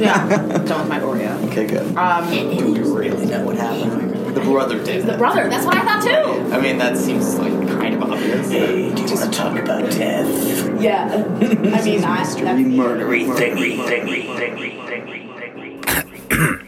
Yeah, 0.00 0.26
done 0.66 0.80
with 0.80 0.88
my 0.88 1.00
Oreo. 1.00 1.48
Okay, 1.50 1.66
good. 1.66 1.96
Um, 1.96 2.30
Do 2.30 2.72
we 2.72 2.80
really 2.80 3.26
know 3.26 3.44
what 3.44 3.56
happened? 3.56 4.34
The 4.34 4.40
brother 4.40 4.82
did. 4.82 5.04
the 5.06 5.16
brother. 5.18 5.48
That's 5.48 5.66
what 5.66 5.76
I 5.76 5.82
thought 5.84 6.02
too. 6.02 6.54
I 6.54 6.60
mean, 6.60 6.78
that 6.78 6.96
seems 6.96 7.36
like 7.38 7.52
kind 7.68 7.94
of 7.94 8.02
obvious. 8.10 8.48
Hey, 8.50 8.92
do 8.94 9.02
you 9.02 9.08
want 9.14 9.32
to 9.32 9.38
talk 9.38 9.58
about 9.58 9.90
death? 9.90 10.80
Yeah. 10.80 11.06
I 11.74 11.84
mean, 11.84 12.04
I. 12.04 12.22
That's, 12.22 12.34
Murdery 12.36 13.24
thingy, 13.26 13.76
thingy, 13.76 14.26
thingy, 14.36 14.78
thingy, 14.86 15.82
thingy. 15.82 16.66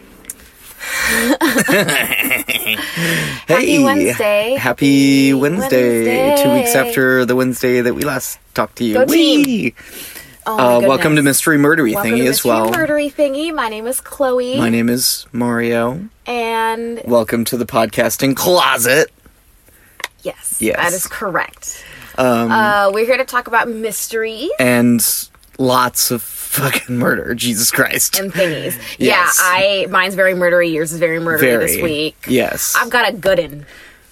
Happy 3.47 3.65
Hey, 3.65 3.83
Wednesday. 3.83 4.55
Happy 4.55 5.33
Wednesday. 5.33 6.05
Wednesday. 6.27 6.43
Two 6.43 6.53
weeks 6.53 6.75
after 6.75 7.25
the 7.25 7.35
Wednesday 7.35 7.81
that 7.81 7.93
we 7.93 8.03
last 8.03 8.39
talked 8.53 8.77
to 8.77 8.83
you. 8.83 8.93
Go 8.95 9.05
team. 9.05 9.43
Whee! 9.43 9.75
Oh 10.45 10.77
Uh, 10.77 10.79
welcome 10.87 11.15
to. 11.15 11.21
Mystery 11.21 11.57
Murdery 11.57 11.93
Welcome 11.93 12.11
Thingy 12.13 12.21
as 12.21 12.43
Mystery 12.43 12.49
well. 12.51 12.71
Murdery 12.71 13.13
thingy. 13.13 13.53
My 13.53 13.69
name 13.69 13.87
is 13.87 14.01
Chloe, 14.01 14.57
My 14.57 14.69
name 14.69 14.89
is 14.89 15.25
Mario. 15.31 16.09
and 16.25 17.01
Welcome 17.05 17.45
to 17.45 17.57
the 17.57 17.65
podcasting 17.65 18.35
closet. 18.35 19.09
yes, 20.21 20.57
Yes. 20.59 20.75
that 20.77 20.93
is 20.93 21.07
correct. 21.07 21.83
Um, 22.17 22.51
Uh, 22.51 22.91
we're 22.93 23.05
here 23.05 23.17
to 23.17 23.23
talk 23.25 23.47
about 23.47 23.69
mysteries 23.69 24.49
and 24.59 25.03
lots 25.57 26.11
of 26.11 26.21
fucking 26.21 26.97
murder. 26.97 27.33
Jesus 27.35 27.71
Christ. 27.71 28.19
and 28.19 28.33
thingies. 28.33 28.75
Yes. 28.99 29.37
Yeah, 29.39 29.45
I 29.45 29.87
mine's 29.89 30.15
very 30.15 30.33
murdery. 30.33 30.73
Yours 30.73 30.91
is 30.91 30.99
very 30.99 31.19
murdery 31.19 31.39
Very. 31.39 31.65
this 31.67 31.81
week. 31.81 32.17
Yes. 32.27 32.75
I've 32.77 32.89
got 32.89 33.07
a 33.07 33.13
good 33.13 33.39
one. 33.39 33.65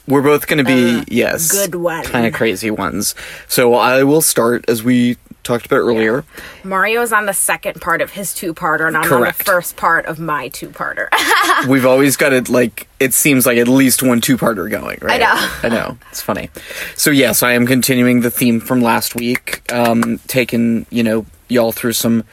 We're 0.08 0.22
both 0.24 0.48
going 0.48 0.58
to 0.58 0.64
be, 0.66 1.04
yes, 1.14 1.52
good 1.52 1.76
one. 1.76 2.04
kind 2.04 2.26
of 2.26 2.34
crazy 2.34 2.72
ones. 2.72 3.16
So 3.48 3.76
I 3.76 4.04
will 4.04 4.22
start 4.22 4.66
as 4.68 4.84
we 4.84 5.16
talked 5.44 5.66
about 5.66 5.78
earlier. 5.78 6.24
Mario's 6.64 7.12
on 7.12 7.26
the 7.26 7.34
second 7.34 7.82
part 7.82 8.02
of 8.02 8.12
his 8.12 8.34
two-parter, 8.34 8.88
and 8.88 8.98
I'm 8.98 9.12
on 9.12 9.22
the 9.22 9.34
first 9.34 9.78
part 9.78 10.06
of 10.06 10.20
my 10.20 10.50
two-parter. 10.50 11.08
We've 11.68 11.86
always 11.86 12.18
got 12.18 12.34
it 12.34 12.50
like 12.50 12.88
it 13.00 13.14
seems 13.14 13.46
like 13.46 13.58
at 13.58 13.68
least 13.68 14.04
one 14.04 14.22
two-parter 14.22 14.70
going, 14.70 15.00
right? 15.02 15.22
I 15.22 15.24
know. 15.24 15.50
I 15.64 15.70
know. 15.70 15.98
It's 16.10 16.22
funny. 16.22 16.50
So 16.96 17.12
yes, 17.12 17.44
I 17.44 17.54
am 17.54 17.66
continuing 17.66 18.22
the 18.22 18.32
theme 18.32 18.60
from 18.60 18.82
last 18.82 19.16
week, 19.16 19.62
um, 19.72 20.20
taking 20.28 20.86
you 20.90 21.04
know 21.04 21.26
y'all 21.48 21.72
through 21.72 21.94
some 21.94 22.24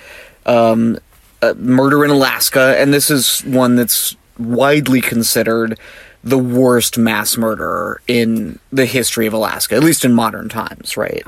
um, 0.47 0.98
uh, 1.42 1.54
murder 1.56 2.04
in 2.04 2.10
Alaska, 2.10 2.77
and 2.78 2.92
this 2.92 3.10
is 3.10 3.41
one 3.41 3.77
that's 3.77 4.16
widely 4.38 5.00
considered 5.00 5.78
the 6.25 6.38
worst 6.38 6.98
mass 6.98 7.36
murder 7.36 8.00
in 8.06 8.58
the 8.72 8.86
history 8.86 9.27
of 9.27 9.32
Alaska, 9.32 9.77
at 9.77 9.82
least 9.82 10.04
in 10.04 10.12
modern 10.12 10.48
times, 10.48 10.97
right? 10.97 11.22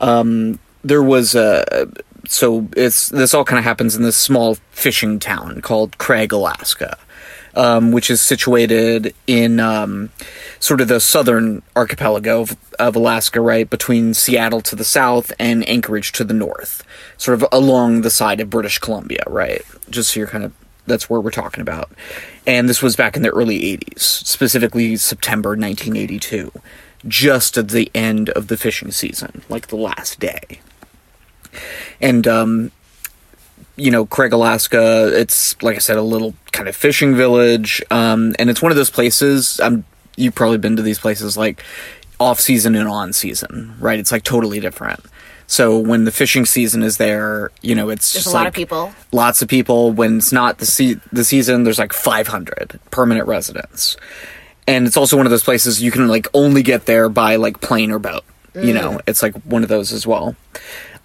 um, 0.00 0.58
there 0.82 1.02
was 1.02 1.34
a 1.34 1.88
so 2.30 2.68
it's 2.76 3.08
this 3.08 3.34
all 3.34 3.44
kind 3.44 3.58
of 3.58 3.64
happens 3.64 3.96
in 3.96 4.02
this 4.02 4.16
small 4.16 4.56
fishing 4.70 5.18
town 5.18 5.60
called 5.60 5.98
Craig, 5.98 6.32
Alaska, 6.32 6.96
um, 7.54 7.92
which 7.92 8.10
is 8.10 8.22
situated 8.22 9.14
in 9.26 9.58
um, 9.58 10.10
sort 10.60 10.80
of 10.80 10.88
the 10.88 11.00
southern 11.00 11.62
archipelago 11.74 12.42
of, 12.42 12.56
of 12.78 12.94
Alaska, 12.94 13.40
right 13.40 13.68
between 13.68 14.14
Seattle 14.14 14.60
to 14.62 14.76
the 14.76 14.84
south 14.84 15.32
and 15.38 15.68
Anchorage 15.68 16.12
to 16.12 16.24
the 16.24 16.34
north, 16.34 16.84
sort 17.16 17.42
of 17.42 17.48
along 17.50 18.02
the 18.02 18.10
side 18.10 18.40
of 18.40 18.50
British 18.50 18.78
Columbia, 18.78 19.24
right? 19.26 19.62
Just 19.90 20.12
so 20.12 20.20
you're 20.20 20.28
kind 20.28 20.44
of 20.44 20.52
that's 20.86 21.10
where 21.10 21.20
we're 21.20 21.30
talking 21.30 21.62
about. 21.62 21.90
And 22.46 22.68
this 22.68 22.82
was 22.82 22.96
back 22.96 23.16
in 23.16 23.22
the 23.22 23.30
early 23.30 23.60
80s, 23.76 24.00
specifically 24.00 24.96
September 24.96 25.50
1982, 25.50 26.52
just 27.06 27.56
at 27.56 27.68
the 27.68 27.90
end 27.94 28.30
of 28.30 28.48
the 28.48 28.56
fishing 28.56 28.90
season, 28.90 29.42
like 29.48 29.68
the 29.68 29.76
last 29.76 30.18
day. 30.20 30.60
And, 32.00 32.26
um, 32.26 32.72
you 33.76 33.90
know, 33.90 34.04
Craig, 34.06 34.32
Alaska, 34.32 35.10
it's, 35.18 35.60
like 35.62 35.76
I 35.76 35.78
said, 35.78 35.96
a 35.96 36.02
little 36.02 36.34
kind 36.52 36.68
of 36.68 36.76
fishing 36.76 37.14
village. 37.14 37.82
Um, 37.90 38.34
and 38.38 38.50
it's 38.50 38.60
one 38.62 38.72
of 38.72 38.76
those 38.76 38.90
places, 38.90 39.58
um, 39.60 39.84
you've 40.16 40.34
probably 40.34 40.58
been 40.58 40.76
to 40.76 40.82
these 40.82 40.98
places 40.98 41.36
like 41.36 41.62
off 42.18 42.40
season 42.40 42.74
and 42.74 42.88
on 42.88 43.12
season, 43.12 43.74
right? 43.80 43.98
It's 43.98 44.12
like 44.12 44.22
totally 44.24 44.60
different. 44.60 45.00
So 45.46 45.78
when 45.78 46.04
the 46.04 46.12
fishing 46.12 46.44
season 46.46 46.82
is 46.82 46.98
there, 46.98 47.50
you 47.62 47.74
know, 47.74 47.88
it's 47.88 48.12
There's 48.12 48.24
just 48.24 48.32
a 48.34 48.36
lot 48.36 48.40
like 48.44 48.48
of 48.48 48.54
people. 48.54 48.92
lots 49.10 49.42
of 49.42 49.48
people. 49.48 49.90
When 49.92 50.18
it's 50.18 50.30
not 50.30 50.58
the 50.58 50.66
se- 50.66 51.00
the 51.10 51.24
season, 51.24 51.64
there's 51.64 51.78
like 51.78 51.92
500 51.92 52.78
permanent 52.92 53.26
residents, 53.26 53.96
and 54.68 54.86
it's 54.86 54.96
also 54.96 55.16
one 55.16 55.26
of 55.26 55.30
those 55.30 55.42
places 55.42 55.82
you 55.82 55.90
can 55.90 56.06
like 56.06 56.28
only 56.34 56.62
get 56.62 56.86
there 56.86 57.08
by 57.08 57.34
like 57.34 57.60
plane 57.60 57.90
or 57.90 57.98
boat. 57.98 58.22
You 58.54 58.74
know, 58.74 59.00
it's 59.08 59.22
like 59.24 59.34
one 59.42 59.64
of 59.64 59.68
those 59.68 59.92
as 59.92 60.06
well. 60.06 60.36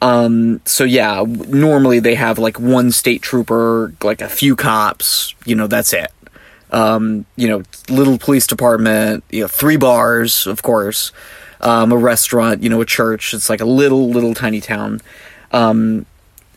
Um, 0.06 0.62
so 0.66 0.84
yeah, 0.84 1.24
normally 1.26 2.00
they 2.00 2.16
have 2.16 2.38
like 2.38 2.60
one 2.60 2.92
state 2.92 3.22
trooper, 3.22 3.94
like 4.04 4.22
a 4.22 4.30
few 4.30 4.56
cops. 4.56 5.34
You 5.46 5.56
know, 5.56 5.68
that's 5.68 5.94
it. 5.94 6.12
Um, 6.72 7.26
you 7.36 7.48
know, 7.48 7.64
little 7.90 8.18
police 8.18 8.48
department. 8.48 9.24
You 9.30 9.42
know, 9.42 9.48
three 9.48 9.78
bars, 9.78 10.48
of 10.48 10.62
course. 10.62 11.12
Um, 11.62 11.92
a 11.92 11.98
restaurant. 11.98 12.62
You 12.62 12.70
know, 12.70 12.82
a 12.82 12.86
church. 12.86 13.34
It's 13.34 13.50
like 13.50 13.62
a 13.62 13.66
little, 13.66 14.10
little 14.10 14.34
tiny 14.34 14.62
town 14.62 15.02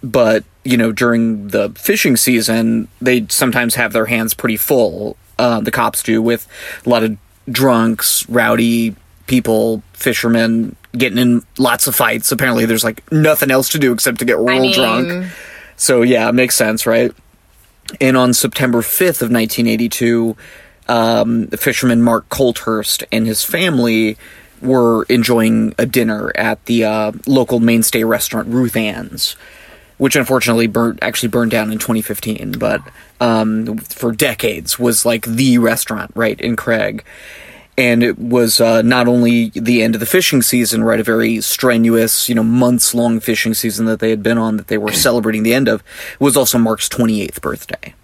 but 0.02 0.44
you 0.64 0.76
know 0.76 0.92
during 0.92 1.48
the 1.48 1.70
fishing 1.70 2.16
season 2.16 2.88
they 3.00 3.26
sometimes 3.28 3.74
have 3.74 3.92
their 3.92 4.06
hands 4.06 4.34
pretty 4.34 4.56
full 4.56 5.16
uh, 5.38 5.60
the 5.60 5.70
cops 5.70 6.02
do 6.02 6.20
with 6.20 6.46
a 6.84 6.88
lot 6.88 7.02
of 7.02 7.16
drunks 7.50 8.28
rowdy 8.28 8.94
people 9.28 9.82
fishermen 9.92 10.74
getting 10.96 11.18
in 11.18 11.42
lots 11.58 11.86
of 11.86 11.94
fights. 11.94 12.32
Apparently 12.32 12.64
there's 12.64 12.84
like 12.84 13.10
nothing 13.12 13.50
else 13.50 13.68
to 13.70 13.78
do 13.78 13.92
except 13.92 14.18
to 14.18 14.24
get 14.24 14.38
real 14.38 14.62
mean- 14.62 14.74
drunk. 14.74 15.32
So 15.76 16.02
yeah 16.02 16.28
it 16.28 16.34
makes 16.34 16.56
sense 16.56 16.86
right? 16.86 17.12
And 18.00 18.16
on 18.16 18.34
september 18.34 18.82
5th 18.82 19.22
of 19.22 19.30
1982 19.30 20.36
um, 20.88 21.46
the 21.46 21.56
fisherman 21.56 22.02
mark 22.02 22.28
coulthurst 22.28 23.04
and 23.12 23.26
his 23.26 23.44
family 23.44 24.16
were 24.60 25.04
enjoying 25.04 25.74
a 25.78 25.86
dinner 25.86 26.32
at 26.34 26.64
the 26.64 26.84
uh, 26.84 27.12
local 27.26 27.60
mainstay 27.60 28.04
restaurant 28.04 28.48
ruth 28.48 28.76
ann's 28.76 29.36
which 29.98 30.16
unfortunately 30.16 30.66
burnt 30.66 30.98
actually 31.02 31.28
burned 31.28 31.50
down 31.50 31.70
in 31.70 31.78
2015 31.78 32.52
but 32.52 32.80
um, 33.20 33.78
for 33.78 34.12
decades 34.12 34.78
was 34.78 35.04
like 35.04 35.24
the 35.26 35.58
restaurant 35.58 36.10
right 36.14 36.40
in 36.40 36.56
craig 36.56 37.04
and 37.78 38.02
it 38.02 38.18
was 38.18 38.60
uh, 38.60 38.82
not 38.82 39.06
only 39.06 39.50
the 39.50 39.82
end 39.82 39.94
of 39.94 40.00
the 40.00 40.06
fishing 40.06 40.42
season 40.42 40.82
right 40.82 41.00
a 41.00 41.04
very 41.04 41.40
strenuous 41.40 42.28
you 42.28 42.34
know 42.34 42.42
months 42.42 42.92
long 42.92 43.20
fishing 43.20 43.54
season 43.54 43.86
that 43.86 44.00
they 44.00 44.10
had 44.10 44.22
been 44.22 44.36
on 44.36 44.58
that 44.58 44.66
they 44.66 44.76
were 44.76 44.92
celebrating 44.92 45.44
the 45.44 45.54
end 45.54 45.68
of 45.68 45.82
it 46.12 46.20
was 46.20 46.36
also 46.36 46.58
mark's 46.58 46.88
28th 46.88 47.40
birthday. 47.40 47.94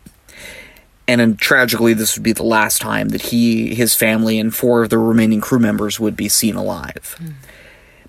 And 1.06 1.20
then 1.20 1.36
tragically 1.36 1.92
this 1.92 2.16
would 2.16 2.22
be 2.22 2.32
the 2.32 2.44
last 2.44 2.80
time 2.80 3.10
that 3.10 3.20
he 3.20 3.74
his 3.74 3.94
family 3.94 4.38
and 4.38 4.54
four 4.54 4.84
of 4.84 4.90
the 4.90 4.96
remaining 4.96 5.42
crew 5.42 5.58
members 5.58 6.00
would 6.00 6.16
be 6.16 6.30
seen 6.30 6.54
alive. 6.54 7.18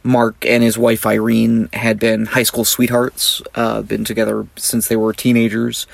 Mark 0.02 0.46
and 0.46 0.64
his 0.64 0.78
wife 0.78 1.06
Irene 1.06 1.68
had 1.74 2.00
been 2.00 2.28
high 2.28 2.44
school 2.44 2.64
sweethearts, 2.64 3.42
uh, 3.56 3.82
been 3.82 4.06
together 4.06 4.48
since 4.56 4.88
they 4.88 4.96
were 4.96 5.12
teenagers, 5.14 5.88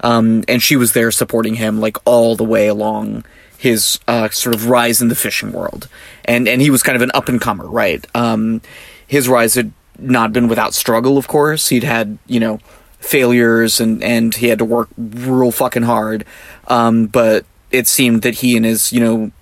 um, 0.00 0.44
and 0.46 0.62
she 0.62 0.76
was 0.76 0.92
there 0.92 1.10
supporting 1.10 1.56
him 1.56 1.80
like 1.80 1.96
all 2.06 2.36
the 2.36 2.44
way 2.44 2.68
along 2.68 3.24
his 3.58 3.98
uh, 4.06 4.28
sort 4.30 4.54
of 4.54 4.68
rise 4.68 5.00
in 5.00 5.08
the 5.08 5.14
fishing 5.14 5.52
world, 5.52 5.88
and 6.24 6.48
and 6.48 6.60
he 6.60 6.70
was 6.70 6.82
kind 6.82 6.96
of 6.96 7.02
an 7.02 7.10
up 7.14 7.28
and 7.28 7.40
comer, 7.40 7.66
right? 7.66 8.06
Um, 8.14 8.60
his 9.06 9.28
rise 9.28 9.54
had 9.54 9.72
not 9.98 10.32
been 10.32 10.48
without 10.48 10.74
struggle, 10.74 11.16
of 11.18 11.28
course. 11.28 11.68
He'd 11.68 11.84
had 11.84 12.18
you 12.26 12.40
know 12.40 12.58
failures 12.98 13.80
and 13.80 14.02
and 14.02 14.34
he 14.34 14.48
had 14.48 14.58
to 14.58 14.64
work 14.64 14.88
real 14.96 15.52
fucking 15.52 15.84
hard, 15.84 16.24
um, 16.68 17.06
but 17.06 17.44
it 17.70 17.86
seemed 17.86 18.22
that 18.22 18.36
he 18.36 18.56
and 18.56 18.64
his 18.64 18.92
you 18.92 19.00
know 19.00 19.32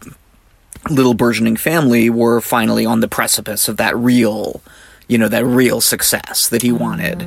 little 0.90 1.14
burgeoning 1.14 1.56
family 1.56 2.10
were 2.10 2.40
finally 2.40 2.84
on 2.84 3.00
the 3.00 3.08
precipice 3.08 3.68
of 3.68 3.76
that 3.78 3.96
real, 3.96 4.60
you 5.08 5.18
know, 5.18 5.28
that 5.28 5.44
real 5.44 5.80
success 5.80 6.48
that 6.48 6.62
he 6.62 6.72
wanted. 6.72 7.26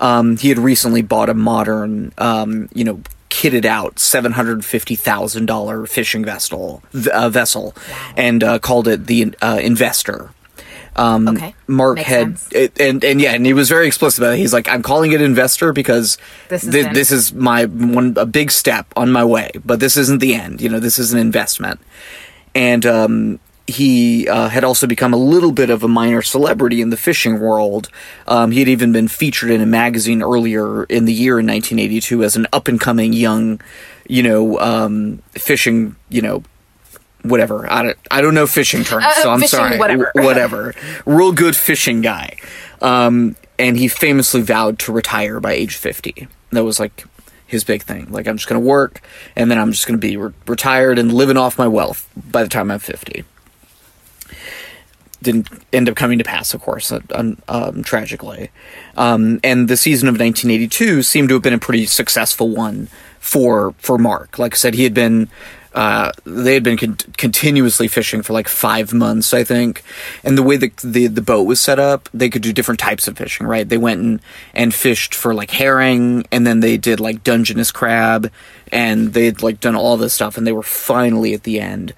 Um, 0.00 0.36
he 0.36 0.48
had 0.48 0.58
recently 0.58 1.02
bought 1.02 1.28
a 1.28 1.34
modern, 1.34 2.12
um, 2.18 2.68
you 2.74 2.84
know, 2.84 3.00
kitted 3.34 3.64
out 3.64 3.98
seven 3.98 4.32
hundred 4.32 4.64
fifty 4.64 4.94
thousand 4.94 5.46
dollar 5.46 5.86
fishing 5.86 6.24
vessel, 6.24 6.82
uh, 7.12 7.28
vessel, 7.28 7.74
and 8.16 8.44
uh, 8.44 8.60
called 8.60 8.86
it 8.86 9.06
the 9.06 9.34
uh, 9.42 9.58
Investor. 9.60 10.30
Um, 10.96 11.26
Okay. 11.26 11.52
Mark 11.66 11.96
Makes 11.96 12.08
had 12.08 12.38
it, 12.52 12.80
and 12.80 13.02
and 13.02 13.20
yeah, 13.20 13.32
and 13.34 13.44
he 13.44 13.52
was 13.52 13.68
very 13.68 13.88
explicit 13.88 14.20
about 14.20 14.34
it. 14.34 14.38
He's 14.38 14.52
like, 14.52 14.68
I'm 14.68 14.82
calling 14.82 15.10
it 15.10 15.20
Investor 15.20 15.72
because 15.72 16.16
This 16.48 16.62
is 16.62 16.72
it. 16.74 16.94
this 16.94 17.10
is 17.10 17.32
my 17.34 17.64
one 17.64 18.14
a 18.16 18.24
big 18.26 18.52
step 18.52 18.86
on 18.94 19.10
my 19.10 19.24
way, 19.24 19.50
but 19.64 19.80
this 19.80 19.96
isn't 19.96 20.20
the 20.20 20.34
end. 20.34 20.60
You 20.60 20.68
know, 20.68 20.78
this 20.78 21.00
is 21.00 21.12
an 21.12 21.18
investment 21.18 21.80
and 22.54 22.86
um, 22.86 23.40
he 23.66 24.28
uh, 24.28 24.48
had 24.48 24.62
also 24.64 24.86
become 24.86 25.14
a 25.14 25.16
little 25.16 25.52
bit 25.52 25.70
of 25.70 25.82
a 25.82 25.88
minor 25.88 26.20
celebrity 26.22 26.80
in 26.82 26.90
the 26.90 26.96
fishing 26.96 27.40
world. 27.40 27.88
Um, 28.28 28.50
he 28.50 28.58
had 28.58 28.68
even 28.68 28.92
been 28.92 29.08
featured 29.08 29.50
in 29.50 29.60
a 29.62 29.66
magazine 29.66 30.22
earlier 30.22 30.84
in 30.84 31.06
the 31.06 31.14
year 31.14 31.38
in 31.40 31.46
1982 31.46 32.22
as 32.24 32.36
an 32.36 32.46
up 32.52 32.68
and 32.68 32.78
coming 32.80 33.12
young, 33.14 33.60
you 34.06 34.22
know, 34.22 34.58
um, 34.60 35.22
fishing, 35.32 35.96
you 36.10 36.20
know, 36.20 36.42
whatever. 37.22 37.70
I 37.72 37.82
don't, 37.84 37.98
I 38.10 38.20
don't 38.20 38.34
know 38.34 38.46
fishing 38.46 38.84
terms, 38.84 39.06
Uh, 39.06 39.14
so 39.22 39.30
I'm 39.30 39.40
fishing 39.40 39.58
sorry. 39.58 39.78
whatever. 39.78 40.12
Whatever. 40.14 40.74
Real 41.06 41.32
good 41.32 41.56
fishing 41.56 42.02
guy. 42.02 42.36
Um, 42.82 43.34
and 43.58 43.78
he 43.78 43.88
famously 43.88 44.42
vowed 44.42 44.78
to 44.80 44.92
retire 44.92 45.40
by 45.40 45.52
age 45.52 45.76
50. 45.76 46.28
That 46.50 46.64
was 46.64 46.78
like 46.78 47.04
his 47.46 47.64
big 47.64 47.82
thing. 47.82 48.10
Like 48.10 48.26
I'm 48.28 48.36
just 48.36 48.46
going 48.48 48.60
to 48.60 48.66
work, 48.66 49.00
and 49.36 49.50
then 49.50 49.58
I'm 49.58 49.72
just 49.72 49.86
going 49.86 49.98
to 49.98 50.06
be 50.06 50.18
re- 50.18 50.32
retired 50.46 50.98
and 50.98 51.12
living 51.14 51.38
off 51.38 51.56
my 51.58 51.66
wealth 51.68 52.06
by 52.14 52.42
the 52.42 52.48
time 52.50 52.70
I'm 52.70 52.78
50 52.78 53.24
didn't 55.24 55.48
end 55.72 55.88
up 55.88 55.96
coming 55.96 56.18
to 56.18 56.24
pass, 56.24 56.54
of 56.54 56.60
course, 56.60 56.92
uh, 56.92 57.00
um, 57.48 57.82
tragically. 57.82 58.50
Um, 58.96 59.40
and 59.42 59.68
the 59.68 59.76
season 59.76 60.08
of 60.08 60.14
1982 60.14 61.02
seemed 61.02 61.28
to 61.30 61.34
have 61.34 61.42
been 61.42 61.52
a 61.52 61.58
pretty 61.58 61.86
successful 61.86 62.50
one 62.50 62.88
for 63.18 63.74
for 63.78 63.98
Mark. 63.98 64.38
Like 64.38 64.54
I 64.54 64.56
said, 64.56 64.74
he 64.74 64.84
had 64.84 64.94
been 64.94 65.28
uh, 65.74 66.12
they 66.24 66.54
had 66.54 66.62
been 66.62 66.76
con- 66.76 66.96
continuously 67.16 67.88
fishing 67.88 68.22
for 68.22 68.32
like 68.32 68.46
five 68.46 68.94
months, 68.94 69.34
I 69.34 69.42
think. 69.42 69.82
And 70.22 70.38
the 70.38 70.42
way 70.42 70.56
the, 70.56 70.72
the 70.84 71.08
the 71.08 71.20
boat 71.20 71.42
was 71.42 71.60
set 71.60 71.80
up, 71.80 72.08
they 72.14 72.30
could 72.30 72.42
do 72.42 72.52
different 72.52 72.78
types 72.78 73.08
of 73.08 73.18
fishing. 73.18 73.46
Right? 73.46 73.68
They 73.68 73.76
went 73.76 74.00
and 74.00 74.22
and 74.54 74.72
fished 74.72 75.14
for 75.14 75.34
like 75.34 75.50
herring, 75.50 76.26
and 76.30 76.46
then 76.46 76.60
they 76.60 76.76
did 76.76 77.00
like 77.00 77.24
Dungeness 77.24 77.72
crab, 77.72 78.30
and 78.70 79.14
they 79.14 79.26
had 79.26 79.42
like 79.42 79.58
done 79.58 79.74
all 79.74 79.96
this 79.96 80.14
stuff, 80.14 80.38
and 80.38 80.46
they 80.46 80.52
were 80.52 80.62
finally 80.62 81.34
at 81.34 81.42
the 81.42 81.58
end. 81.58 81.92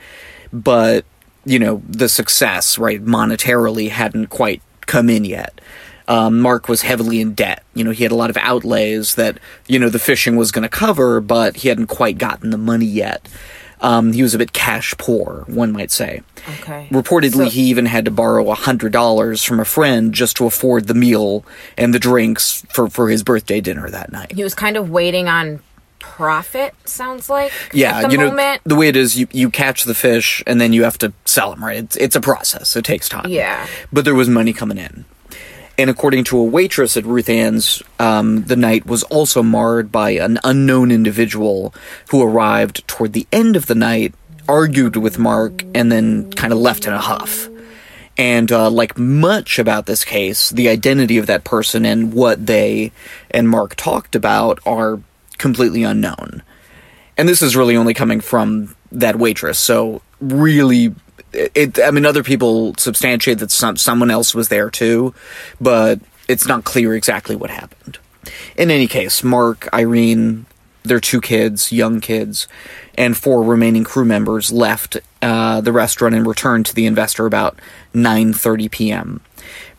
But 0.52 1.05
you 1.46 1.58
know, 1.58 1.81
the 1.88 2.08
success, 2.08 2.76
right, 2.78 3.02
monetarily 3.02 3.88
hadn't 3.88 4.26
quite 4.26 4.60
come 4.87 5.08
in 5.08 5.25
yet. 5.25 5.60
Um, 6.08 6.38
Mark 6.40 6.69
was 6.69 6.82
heavily 6.82 7.20
in 7.20 7.34
debt. 7.34 7.64
You 7.75 7.82
know, 7.84 7.90
he 7.90 8.02
had 8.04 8.12
a 8.12 8.16
lot 8.16 8.31
of 8.31 8.37
outlays 8.37 9.14
that, 9.14 9.38
you 9.66 9.78
know, 9.78 9.88
the 9.88 9.98
fishing 9.98 10.37
was 10.37 10.52
going 10.52 10.62
to 10.62 10.69
cover, 10.69 11.20
but 11.20 11.56
he 11.56 11.69
hadn't 11.69 11.87
quite 11.87 12.19
gotten 12.19 12.50
the 12.50 12.58
money 12.58 12.87
yet. 12.87 13.28
Um, 13.81 14.12
he 14.12 14.22
was 14.22 14.34
a 14.34 14.38
bit 14.38 14.52
cash 14.52 14.94
poor, 14.98 15.44
one 15.48 15.72
might 15.72 15.90
say. 15.90 16.22
Okay. 16.60 16.88
Reportedly, 16.90 17.44
So- 17.46 17.50
he 17.50 17.62
even 17.64 17.87
had 17.87 18.04
to 18.06 18.10
borrow 18.10 18.50
a 18.50 18.54
hundred 18.54 18.93
dollars 18.93 19.43
from 19.43 19.60
a 19.60 19.64
friend 19.64 20.12
just 20.14 20.37
to 20.37 20.46
afford 20.46 20.87
the 20.87 20.94
meal 20.94 21.44
and 21.76 21.93
the 21.93 21.98
drinks 21.98 22.64
for, 22.70 22.88
for 22.88 23.08
his 23.10 23.22
birthday 23.22 23.60
dinner 23.60 23.90
that 23.90 24.10
night. 24.12 24.32
He 24.32 24.43
was 24.44 24.54
kind 24.54 24.76
of 24.76 24.90
waiting 24.90 25.28
on 25.28 25.60
profit. 26.17 26.75
Sounds 26.88 27.29
like. 27.29 27.53
Yeah, 27.73 28.08
you 28.08 28.17
know 28.17 28.29
moment. 28.29 28.62
the 28.64 28.75
way 28.75 28.88
it 28.88 28.97
is, 28.97 29.19
you 29.19 29.26
you 29.32 29.50
catch 29.50 29.85
the 29.85 29.94
fish 29.94 30.43
and 30.47 30.61
then 30.61 30.73
you 30.73 30.85
have 30.85 30.99
to 30.99 31.12
sell 31.25 31.50
them, 31.50 31.64
right? 31.64 31.76
It's 31.76 31.97
it's 31.97 32.17
a 32.17 32.20
process. 32.20 32.76
It 32.76 32.85
takes 32.85 33.08
time. 33.08 33.29
Yeah. 33.29 33.67
but 33.93 34.05
there 34.05 34.14
was 34.14 34.29
money 34.29 34.53
coming 34.53 34.79
in. 34.79 35.05
And 35.79 35.91
according 35.91 36.25
to 36.25 36.38
a 36.38 36.43
waitress 36.43 36.97
at 36.97 37.05
Ruth 37.05 37.29
Ann's, 37.29 37.82
um, 37.99 38.44
the 38.44 38.56
night 38.56 38.87
was 38.87 39.03
also 39.05 39.43
marred 39.43 39.93
by 39.93 40.11
an 40.11 40.38
unknown 40.43 40.91
individual 40.91 41.75
who 42.08 42.23
arrived 42.23 42.88
toward 42.88 43.12
the 43.12 43.26
end 43.31 43.56
of 43.56 43.67
the 43.67 43.75
night, 43.75 44.14
argued 44.49 44.97
with 44.97 45.19
Mark, 45.19 45.64
and 45.75 45.93
then 45.93 46.32
kind 46.32 46.55
of 46.55 46.58
left 46.58 46.87
in 46.87 46.94
a 46.94 46.99
huff. 46.99 47.50
And 48.17 48.50
uh, 48.50 48.70
like 48.70 48.97
much 48.97 49.58
about 49.58 49.85
this 49.85 50.03
case, 50.03 50.49
the 50.49 50.70
identity 50.70 51.19
of 51.19 51.26
that 51.26 51.44
person 51.44 51.85
and 51.85 52.14
what 52.14 52.47
they 52.47 52.93
and 53.31 53.47
Mark 53.47 53.75
talked 53.76 54.17
about 54.17 54.61
are 54.64 55.00
completely 55.38 55.83
unknown. 55.83 56.43
And 57.17 57.29
this 57.29 57.43
is 57.43 57.56
really 57.56 57.77
only 57.77 57.94
coming 57.94 58.21
from 58.21 58.75
that 58.93 59.17
waitress. 59.17 59.59
So 59.59 60.03
really, 60.21 60.94
it. 61.33 61.79
I 61.81 61.91
mean, 61.91 62.06
other 62.06 62.23
people 62.23 62.75
substantiate 62.77 63.38
that 63.38 63.50
some 63.50 63.77
someone 63.77 64.11
else 64.11 64.35
was 64.35 64.49
there 64.49 64.71
too, 64.71 65.15
but 65.61 66.00
it's 66.29 66.47
not 66.47 66.65
clear 66.65 66.94
exactly 66.94 67.37
what 67.37 67.50
happened. 67.50 67.99
In 68.56 68.71
any 68.71 68.87
case, 68.87 69.23
Mark, 69.23 69.69
Irene, 69.73 70.47
their 70.83 71.00
two 71.00 71.21
kids, 71.21 71.73
young 71.73 72.00
kids, 72.00 72.49
and 72.97 73.17
four 73.17 73.43
remaining 73.43 73.85
crew 73.85 74.05
members 74.05 74.53
left 74.53 74.97
uh, 75.23 75.61
the 75.61 75.73
restaurant 75.73 76.15
and 76.15 76.27
returned 76.27 76.67
to 76.67 76.75
the 76.75 76.87
investor 76.87 77.27
about 77.27 77.59
9:30 77.94 78.71
p.m. 78.71 79.21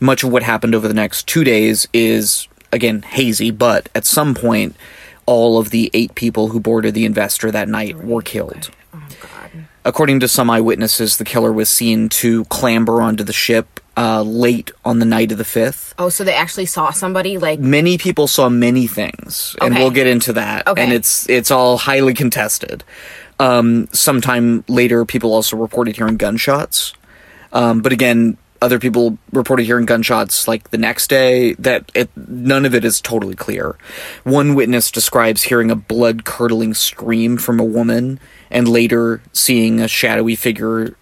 Much 0.00 0.22
of 0.22 0.30
what 0.32 0.42
happened 0.42 0.74
over 0.74 0.88
the 0.88 0.94
next 0.94 1.26
two 1.26 1.44
days 1.44 1.88
is 1.92 2.48
again 2.72 3.02
hazy, 3.02 3.50
but 3.50 3.88
at 3.94 4.04
some 4.04 4.34
point, 4.34 4.76
all 5.28 5.58
of 5.58 5.68
the 5.70 5.90
eight 5.92 6.14
people 6.14 6.48
who 6.48 6.58
boarded 6.58 6.94
the 6.94 7.04
investor 7.04 7.50
that 7.50 7.68
night 7.68 7.96
were 8.02 8.22
killed. 8.22 8.70
Oh 8.94 9.02
God. 9.20 9.50
According 9.84 10.20
to 10.20 10.28
some 10.28 10.48
eyewitnesses, 10.50 11.18
the 11.18 11.24
killer 11.24 11.52
was 11.52 11.68
seen 11.68 12.08
to 12.20 12.44
clamber 12.46 13.02
onto 13.02 13.22
the 13.24 13.32
ship 13.34 13.80
uh, 13.96 14.22
late 14.22 14.70
on 14.84 15.00
the 15.00 15.04
night 15.04 15.30
of 15.32 15.38
the 15.38 15.44
5th. 15.44 15.92
Oh, 15.98 16.08
so 16.08 16.24
they 16.24 16.34
actually 16.34 16.66
saw 16.66 16.90
somebody 16.92 17.36
like. 17.36 17.58
Many 17.60 17.98
people 17.98 18.26
saw 18.26 18.48
many 18.48 18.86
things, 18.86 19.54
and 19.60 19.74
Okay. 19.74 19.82
we'll 19.82 19.90
get 19.92 20.06
into 20.06 20.32
that. 20.34 20.66
Okay. 20.66 20.82
And 20.82 20.92
it's 20.92 21.28
it's 21.28 21.50
all 21.50 21.76
highly 21.78 22.14
contested. 22.14 22.84
Um, 23.40 23.88
sometime 23.92 24.64
later, 24.68 25.04
people 25.04 25.32
also 25.34 25.56
reported 25.56 25.96
hearing 25.96 26.16
gunshots. 26.16 26.92
Um, 27.52 27.80
but 27.82 27.92
again, 27.92 28.36
other 28.60 28.78
people 28.78 29.18
reported 29.32 29.64
hearing 29.64 29.86
gunshots 29.86 30.48
like 30.48 30.70
the 30.70 30.78
next 30.78 31.08
day. 31.08 31.54
That 31.54 31.90
it, 31.94 32.10
none 32.16 32.64
of 32.64 32.74
it 32.74 32.84
is 32.84 33.00
totally 33.00 33.34
clear. 33.34 33.76
One 34.24 34.54
witness 34.54 34.90
describes 34.90 35.44
hearing 35.44 35.70
a 35.70 35.76
blood 35.76 36.24
curdling 36.24 36.74
scream 36.74 37.38
from 37.38 37.60
a 37.60 37.64
woman, 37.64 38.20
and 38.50 38.68
later 38.68 39.22
seeing 39.32 39.80
a 39.80 39.88
shadowy 39.88 40.36
figure 40.36 40.96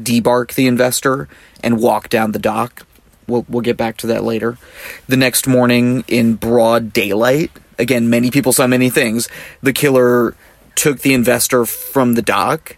debark 0.00 0.54
the 0.54 0.66
investor 0.66 1.28
and 1.62 1.80
walk 1.80 2.08
down 2.08 2.32
the 2.32 2.38
dock. 2.38 2.86
We'll, 3.28 3.46
we'll 3.48 3.62
get 3.62 3.76
back 3.76 3.96
to 3.98 4.06
that 4.08 4.24
later. 4.24 4.58
The 5.06 5.16
next 5.16 5.46
morning, 5.46 6.04
in 6.08 6.34
broad 6.34 6.92
daylight, 6.92 7.50
again, 7.78 8.10
many 8.10 8.30
people 8.30 8.52
saw 8.52 8.66
many 8.66 8.90
things. 8.90 9.28
The 9.62 9.72
killer 9.72 10.34
took 10.74 11.00
the 11.00 11.14
investor 11.14 11.64
from 11.64 12.14
the 12.14 12.22
dock, 12.22 12.76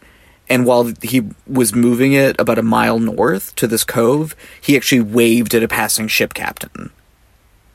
and 0.48 0.66
while 0.66 0.92
he 1.02 1.22
was 1.46 1.74
moving 1.74 2.12
it 2.12 2.38
about 2.38 2.58
a 2.58 2.62
mile 2.62 2.98
north 2.98 3.54
to 3.56 3.66
this 3.66 3.84
cove, 3.84 4.36
he 4.60 4.76
actually 4.76 5.00
waved 5.00 5.54
at 5.54 5.62
a 5.62 5.68
passing 5.68 6.08
ship 6.08 6.34
captain, 6.34 6.90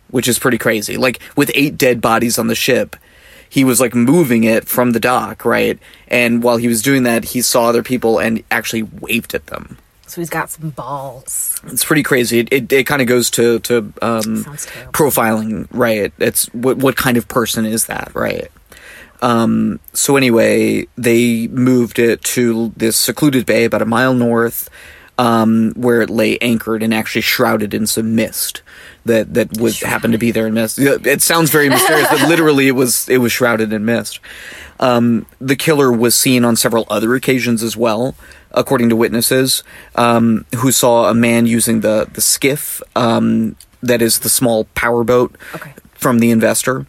which 0.10 0.28
is 0.28 0.40
pretty 0.40 0.58
crazy. 0.58 0.98
Like, 0.98 1.20
with 1.36 1.52
eight 1.56 1.78
dead 1.78 2.02
bodies 2.02 2.38
on 2.38 2.48
the 2.48 2.56
ship, 2.56 2.96
he 3.50 3.64
was 3.64 3.80
like 3.80 3.96
moving 3.96 4.44
it 4.44 4.68
from 4.68 4.92
the 4.92 5.00
dock, 5.00 5.44
right? 5.44 5.80
And 6.08 6.44
while 6.44 6.58
he 6.58 6.68
was 6.68 6.82
doing 6.84 7.04
that, 7.04 7.26
he 7.26 7.42
saw 7.42 7.66
other 7.66 7.82
people 7.84 8.20
and 8.20 8.44
actually 8.52 8.84
waved 8.84 9.34
at 9.34 9.48
them. 9.48 9.78
So 10.06 10.22
he's 10.22 10.30
got 10.30 10.50
some 10.50 10.72
balls. 10.72 11.60
It's 11.68 11.86
pretty 11.86 12.02
crazy. 12.04 12.40
It 12.40 12.52
it, 12.52 12.72
it 12.72 12.88
kind 12.88 13.02
of 13.02 13.08
goes 13.08 13.30
to 13.32 13.60
to 13.60 13.78
um, 14.02 14.44
profiling, 14.92 15.68
right? 15.72 16.12
It's 16.18 16.48
what 16.48 16.78
what 16.78 16.96
kind 16.96 17.16
of 17.16 17.28
person 17.28 17.66
is 17.66 17.86
that, 17.86 18.12
right? 18.16 18.52
Um, 19.22 19.80
so 19.94 20.16
anyway, 20.16 20.88
they 20.98 21.48
moved 21.48 22.00
it 22.00 22.22
to 22.36 22.72
this 22.78 22.96
secluded 22.98 23.46
bay 23.46 23.66
about 23.66 23.82
a 23.82 23.86
mile 23.86 24.14
north, 24.14 24.70
um, 25.18 25.74
where 25.76 26.02
it 26.02 26.10
lay 26.10 26.38
anchored 26.40 26.82
and 26.82 26.94
actually 26.94 27.22
shrouded 27.22 27.74
in 27.74 27.86
some 27.86 28.16
mist 28.16 28.62
that 29.06 29.34
that 29.34 29.58
would 29.58 29.76
happen 29.76 30.12
to 30.12 30.18
be 30.18 30.32
there 30.32 30.48
in 30.48 30.54
mist. 30.54 30.80
It 30.80 31.22
sounds 31.22 31.50
very 31.50 31.68
mysterious, 31.70 32.08
but 32.10 32.22
literally 32.30 32.68
it 32.68 32.76
was 32.76 33.10
it 33.10 33.18
was 33.18 33.32
shrouded 33.32 33.74
in 33.74 33.84
mist. 33.86 34.20
Um, 34.80 35.26
the 35.42 35.58
killer 35.58 35.92
was 35.92 36.16
seen 36.16 36.46
on 36.46 36.56
several 36.56 36.86
other 36.90 37.14
occasions 37.16 37.62
as 37.64 37.76
well, 37.76 38.16
according 38.52 38.88
to 38.90 38.96
witnesses 38.96 39.62
um, 39.96 40.46
who 40.58 40.72
saw 40.72 41.10
a 41.10 41.14
man 41.14 41.46
using 41.46 41.82
the 41.82 42.08
the 42.14 42.22
skiff 42.22 42.82
um, 42.96 43.58
that 43.84 44.02
is 44.02 44.20
the 44.20 44.30
small 44.30 44.66
powerboat 44.76 45.36
Okay. 45.56 45.74
from 45.96 46.20
the 46.20 46.32
investor. 46.32 46.86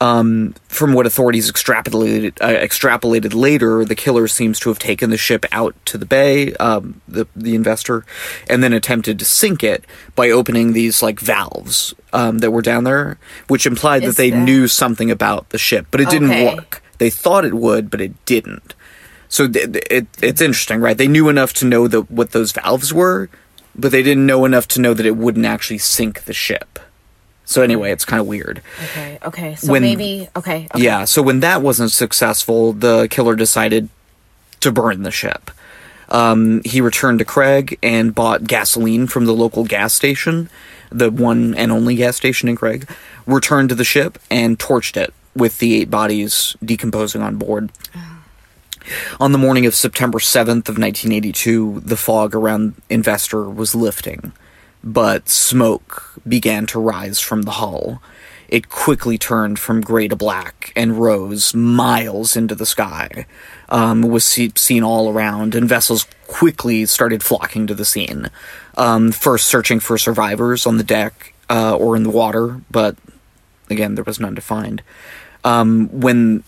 Um, 0.00 0.54
from 0.68 0.92
what 0.92 1.06
authorities 1.06 1.50
extrapolated, 1.50 2.32
uh, 2.40 2.48
extrapolated 2.48 3.32
later, 3.32 3.84
the 3.84 3.94
killer 3.94 4.26
seems 4.26 4.58
to 4.60 4.68
have 4.68 4.78
taken 4.78 5.10
the 5.10 5.16
ship 5.16 5.46
out 5.52 5.74
to 5.86 5.96
the 5.96 6.04
bay, 6.04 6.52
um, 6.54 7.00
the 7.06 7.26
the 7.36 7.54
investor, 7.54 8.04
and 8.50 8.62
then 8.62 8.72
attempted 8.72 9.18
to 9.20 9.24
sink 9.24 9.62
it 9.62 9.84
by 10.16 10.30
opening 10.30 10.72
these 10.72 11.00
like 11.02 11.20
valves 11.20 11.94
um, 12.12 12.38
that 12.38 12.50
were 12.50 12.60
down 12.60 12.84
there, 12.84 13.18
which 13.46 13.66
implied 13.66 14.02
Is 14.02 14.16
that 14.16 14.20
they 14.20 14.30
knew 14.32 14.66
something 14.66 15.10
about 15.12 15.48
the 15.50 15.58
ship, 15.58 15.86
but 15.92 16.00
it 16.00 16.10
didn't 16.10 16.30
Okay. 16.32 16.54
work. 16.54 16.82
They 16.98 17.08
thought 17.10 17.44
it 17.44 17.54
would, 17.54 17.88
but 17.88 18.00
it 18.00 18.12
didn't. 18.26 18.74
So 19.28 19.48
th- 19.48 19.72
th- 19.72 19.86
it, 19.90 20.06
it's 20.20 20.40
interesting, 20.40 20.80
right? 20.80 20.98
They 20.98 21.08
knew 21.08 21.28
enough 21.28 21.52
to 21.54 21.64
know 21.66 21.88
that 21.88 22.10
what 22.10 22.32
those 22.32 22.52
valves 22.52 22.92
were, 22.92 23.28
but 23.74 23.90
they 23.92 24.02
didn't 24.02 24.26
know 24.26 24.44
enough 24.44 24.68
to 24.68 24.80
know 24.80 24.92
that 24.94 25.06
it 25.06 25.16
wouldn't 25.16 25.46
actually 25.46 25.78
sink 25.78 26.24
the 26.24 26.32
ship. 26.32 26.78
So 27.44 27.62
anyway, 27.62 27.92
it's 27.92 28.04
kind 28.04 28.20
of 28.20 28.26
weird. 28.26 28.62
Okay. 28.82 29.18
Okay. 29.24 29.54
So 29.56 29.70
When- 29.72 29.82
maybe. 29.82 30.28
Okay. 30.36 30.66
okay. 30.74 30.82
Yeah, 30.82 31.04
so 31.04 31.20
when 31.22 31.40
that 31.40 31.60
wasn't 31.62 31.90
successful, 31.92 32.72
the 32.72 33.06
killer 33.10 33.36
decided 33.36 33.88
to 34.60 34.72
burn 34.72 35.02
the 35.02 35.10
ship. 35.10 35.50
Um, 36.08 36.62
he 36.64 36.80
returned 36.80 37.18
to 37.18 37.24
Craig 37.24 37.78
and 37.82 38.14
bought 38.14 38.44
gasoline 38.44 39.06
from 39.06 39.26
the 39.26 39.34
local 39.34 39.64
gas 39.64 39.92
station, 39.94 40.48
the 40.90 41.10
one 41.10 41.54
and 41.54 41.72
only 41.72 41.96
gas 41.96 42.16
station 42.16 42.48
in 42.48 42.56
Craig, 42.56 42.88
returned 43.26 43.70
to 43.70 43.74
the 43.74 43.84
ship 43.84 44.18
and 44.30 44.58
torched 44.58 44.96
it 44.96 45.12
with 45.34 45.58
the 45.58 45.80
eight 45.80 45.90
bodies 45.90 46.56
decomposing 46.64 47.20
on 47.22 47.36
board. 47.36 47.70
On 49.18 49.32
the 49.32 49.38
morning 49.38 49.64
of 49.64 49.74
September 49.74 50.18
7th 50.18 50.68
of 50.68 50.76
1982, 50.78 51.80
the 51.84 51.96
fog 51.96 52.34
around 52.34 52.74
Investor 52.90 53.48
was 53.48 53.74
lifting, 53.74 54.32
but 54.84 55.28
smoke 55.30 56.20
began 56.28 56.66
to 56.66 56.80
rise 56.80 57.20
from 57.20 57.42
the 57.42 57.52
hull. 57.52 58.02
It 58.48 58.68
quickly 58.68 59.18
turned 59.18 59.58
from 59.58 59.80
gray 59.80 60.06
to 60.08 60.16
black 60.16 60.72
and 60.76 60.98
rose 61.00 61.54
miles 61.54 62.36
into 62.36 62.54
the 62.54 62.66
sky. 62.66 63.26
Um, 63.70 64.02
was 64.02 64.24
see- 64.24 64.52
seen 64.56 64.84
all 64.84 65.10
around, 65.10 65.54
and 65.56 65.68
vessels 65.68 66.06
quickly 66.28 66.86
started 66.86 67.22
flocking 67.24 67.66
to 67.66 67.74
the 67.74 67.86
scene. 67.86 68.30
Um, 68.76 69.12
first, 69.12 69.48
searching 69.48 69.80
for 69.80 69.98
survivors 69.98 70.66
on 70.66 70.76
the 70.76 70.84
deck 70.84 71.34
uh, 71.50 71.76
or 71.76 71.96
in 71.96 72.02
the 72.04 72.10
water, 72.10 72.60
but 72.70 72.96
again, 73.70 73.94
there 73.96 74.04
was 74.04 74.20
none 74.20 74.34
to 74.36 74.42
find. 74.42 74.82
um, 75.44 75.88
when 75.92 76.44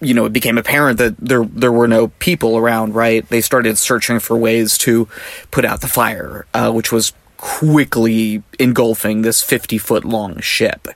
you 0.00 0.14
know 0.14 0.24
it 0.24 0.32
became 0.32 0.58
apparent 0.58 0.98
that 0.98 1.16
there 1.18 1.44
there 1.44 1.72
were 1.72 1.88
no 1.88 2.08
people 2.18 2.56
around, 2.56 2.94
right? 2.94 3.28
They 3.28 3.40
started 3.40 3.78
searching 3.78 4.18
for 4.20 4.36
ways 4.36 4.78
to 4.78 5.08
put 5.50 5.64
out 5.64 5.80
the 5.80 5.88
fire, 5.88 6.46
uh, 6.54 6.72
which 6.72 6.90
was 6.92 7.12
quickly 7.42 8.40
engulfing 8.60 9.22
this 9.22 9.42
fifty 9.42 9.76
foot 9.76 10.04
long 10.04 10.38
ship. 10.40 10.86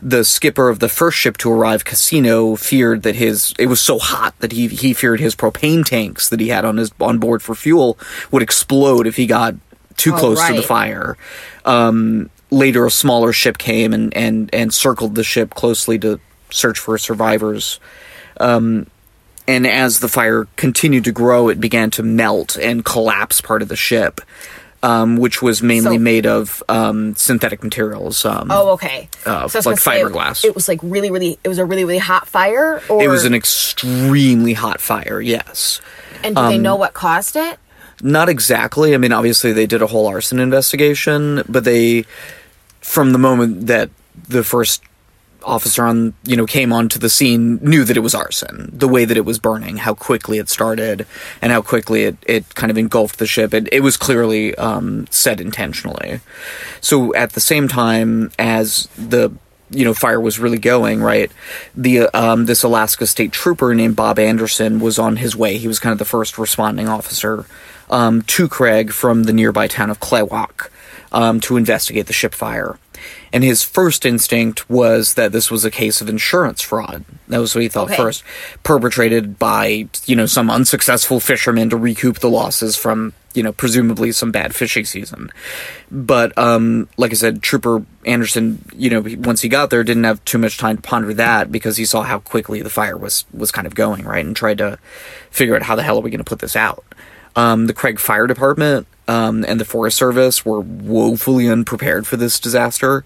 The 0.00 0.24
skipper 0.24 0.68
of 0.68 0.78
the 0.78 0.88
first 0.88 1.18
ship 1.18 1.36
to 1.38 1.50
arrive, 1.50 1.84
Casino, 1.84 2.54
feared 2.54 3.02
that 3.02 3.16
his 3.16 3.52
it 3.58 3.66
was 3.66 3.80
so 3.80 3.98
hot 3.98 4.38
that 4.38 4.52
he 4.52 4.68
he 4.68 4.94
feared 4.94 5.18
his 5.18 5.34
propane 5.34 5.84
tanks 5.84 6.28
that 6.28 6.38
he 6.38 6.48
had 6.48 6.64
on 6.64 6.76
his 6.76 6.92
on 7.00 7.18
board 7.18 7.42
for 7.42 7.56
fuel 7.56 7.98
would 8.30 8.42
explode 8.42 9.08
if 9.08 9.16
he 9.16 9.26
got 9.26 9.56
too 9.96 10.14
Oh, 10.14 10.18
close 10.18 10.46
to 10.46 10.54
the 10.54 10.62
fire. 10.62 11.16
Um, 11.64 12.30
later, 12.50 12.86
a 12.86 12.90
smaller 12.90 13.32
ship 13.32 13.58
came 13.58 13.92
and, 13.92 14.16
and, 14.16 14.50
and 14.52 14.72
circled 14.72 15.16
the 15.16 15.24
ship 15.24 15.54
closely 15.54 15.98
to 15.98 16.20
search 16.50 16.78
for 16.78 16.96
survivors. 16.98 17.80
Um, 18.38 18.86
and 19.48 19.66
as 19.66 20.00
the 20.00 20.08
fire 20.08 20.46
continued 20.56 21.04
to 21.04 21.12
grow, 21.12 21.48
it 21.48 21.60
began 21.60 21.90
to 21.92 22.02
melt 22.02 22.56
and 22.56 22.84
collapse 22.84 23.40
part 23.40 23.62
of 23.62 23.68
the 23.68 23.76
ship, 23.76 24.20
um, 24.82 25.16
which 25.16 25.40
was 25.42 25.62
mainly 25.62 25.96
So- 25.96 26.02
made 26.02 26.26
of 26.26 26.62
um, 26.68 27.14
synthetic 27.16 27.62
materials. 27.62 28.24
Um, 28.24 28.48
Oh, 28.50 28.70
okay. 28.70 29.08
Uh, 29.26 29.30
I 29.30 29.42
was 29.44 29.52
gonna 29.52 29.68
like 29.68 29.78
say, 29.78 30.02
fiberglass. 30.02 30.44
It 30.44 30.54
was 30.54 30.68
like 30.68 30.80
really, 30.82 31.10
really. 31.10 31.38
It 31.44 31.48
was 31.48 31.58
a 31.58 31.64
really, 31.64 31.84
really 31.84 31.98
hot 31.98 32.26
fire. 32.28 32.82
Or 32.88 33.02
It 33.02 33.08
was 33.08 33.24
an 33.24 33.34
extremely 33.34 34.54
hot 34.54 34.80
fire, 34.80 35.20
yes. 35.20 35.80
and 36.24 36.34
do 36.36 36.42
they 36.48 36.56
um, 36.56 36.62
know 36.62 36.76
what 36.76 36.94
caused 36.94 37.36
it? 37.36 37.58
Not 38.02 38.28
exactly. 38.28 38.94
I 38.94 38.98
mean, 38.98 39.12
obviously 39.12 39.52
they 39.52 39.66
did 39.66 39.80
a 39.82 39.86
whole 39.86 40.08
arson 40.08 40.40
investigation, 40.40 41.42
but 41.48 41.62
they, 41.64 42.04
from 42.80 43.12
the 43.12 43.18
moment 43.18 43.68
that 43.68 43.90
the 44.28 44.42
first 44.42 44.82
officer 45.44 45.84
on, 45.84 46.14
you 46.24 46.36
know, 46.36 46.46
came 46.46 46.72
onto 46.72 46.98
the 46.98 47.08
scene, 47.08 47.58
knew 47.62 47.84
that 47.84 47.96
it 47.96 48.00
was 48.00 48.14
arson. 48.14 48.70
The 48.72 48.88
way 48.88 49.04
that 49.04 49.16
it 49.16 49.24
was 49.24 49.38
burning, 49.38 49.78
how 49.78 49.94
quickly 49.94 50.38
it 50.38 50.48
started, 50.48 51.06
and 51.40 51.52
how 51.52 51.62
quickly 51.62 52.04
it, 52.04 52.16
it 52.26 52.54
kind 52.54 52.70
of 52.70 52.78
engulfed 52.78 53.18
the 53.18 53.26
ship. 53.26 53.54
It, 53.54 53.68
it 53.72 53.80
was 53.80 53.96
clearly 53.96 54.54
um, 54.56 55.06
set 55.10 55.40
intentionally. 55.40 56.20
So 56.80 57.14
at 57.14 57.32
the 57.32 57.40
same 57.40 57.68
time 57.68 58.30
as 58.38 58.88
the 58.96 59.32
you 59.70 59.84
know 59.84 59.94
fire 59.94 60.20
was 60.20 60.38
really 60.38 60.58
going 60.58 61.02
right 61.02 61.32
the 61.74 62.00
um 62.14 62.44
this 62.44 62.62
alaska 62.62 63.06
state 63.06 63.32
trooper 63.32 63.74
named 63.74 63.96
bob 63.96 64.18
anderson 64.18 64.80
was 64.80 64.98
on 64.98 65.16
his 65.16 65.34
way 65.34 65.56
he 65.56 65.66
was 65.66 65.78
kind 65.78 65.92
of 65.92 65.98
the 65.98 66.04
first 66.04 66.36
responding 66.36 66.88
officer 66.88 67.46
um 67.88 68.20
to 68.22 68.48
craig 68.48 68.92
from 68.92 69.24
the 69.24 69.32
nearby 69.32 69.66
town 69.66 69.88
of 69.88 69.98
klawock 69.98 70.68
um 71.12 71.40
to 71.40 71.56
investigate 71.56 72.06
the 72.06 72.12
ship 72.12 72.34
fire. 72.34 72.78
And 73.32 73.42
his 73.42 73.62
first 73.64 74.04
instinct 74.06 74.68
was 74.70 75.14
that 75.14 75.32
this 75.32 75.50
was 75.50 75.64
a 75.64 75.70
case 75.70 76.00
of 76.00 76.08
insurance 76.08 76.60
fraud. 76.62 77.04
That 77.28 77.38
was 77.38 77.54
what 77.54 77.62
he 77.62 77.68
thought 77.68 77.88
Okay. 77.90 77.96
first. 77.96 78.22
Perpetrated 78.62 79.38
by 79.38 79.88
you 80.06 80.16
know 80.16 80.26
some 80.26 80.50
unsuccessful 80.50 81.18
fisherman 81.20 81.70
to 81.70 81.76
recoup 81.76 82.20
the 82.20 82.30
losses 82.30 82.76
from 82.76 83.12
you 83.34 83.42
know 83.42 83.52
presumably 83.52 84.12
some 84.12 84.30
bad 84.30 84.54
fishing 84.54 84.84
season. 84.84 85.30
But 85.90 86.36
um 86.38 86.88
like 86.96 87.10
i 87.10 87.14
said 87.14 87.42
trooper 87.42 87.84
anderson 88.06 88.64
you 88.76 88.90
know 88.90 89.02
once 89.18 89.40
he 89.40 89.48
got 89.48 89.70
there 89.70 89.82
didn't 89.84 90.04
have 90.04 90.24
too 90.24 90.38
much 90.38 90.56
time 90.58 90.76
to 90.76 90.82
ponder 90.82 91.12
that 91.14 91.50
because 91.50 91.76
he 91.76 91.84
saw 91.84 92.02
how 92.02 92.18
quickly 92.20 92.62
the 92.62 92.70
fire 92.70 92.96
was 92.96 93.24
was 93.32 93.50
kind 93.50 93.66
of 93.66 93.74
going 93.74 94.04
right 94.04 94.24
and 94.24 94.36
tried 94.36 94.58
to 94.58 94.78
figure 95.30 95.56
out 95.56 95.62
how 95.62 95.74
the 95.76 95.82
hell 95.82 95.98
are 95.98 96.02
we 96.02 96.10
going 96.10 96.18
to 96.18 96.24
put 96.24 96.38
this 96.40 96.56
out 96.56 96.84
um 97.36 97.66
the 97.66 97.74
craig 97.74 97.98
fire 97.98 98.26
department 98.26 98.86
um 99.08 99.44
and 99.46 99.60
the 99.60 99.64
forest 99.64 99.96
service 99.96 100.44
were 100.44 100.60
woefully 100.60 101.48
unprepared 101.48 102.06
for 102.06 102.16
this 102.16 102.38
disaster 102.38 103.04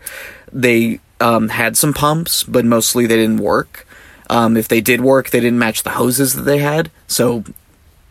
they 0.53 1.01
um 1.21 1.49
had 1.49 1.77
some 1.77 1.93
pumps 1.93 2.45
but 2.45 2.65
mostly 2.65 3.07
they 3.07 3.17
didn't 3.17 3.39
work 3.39 3.87
um 4.29 4.57
if 4.57 4.69
they 4.69 4.81
did 4.81 5.01
work 5.01 5.31
they 5.31 5.41
didn't 5.41 5.59
match 5.59 5.83
the 5.83 5.91
hoses 5.91 6.35
that 6.35 6.43
they 6.43 6.59
had 6.59 6.91
so 7.07 7.45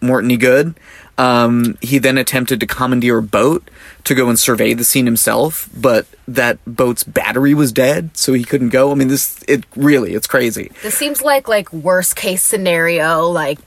weren't 0.02 0.40
good. 0.40 0.76
Um, 1.18 1.78
he 1.82 1.98
then 1.98 2.18
attempted 2.18 2.60
to 2.60 2.68
commandeer 2.68 3.20
a 3.20 3.24
boat 3.24 3.70
to 4.04 4.14
go 4.14 4.28
and 4.28 4.38
survey 4.38 4.74
the 4.74 4.84
scene 4.84 5.06
himself, 5.06 5.70
but 5.76 6.08
that 6.28 6.60
boat's 6.68 7.04
battery 7.04 7.54
was 7.54 7.72
dead, 7.72 8.16
so 8.18 8.34
he 8.34 8.44
couldn't 8.44 8.70
go. 8.70 8.92
I 8.92 8.96
mean, 8.96 9.08
this 9.08 9.42
it 9.48 9.64
really 9.76 10.14
it's 10.14 10.28
crazy. 10.28 10.72
This 10.82 10.98
seems 10.98 11.22
like 11.22 11.48
like 11.48 11.72
worst 11.72 12.16
case 12.16 12.44
scenario, 12.44 13.30
like 13.30 13.60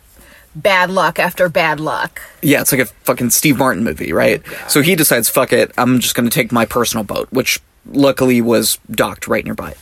bad 0.62 0.90
luck 0.90 1.18
after 1.18 1.48
bad 1.48 1.80
luck. 1.80 2.20
Yeah, 2.42 2.60
it's 2.60 2.72
like 2.72 2.80
a 2.80 2.86
fucking 2.86 3.30
Steve 3.30 3.58
Martin 3.58 3.84
movie, 3.84 4.12
right? 4.12 4.42
So 4.68 4.82
he 4.82 4.94
decides, 4.94 5.28
fuck 5.28 5.52
it, 5.52 5.72
I'm 5.78 6.00
just 6.00 6.14
going 6.14 6.28
to 6.28 6.34
take 6.34 6.52
my 6.52 6.66
personal 6.66 7.04
boat, 7.04 7.28
which 7.30 7.60
luckily 7.86 8.40
was 8.40 8.78
docked 8.90 9.28
right 9.28 9.44
nearby. 9.44 9.74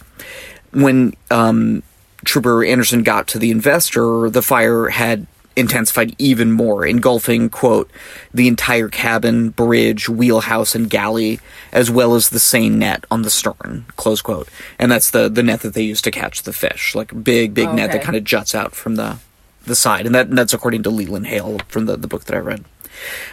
When 0.72 1.14
um, 1.30 1.82
Trooper 2.24 2.64
Anderson 2.64 3.02
got 3.02 3.26
to 3.28 3.38
the 3.38 3.50
investor, 3.50 4.30
the 4.30 4.42
fire 4.42 4.88
had 4.88 5.26
intensified 5.56 6.14
even 6.18 6.52
more, 6.52 6.84
engulfing, 6.84 7.48
quote, 7.48 7.90
the 8.34 8.46
entire 8.46 8.88
cabin, 8.88 9.48
bridge, 9.48 10.06
wheelhouse, 10.06 10.74
and 10.74 10.90
galley, 10.90 11.40
as 11.72 11.90
well 11.90 12.14
as 12.14 12.28
the 12.28 12.38
seine 12.38 12.76
net 12.76 13.04
on 13.10 13.22
the 13.22 13.30
stern, 13.30 13.86
close 13.96 14.20
quote. 14.20 14.48
And 14.78 14.92
that's 14.92 15.10
the, 15.10 15.30
the 15.30 15.42
net 15.42 15.60
that 15.60 15.72
they 15.72 15.82
use 15.82 16.02
to 16.02 16.10
catch 16.10 16.42
the 16.42 16.52
fish, 16.52 16.94
like 16.94 17.12
a 17.12 17.14
big, 17.14 17.54
big 17.54 17.72
net 17.72 17.90
that 17.92 18.02
kind 18.02 18.16
of 18.16 18.24
juts 18.24 18.54
out 18.54 18.74
from 18.74 18.96
the, 18.96 19.18
the 19.66 19.76
side. 19.76 20.06
And 20.06 20.14
that, 20.14 20.30
that's 20.30 20.54
according 20.54 20.82
to 20.84 20.90
Leland 20.90 21.26
Hale 21.26 21.58
from 21.68 21.86
the, 21.86 21.96
the 21.96 22.08
book 22.08 22.24
that 22.24 22.34
I 22.34 22.40
read 22.40 22.64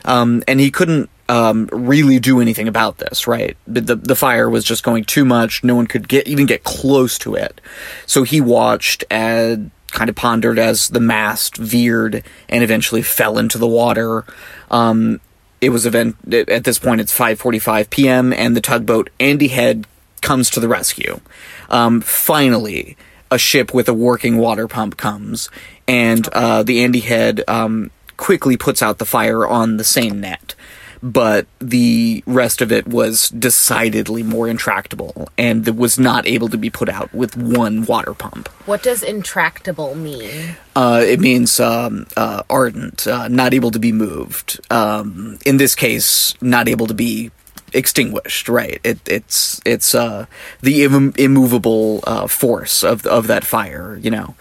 um, 0.06 0.44
and 0.48 0.60
he 0.60 0.72
couldn't 0.72 1.10
um, 1.30 1.70
really 1.72 2.20
do 2.20 2.42
anything 2.42 2.68
about 2.68 2.98
this. 2.98 3.28
Right, 3.28 3.58
the, 3.66 3.96
the 3.96 4.16
fire 4.16 4.50
was 4.50 4.64
just 4.64 4.84
going 4.84 5.06
too 5.06 5.26
much. 5.26 5.64
No 5.64 5.76
one 5.76 5.88
could 5.88 6.08
get 6.08 6.28
even 6.28 6.46
get 6.46 6.64
close 6.64 7.18
to 7.20 7.36
it. 7.36 7.62
So 8.06 8.24
he 8.24 8.42
watched 8.42 9.04
and 9.10 9.72
kind 9.92 10.10
of 10.10 10.16
pondered 10.16 10.58
as 10.58 10.90
the 10.90 11.00
mast 11.00 11.58
veered 11.58 12.24
and 12.50 12.64
eventually 12.64 13.02
fell 13.02 13.38
into 13.38 13.58
the 13.58 13.68
water. 13.68 14.26
Um, 14.72 15.20
it 15.62 15.70
was 15.70 15.86
event 15.86 16.18
at 16.34 16.64
this 16.64 16.80
point. 16.80 17.02
It's 17.02 17.14
five 17.14 17.40
forty-five 17.40 17.90
p.m. 17.90 18.34
and 18.34 18.56
the 18.56 18.62
tugboat 18.62 19.10
Andy 19.20 19.48
Head 19.48 19.88
comes 20.22 20.50
to 20.52 20.60
the 20.60 20.68
rescue. 20.68 21.20
Um, 21.70 22.02
finally, 22.02 22.98
a 23.32 23.38
ship 23.38 23.74
with 23.74 23.90
a 23.90 23.94
working 23.94 24.38
water 24.38 24.68
pump 24.68 24.96
comes, 24.96 25.50
and 25.88 26.28
uh, 26.30 26.64
the 26.64 26.84
Andy 26.84 27.02
Head 27.02 27.44
um, 27.48 27.92
quickly 28.18 28.58
puts 28.58 28.82
out 28.82 28.98
the 28.98 29.06
fire 29.06 29.46
on 29.46 29.78
the 29.78 29.84
seine 29.84 30.20
net. 30.20 30.56
But 31.06 31.48
the 31.60 32.24
rest 32.26 32.62
of 32.62 32.72
it 32.72 32.88
was 32.88 33.28
decidedly 33.28 34.24
more 34.24 34.48
intractable, 34.48 35.28
and 35.38 35.68
was 35.78 36.00
not 36.00 36.26
able 36.26 36.48
to 36.48 36.58
be 36.58 36.70
put 36.70 36.88
out 36.88 37.14
with 37.14 37.36
one 37.36 37.84
water 37.84 38.14
pump. 38.14 38.48
What 38.66 38.82
does 38.84 39.04
intractable 39.04 39.96
mean? 39.96 40.56
Uh, 40.74 41.04
it 41.06 41.20
means 41.20 41.60
um, 41.60 42.08
uh, 42.16 42.44
ardent, 42.50 43.06
uh, 43.06 43.28
not 43.28 43.54
able 43.54 43.72
to 43.72 43.80
be 43.80 43.92
moved. 43.92 44.62
Um, 44.72 45.40
in 45.46 45.58
this 45.58 45.76
case, 45.76 46.36
not 46.42 46.70
able 46.70 46.88
to 46.88 46.94
be 46.94 47.32
extinguished. 47.74 48.48
Right? 48.48 48.80
It, 48.86 49.00
it's 49.06 49.60
it's 49.66 49.94
uh, 49.94 50.28
the 50.62 50.86
Im- 50.86 51.14
immovable 51.18 52.00
uh, 52.08 52.28
force 52.28 52.82
of 52.82 53.06
of 53.06 53.28
that 53.28 53.44
fire. 53.44 54.00
You 54.02 54.12
know. 54.12 54.36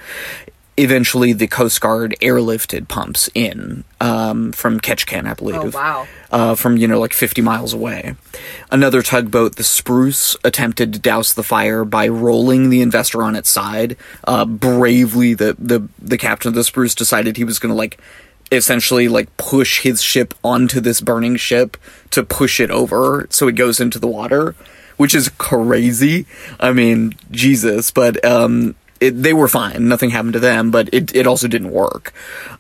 Eventually, 0.79 1.35
the 1.35 1.47
Coast 1.47 1.81
Guard 1.83 2.17
airlifted 2.23 2.89
pumps 2.89 3.29
in 3.35 3.85
um, 4.01 4.53
from 4.53 4.81
Ketchikan, 4.81 5.27
I 5.27 5.35
believe 5.35 5.57
Oh, 5.57 5.71
wow. 5.71 6.07
uh, 6.31 6.55
from 6.55 6.79
you 6.79 6.89
know 6.89 6.99
like 6.99 7.13
50 7.13 7.43
miles 7.43 7.75
away. 7.75 8.15
Another 8.71 9.03
tugboat, 9.03 9.57
the 9.57 9.65
Spruce, 9.65 10.35
attempted 10.45 10.95
to 10.95 10.99
douse 10.99 11.35
the 11.35 11.43
fire 11.43 11.85
by 11.85 12.09
rolling 12.09 12.71
the 12.71 12.81
investor 12.81 13.23
on 13.23 13.37
its 13.37 13.51
side. 13.51 13.97
Uh, 14.25 14.47
bravely, 14.47 15.35
the, 15.35 15.55
the 15.59 15.87
the 16.01 16.17
captain 16.17 16.49
of 16.49 16.55
the 16.55 16.65
Spruce 16.65 16.95
decided 16.95 17.37
he 17.37 17.45
was 17.45 17.59
going 17.59 17.71
to 17.73 17.77
like 17.77 18.01
essentially 18.51 19.09
like 19.09 19.35
push 19.37 19.81
his 19.83 20.03
ship 20.03 20.33
onto 20.43 20.81
this 20.81 21.01
burning 21.01 21.37
ship 21.37 21.77
to 22.11 22.23
push 22.23 22.61
it 22.61 22.71
over 22.71 23.27
so 23.31 23.47
it 23.49 23.53
goes 23.57 23.79
into 23.81 23.99
the 23.99 24.07
water, 24.07 24.55
which 24.97 25.15
is 25.15 25.29
crazy. 25.39 26.25
I 26.59 26.73
mean, 26.73 27.15
Jesus, 27.31 27.91
but 27.91 28.23
um, 28.25 28.75
it, 29.03 29.23
they 29.23 29.33
were 29.33 29.49
fine. 29.49 29.89
Nothing 29.89 30.11
happened 30.11 30.35
to 30.35 30.41
them, 30.41 30.71
but 30.71 30.89
it, 30.93 31.15
it 31.15 31.27
also 31.27 31.49
didn't 31.49 31.73
work. 31.73 32.13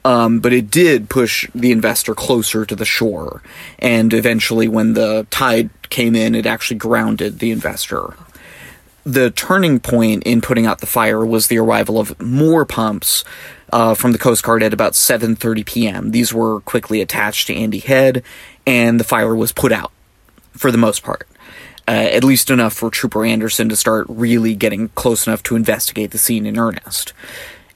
Um, 0.05 0.41
but 0.41 0.53
it 0.53 0.71
did 0.71 1.09
push 1.09 1.49
the 1.55 1.71
investor 1.71 2.15
closer 2.15 2.67
to 2.67 2.75
the 2.75 2.85
shore. 2.85 3.43
And 3.79 4.13
eventually, 4.13 4.67
when 4.67 4.95
the 4.95 5.27
tide 5.31 5.71
came 5.89 6.17
in, 6.17 6.35
it 6.35 6.47
actually 6.47 6.79
grounded 6.79 7.39
the 7.39 7.53
investor. 7.53 8.15
The 9.05 9.31
turning 9.31 9.81
point 9.81 10.25
in 10.25 10.41
putting 10.41 10.67
out 10.67 10.81
the 10.81 10.87
fire 10.87 11.25
was 11.25 11.47
the 11.47 11.59
arrival 11.59 11.99
of 11.99 12.21
more 12.21 12.65
pumps 12.65 13.25
uh, 13.73 13.95
from 13.95 14.13
the 14.13 14.19
Coast 14.19 14.43
Guard 14.43 14.63
at 14.63 14.73
about 14.73 14.93
7:30 14.93 15.65
p.m. 15.65 16.11
These 16.11 16.35
were 16.35 16.61
quickly 16.61 17.01
attached 17.01 17.47
to 17.47 17.55
Andy 17.55 17.81
Head, 17.81 18.23
and 18.67 18.99
the 19.01 19.05
fire 19.05 19.35
was 19.35 19.53
put 19.53 19.73
out 19.73 19.93
for 20.53 20.71
the 20.71 20.79
most 20.79 21.03
part 21.03 21.27
uh, 21.89 21.91
at 21.91 22.25
least 22.25 22.51
enough 22.51 22.73
for 22.73 22.91
Trooper 22.91 23.25
Anderson 23.25 23.69
to 23.69 23.77
start 23.77 24.07
really 24.09 24.55
getting 24.55 24.89
close 24.91 25.27
enough 25.27 25.43
to 25.45 25.57
investigate 25.57 26.11
the 26.11 26.19
scene 26.19 26.47
in 26.47 26.59
earnest. 26.59 27.13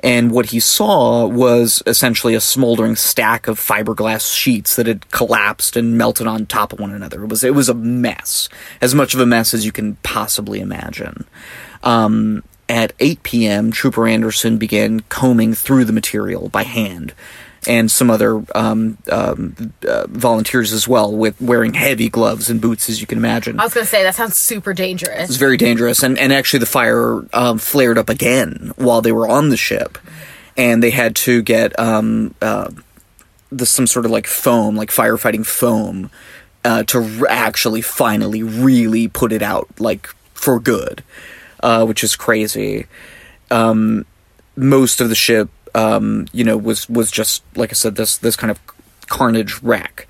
And 0.01 0.31
what 0.31 0.47
he 0.47 0.61
saw 0.61 1.27
was 1.27 1.83
essentially 1.87 2.35
a 2.35 2.41
smoldering 2.41 2.97
stack 2.97 3.49
of 3.49 3.59
fiberglass 3.59 4.33
sheets 4.33 4.77
that 4.77 4.87
had 4.87 5.11
collapsed 5.11 5.77
and 5.77 5.97
melted 5.97 6.27
on 6.27 6.47
top 6.47 6.73
of 6.73 6.79
one 6.79 6.93
another. 6.93 7.25
It 7.25 7.29
was 7.29 7.43
it 7.43 7.55
was 7.55 7.69
a 7.69 7.75
mess, 7.75 8.49
as 8.81 8.95
much 8.95 9.15
of 9.15 9.21
a 9.21 9.27
mess 9.27 9.55
as 9.55 9.65
you 9.65 9.73
can 9.73 9.97
possibly 9.97 10.61
imagine. 10.61 11.25
Um, 11.83 12.45
at 12.69 12.93
8 12.99 13.23
p.m., 13.23 13.73
Trooper 13.73 14.07
Anderson 14.07 14.59
began 14.59 15.01
combing 15.09 15.55
through 15.55 15.85
the 15.85 15.93
material 15.93 16.49
by 16.49 16.65
hand, 16.65 17.15
and 17.66 17.90
some 17.90 18.11
other 18.11 18.44
um, 18.54 18.99
um, 19.11 19.73
uh, 19.87 20.06
volunteers 20.08 20.73
as 20.73 20.87
well, 20.87 21.12
with 21.12 21.40
wearing 21.40 21.75
heavy 21.75 22.08
gloves 22.08 22.50
and 22.50 22.61
boots, 22.61 22.88
as 22.88 23.00
you 23.00 23.06
can 23.06 23.18
imagine. 23.18 23.58
I 23.58 23.64
was 23.64 23.75
gonna 23.75 23.87
say 23.87 24.02
that 24.02 24.14
sounds 24.14 24.37
super 24.37 24.73
dangerous. 24.73 25.28
It's 25.28 25.38
very 25.38 25.56
dangerous, 25.56 26.02
and 26.02 26.18
and 26.18 26.32
actually 26.32 26.61
the 26.61 26.66
fire 26.66 27.25
um, 27.32 27.58
flared 27.58 27.99
up 27.99 28.08
again 28.08 28.73
while 28.76 29.02
they 29.02 29.12
were 29.12 29.28
on 29.28 29.49
the 29.49 29.56
ship, 29.56 29.99
and 30.56 30.82
they 30.82 30.90
had 30.90 31.16
to 31.16 31.42
get 31.42 31.78
um, 31.78 32.35
uh, 32.40 32.70
the 33.50 33.66
some 33.66 33.87
sort 33.87 34.04
of 34.04 34.11
like 34.11 34.26
foam, 34.26 34.76
like 34.76 34.90
firefighting 34.90 35.44
foam, 35.44 36.11
uh, 36.64 36.82
to 36.85 36.99
r- 37.20 37.26
actually 37.28 37.82
finally 37.82 38.42
really 38.42 39.08
put 39.08 39.32
it 39.32 39.42
out 39.42 39.68
like 39.78 40.08
for 40.35 40.58
good, 40.61 41.02
uh, 41.62 41.85
which 41.85 42.04
is 42.04 42.16
crazy. 42.16 42.87
Um, 43.50 44.04
most 44.56 45.00
of 45.00 45.08
the 45.08 45.14
ship, 45.14 45.49
um, 45.76 46.26
you 46.33 46.42
know, 46.42 46.56
was 46.56 46.88
was 46.88 47.11
just 47.11 47.45
like 47.54 47.71
I 47.71 47.75
said, 47.75 47.97
this 47.97 48.16
this 48.16 48.35
kind 48.35 48.50
of 48.50 48.59
carnage 49.09 49.62
wreck. 49.62 50.09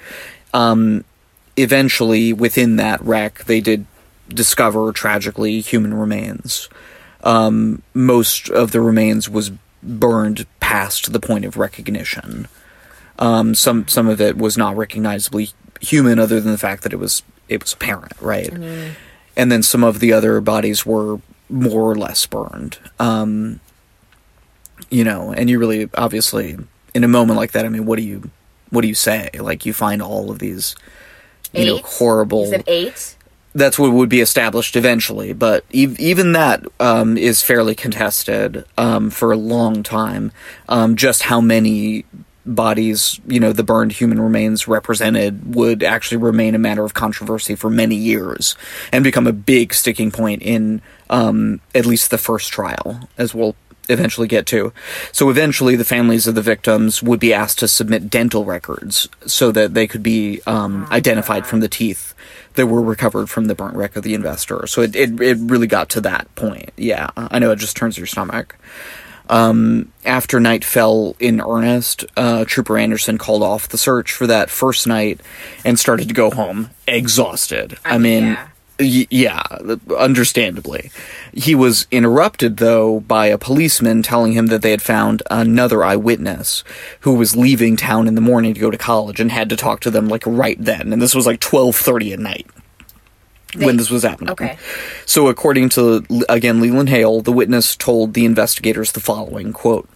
Um, 0.55 1.05
eventually, 1.57 2.33
within 2.33 2.77
that 2.77 3.03
wreck, 3.03 3.45
they 3.45 3.61
did 3.61 3.85
discover 4.29 4.93
tragically 4.93 5.61
human 5.61 5.93
remains. 5.93 6.69
Um, 7.25 7.83
most 7.93 8.49
of 8.49 8.71
the 8.71 8.81
remains 8.81 9.29
was 9.29 9.51
burned 9.83 10.47
past 10.61 11.13
the 11.13 11.21
point 11.21 11.45
of 11.45 11.57
recognition. 11.57 12.47
Um, 13.19 13.55
some 13.57 13.89
some 13.89 14.07
of 14.09 14.21
it 14.21 14.39
was 14.39 14.57
not 14.57 14.77
recognizably 14.77 15.51
human, 15.81 16.21
other 16.21 16.41
than 16.41 16.53
the 16.53 16.59
fact 16.59 16.85
that 16.85 16.93
it 16.93 17.01
was 17.01 17.25
it 17.49 17.61
was 17.61 17.73
apparent, 17.73 18.15
right? 18.21 18.53
And 19.37 19.51
then 19.51 19.65
some 19.65 19.83
of 19.83 19.99
the 19.99 20.13
other 20.13 20.41
bodies 20.41 20.87
were 20.87 21.19
more 21.49 21.91
or 21.91 21.97
less 21.97 22.25
burned. 22.25 22.79
Um, 23.01 23.61
you 24.91 25.05
know, 25.05 25.33
and 25.33 25.49
you 25.51 25.59
really 25.59 25.89
obviously 25.95 26.57
in 26.95 27.05
a 27.05 27.09
moment 27.09 27.39
like 27.39 27.53
that. 27.53 27.65
I 27.65 27.69
mean, 27.69 27.87
what 27.87 27.97
do 27.97 28.03
you 28.03 28.31
what 28.71 28.83
do 28.83 28.89
you 28.89 28.95
say? 28.95 29.31
Like 29.39 29.67
you 29.67 29.73
find 29.73 30.03
all 30.03 30.31
of 30.31 30.39
these, 30.39 30.75
you 31.53 31.67
know, 31.67 31.79
horrible 31.79 32.45
Is 32.45 32.53
it 32.53 32.65
eight? 32.67 33.17
that's 33.57 33.79
what 33.79 33.91
would 33.91 34.11
be 34.11 34.21
established 34.21 34.77
eventually. 34.77 35.33
But 35.33 35.65
ev- 35.75 35.99
even 35.99 36.33
that 36.33 36.65
um, 36.79 37.17
is 37.17 37.43
fairly 37.43 37.75
contested 37.75 38.65
um, 38.77 39.11
for 39.11 39.33
a 39.33 39.37
long 39.37 39.83
time. 39.83 40.31
Um, 40.69 40.95
just 40.95 41.23
how 41.25 41.41
many 41.41 42.05
bodies, 42.45 43.19
you 43.27 43.41
know, 43.41 43.53
the 43.53 43.65
burned 43.65 43.93
human 43.93 44.21
remains 44.21 44.69
represented 44.69 45.55
would 45.55 45.83
actually 45.83 46.19
remain 46.19 46.55
a 46.55 46.59
matter 46.59 46.85
of 46.85 46.95
controversy 46.95 47.57
for 47.57 47.71
many 47.71 47.97
years 47.97 48.57
and 48.93 49.03
become 49.03 49.27
a 49.27 49.33
big 49.33 49.75
sticking 49.75 50.11
point 50.11 50.43
in 50.43 50.81
um, 51.11 51.61
at 51.75 51.87
least 51.87 52.11
the 52.11 52.19
first 52.19 52.53
trial, 52.53 53.09
as 53.19 53.35
we'll 53.35 53.57
eventually 53.89 54.29
get 54.29 54.47
to. 54.47 54.73
So 55.13 55.31
eventually, 55.31 55.77
the 55.77 55.85
families 55.85 56.27
of 56.27 56.35
the 56.35 56.43
victims 56.43 57.03
would 57.03 57.21
be 57.21 57.33
asked 57.33 57.59
to 57.61 57.69
submit 57.69 58.11
dental 58.11 58.45
records 58.45 59.09
so 59.27 59.53
that 59.53 59.75
they 59.75 59.87
could 59.87 60.03
be 60.03 60.41
um, 60.47 60.87
identified 60.91 61.47
from 61.47 61.61
the 61.61 61.69
teeth 61.69 62.15
that 62.55 62.67
were 62.67 62.83
recovered 62.83 63.29
from 63.29 63.47
the 63.47 63.55
burnt 63.55 63.77
wreck 63.77 63.97
of 63.97 64.03
the 64.03 64.15
investor. 64.15 64.67
So 64.67 64.83
it, 64.83 64.97
it, 64.97 65.21
it 65.21 65.39
really 65.41 65.67
got 65.67 65.89
to 65.91 66.01
that 66.03 66.35
point. 66.35 66.71
Yeah, 66.77 67.11
I 67.17 67.39
know 67.39 67.51
it 67.53 67.59
just 67.59 67.77
turns 67.77 67.97
your 67.97 68.07
stomach. 68.07 68.57
Um, 69.29 69.93
after 70.05 70.39
night 70.39 70.65
fell 70.65 71.17
in 71.19 71.41
earnest, 71.41 72.05
uh, 72.17 72.45
Trooper 72.45 72.79
Anderson 72.79 73.19
called 73.19 73.43
off 73.43 73.69
the 73.69 73.79
search 73.79 74.13
for 74.13 74.27
that 74.27 74.51
first 74.51 74.87
night 74.87 75.21
and 75.65 75.79
started 75.79 76.09
to 76.09 76.15
go 76.15 76.31
home 76.31 76.71
exhausted. 76.87 77.79
I, 77.85 77.99
mean, 77.99 78.25
yeah. 78.25 78.49
Y- 78.79 79.07
yeah, 79.11 79.43
understandably. 79.97 80.91
He 81.33 81.55
was 81.55 81.87
interrupted, 81.91 82.57
though, 82.59 83.01
by 83.01 83.27
a 83.27 83.39
policeman 83.39 84.03
telling 84.03 84.33
him 84.33 84.47
that 84.47 84.63
they 84.63 84.71
had 84.71 84.83
found 84.83 85.23
another 85.31 85.85
eyewitness 85.85 86.65
who 87.01 87.15
was 87.15 87.37
leaving 87.37 87.77
town 87.77 88.09
in 88.09 88.15
the 88.15 88.21
morning 88.21 88.55
to 88.55 88.61
go 88.61 88.71
to 88.71 88.79
college 88.79 89.21
and 89.21 89.31
had 89.33 89.49
to 89.51 89.57
talk 89.57 89.81
to 89.81 89.91
them, 89.91 90.09
like, 90.09 90.25
right 90.27 90.57
then. 90.59 90.93
And 90.93 91.01
this 91.01 91.15
was 91.15 91.27
like 91.27 91.41
12.30 91.41 92.13
at 92.13 92.19
night 92.19 92.47
when 93.59 93.77
this 93.77 93.91
was 93.91 94.03
happening. 94.03 94.31
Okay. 94.31 94.59
So, 95.05 95.29
according 95.29 95.69
to 95.71 96.05
again 96.29 96.61
Leland 96.61 96.89
Hale, 96.89 97.21
the 97.21 97.33
witness 97.33 97.77
told 97.77 98.15
the 98.15 98.25
investigators 98.25 98.93
the 98.93 99.01
following 99.01 99.53
quote: 99.53 99.89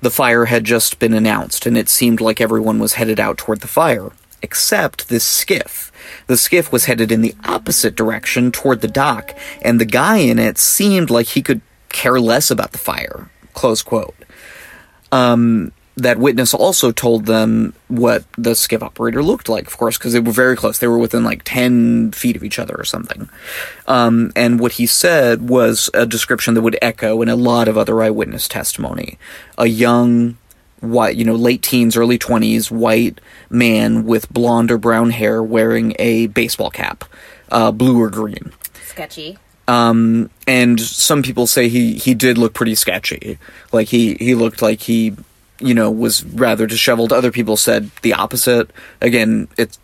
"The 0.00 0.10
fire 0.10 0.46
had 0.46 0.64
just 0.64 0.98
been 0.98 1.14
announced, 1.14 1.66
and 1.66 1.76
it 1.76 1.88
seemed 1.88 2.20
like 2.20 2.40
everyone 2.40 2.78
was 2.78 2.94
headed 2.94 3.20
out 3.20 3.38
toward 3.38 3.60
the 3.60 3.68
fire, 3.68 4.10
except 4.42 5.08
this 5.08 5.24
skiff. 5.24 5.89
The 6.30 6.36
skiff 6.36 6.70
was 6.70 6.84
headed 6.84 7.10
in 7.10 7.22
the 7.22 7.34
opposite 7.44 7.96
direction 7.96 8.52
toward 8.52 8.82
the 8.82 8.88
dock, 8.88 9.34
and 9.62 9.80
the 9.80 9.84
guy 9.84 10.18
in 10.18 10.38
it 10.38 10.58
seemed 10.58 11.10
like 11.10 11.26
he 11.26 11.42
could 11.42 11.60
care 11.88 12.20
less 12.20 12.52
about 12.52 12.70
the 12.70 12.78
fire." 12.78 13.28
Close 13.52 13.82
quote 13.82 14.14
that 16.02 16.18
witness 16.18 16.54
also 16.54 16.92
told 16.92 17.26
them 17.26 17.74
what 17.88 18.24
the 18.38 18.54
skiff 18.54 18.82
operator 18.82 19.22
looked 19.22 19.48
like, 19.48 19.66
of 19.66 19.76
course, 19.76 19.98
because 19.98 20.12
they 20.12 20.20
were 20.20 20.32
very 20.32 20.56
close. 20.56 20.78
They 20.78 20.86
were 20.86 20.98
within 20.98 21.24
like 21.24 21.42
10 21.44 22.12
feet 22.12 22.36
of 22.36 22.44
each 22.44 22.58
other 22.58 22.74
or 22.74 22.84
something. 22.84 23.28
Um, 23.86 24.32
and 24.34 24.60
what 24.60 24.72
he 24.72 24.86
said 24.86 25.48
was 25.48 25.90
a 25.92 26.06
description 26.06 26.54
that 26.54 26.62
would 26.62 26.78
echo 26.80 27.20
in 27.22 27.28
a 27.28 27.36
lot 27.36 27.68
of 27.68 27.76
other 27.76 28.02
eyewitness 28.02 28.48
testimony. 28.48 29.18
A 29.58 29.66
young, 29.66 30.38
white, 30.80 31.16
you 31.16 31.24
know, 31.24 31.34
late 31.34 31.62
teens, 31.62 31.96
early 31.96 32.18
20s, 32.18 32.70
white 32.70 33.20
man 33.48 34.04
with 34.04 34.30
blonde 34.32 34.70
or 34.70 34.78
brown 34.78 35.10
hair 35.10 35.42
wearing 35.42 35.94
a 35.98 36.26
baseball 36.28 36.70
cap, 36.70 37.04
uh, 37.50 37.70
blue 37.72 38.00
or 38.00 38.10
green 38.10 38.52
Sketchy. 38.86 39.38
and 40.46 40.80
some 40.80 41.22
people 41.22 41.46
say 41.46 41.68
he 41.68 41.94
he 41.94 42.12
did 42.12 42.36
look 42.36 42.54
pretty 42.54 42.74
sketchy. 42.74 43.38
Like 43.72 43.88
he 43.88 44.14
he 44.14 44.34
looked 44.34 44.62
like 44.62 44.80
he 44.82 45.14
you 45.60 45.74
know 45.74 45.90
was 45.90 46.24
rather 46.24 46.66
disheveled. 46.66 47.12
Other 47.12 47.30
people 47.30 47.56
said 47.56 47.90
the 48.02 48.14
opposite. 48.14 48.70
Again, 49.00 49.46
it's 49.56 49.78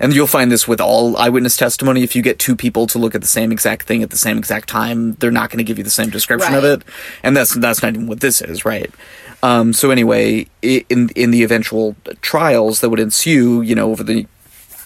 and 0.00 0.14
you'll 0.14 0.26
find 0.26 0.52
this 0.52 0.68
with 0.68 0.80
all 0.80 1.16
eyewitness 1.16 1.56
testimony. 1.56 2.02
If 2.02 2.16
you 2.16 2.22
get 2.22 2.38
two 2.38 2.56
people 2.56 2.86
to 2.88 2.98
look 2.98 3.14
at 3.14 3.20
the 3.20 3.26
same 3.26 3.52
exact 3.52 3.86
thing 3.86 4.02
at 4.02 4.10
the 4.10 4.16
same 4.16 4.38
exact 4.38 4.68
time, 4.68 5.14
they're 5.14 5.30
not 5.30 5.50
going 5.50 5.58
to 5.58 5.64
give 5.64 5.78
you 5.78 5.84
the 5.84 5.90
same 5.90 6.10
description 6.10 6.54
of 6.54 6.64
it, 6.64 6.82
and 7.22 7.36
that's 7.36 7.54
that's 7.54 7.82
not 7.82 7.94
even 7.94 8.06
what 8.06 8.20
this 8.20 8.40
is, 8.40 8.64
right? 8.64 8.90
Um, 9.46 9.72
so 9.72 9.92
anyway, 9.92 10.48
in 10.62 11.10
in 11.14 11.30
the 11.30 11.44
eventual 11.44 11.94
trials 12.20 12.80
that 12.80 12.90
would 12.90 12.98
ensue, 12.98 13.62
you 13.62 13.76
know, 13.76 13.92
over 13.92 14.02
the 14.02 14.26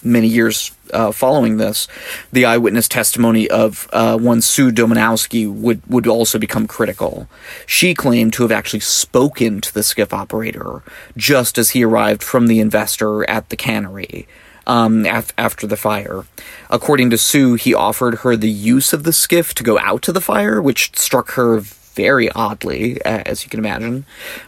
many 0.03 0.27
years 0.27 0.71
uh, 0.93 1.11
following 1.11 1.57
this, 1.57 1.87
the 2.31 2.45
eyewitness 2.45 2.87
testimony 2.87 3.49
of 3.49 3.89
uh, 3.91 4.17
one 4.19 4.41
Sue 4.41 4.71
Domanowski 4.71 5.51
would, 5.51 5.81
would 5.87 6.07
also 6.07 6.37
become 6.37 6.67
critical. 6.67 7.27
She 7.65 7.93
claimed 7.93 8.33
to 8.33 8.43
have 8.43 8.51
actually 8.51 8.81
spoken 8.81 9.61
to 9.61 9.73
the 9.73 9.83
skiff 9.83 10.13
operator 10.13 10.83
just 11.17 11.57
as 11.57 11.71
he 11.71 11.83
arrived 11.83 12.21
from 12.21 12.47
the 12.47 12.59
investor 12.59 13.27
at 13.29 13.49
the 13.49 13.57
cannery. 13.57 14.27
Um, 14.67 15.07
af- 15.07 15.33
after 15.39 15.65
the 15.65 15.75
fire. 15.75 16.25
According 16.69 17.09
to 17.09 17.17
Sue, 17.17 17.55
he 17.55 17.73
offered 17.73 18.19
her 18.19 18.37
the 18.37 18.47
use 18.47 18.93
of 18.93 19.03
the 19.03 19.11
skiff 19.11 19.55
to 19.55 19.63
go 19.63 19.79
out 19.79 20.03
to 20.03 20.11
the 20.11 20.21
fire, 20.21 20.61
which 20.61 20.95
struck 20.95 21.31
her 21.31 21.63
very 22.01 22.31
oddly, 22.31 22.99
as 23.05 23.43
you 23.43 23.49
can 23.49 23.59
imagine. 23.59 24.05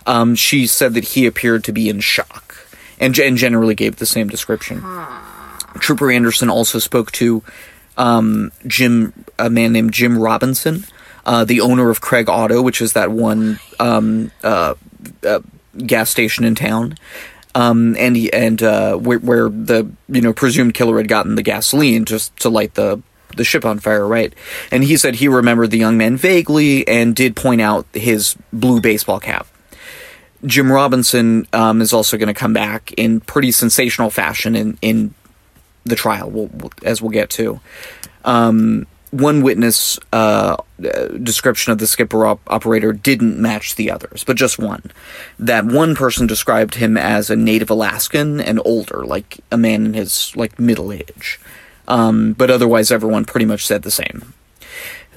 Um, 0.08 0.34
she 0.34 0.66
said 0.66 0.96
that 0.96 1.10
he 1.10 1.28
appeared 1.28 1.64
to 1.66 1.72
be 1.72 1.88
in 1.88 2.00
shock 2.00 2.68
and, 3.00 3.18
and 3.20 3.38
generally 3.38 3.76
gave 3.76 3.98
the 3.98 4.08
same 4.08 4.28
description. 4.28 4.82
Trooper 5.80 6.12
Anderson 6.12 6.50
also 6.50 6.80
spoke 6.80 7.12
to 7.14 7.44
um, 7.96 8.52
Jim, 8.66 9.14
a 9.38 9.50
man 9.50 9.72
named 9.72 9.94
Jim 9.94 10.18
Robinson, 10.18 10.86
uh, 11.26 11.46
the 11.46 11.62
owner 11.62 11.90
of 11.90 12.02
Craig 12.02 12.28
Auto, 12.28 12.62
which 12.62 12.82
is 12.82 12.94
that 12.94 13.12
one 13.12 13.60
um, 13.80 14.32
uh, 14.44 14.74
uh, 15.24 15.40
gas 15.86 16.10
station 16.10 16.44
in 16.44 16.56
town, 16.56 16.98
um, 17.54 17.96
and 17.98 18.16
he, 18.16 18.34
and 18.34 18.64
uh, 18.64 18.96
where, 18.98 19.20
where 19.20 19.50
the 19.50 19.90
you 20.10 20.22
know 20.22 20.34
presumed 20.34 20.74
killer 20.74 20.98
had 20.98 21.08
gotten 21.08 21.36
the 21.36 21.44
gasoline 21.44 22.06
just 22.06 22.36
to 22.38 22.50
light 22.50 22.74
the 22.74 23.02
the 23.36 23.44
ship 23.44 23.66
on 23.66 23.80
fire, 23.80 24.08
right? 24.08 24.34
And 24.72 24.84
he 24.84 24.98
said 24.98 25.16
he 25.16 25.28
remembered 25.28 25.72
the 25.72 25.78
young 25.78 25.98
man 25.98 26.18
vaguely 26.18 26.88
and 26.88 27.16
did 27.16 27.36
point 27.36 27.62
out 27.62 27.86
his 27.94 28.36
blue 28.52 28.82
baseball 28.82 29.20
cap. 29.20 29.48
Jim 30.46 30.72
Robinson 30.72 31.48
um, 31.54 31.82
is 31.82 31.94
also 31.94 32.18
going 32.18 32.28
to 32.28 32.34
come 32.34 32.54
back 32.54 32.92
in 32.98 33.22
pretty 33.22 33.52
sensational 33.52 34.10
fashion 34.10 34.56
in 34.56 34.78
in 34.82 35.14
the 35.86 35.96
trial, 35.96 36.30
we'll, 36.30 36.48
we'll, 36.48 36.72
as 36.84 37.02
we'll 37.02 37.12
get 37.12 37.30
to. 37.30 37.60
Um, 38.24 38.88
one 39.14 39.44
witness 39.44 40.00
uh, 40.12 40.58
description 41.22 41.72
of 41.72 41.78
the 41.78 41.86
skipper 41.86 42.26
op- 42.26 42.42
operator 42.48 42.92
didn't 42.92 43.40
match 43.40 43.76
the 43.76 43.92
others, 43.92 44.24
but 44.24 44.36
just 44.36 44.58
one. 44.58 44.92
That 45.38 45.66
one 45.66 45.96
person 45.96 46.26
described 46.26 46.76
him 46.76 46.98
as 46.98 47.30
a 47.30 47.36
native 47.36 47.70
Alaskan 47.70 48.42
and 48.42 48.60
older, 48.66 49.06
like 49.06 49.40
a 49.52 49.58
man 49.58 49.86
in 49.86 49.94
his 49.94 50.36
like 50.36 50.60
middle 50.60 50.92
age. 50.92 51.40
Um, 51.88 52.34
but 52.34 52.50
otherwise, 52.50 52.92
everyone 52.92 53.26
pretty 53.26 53.46
much 53.46 53.66
said 53.66 53.84
the 53.84 53.92
same. 53.92 54.34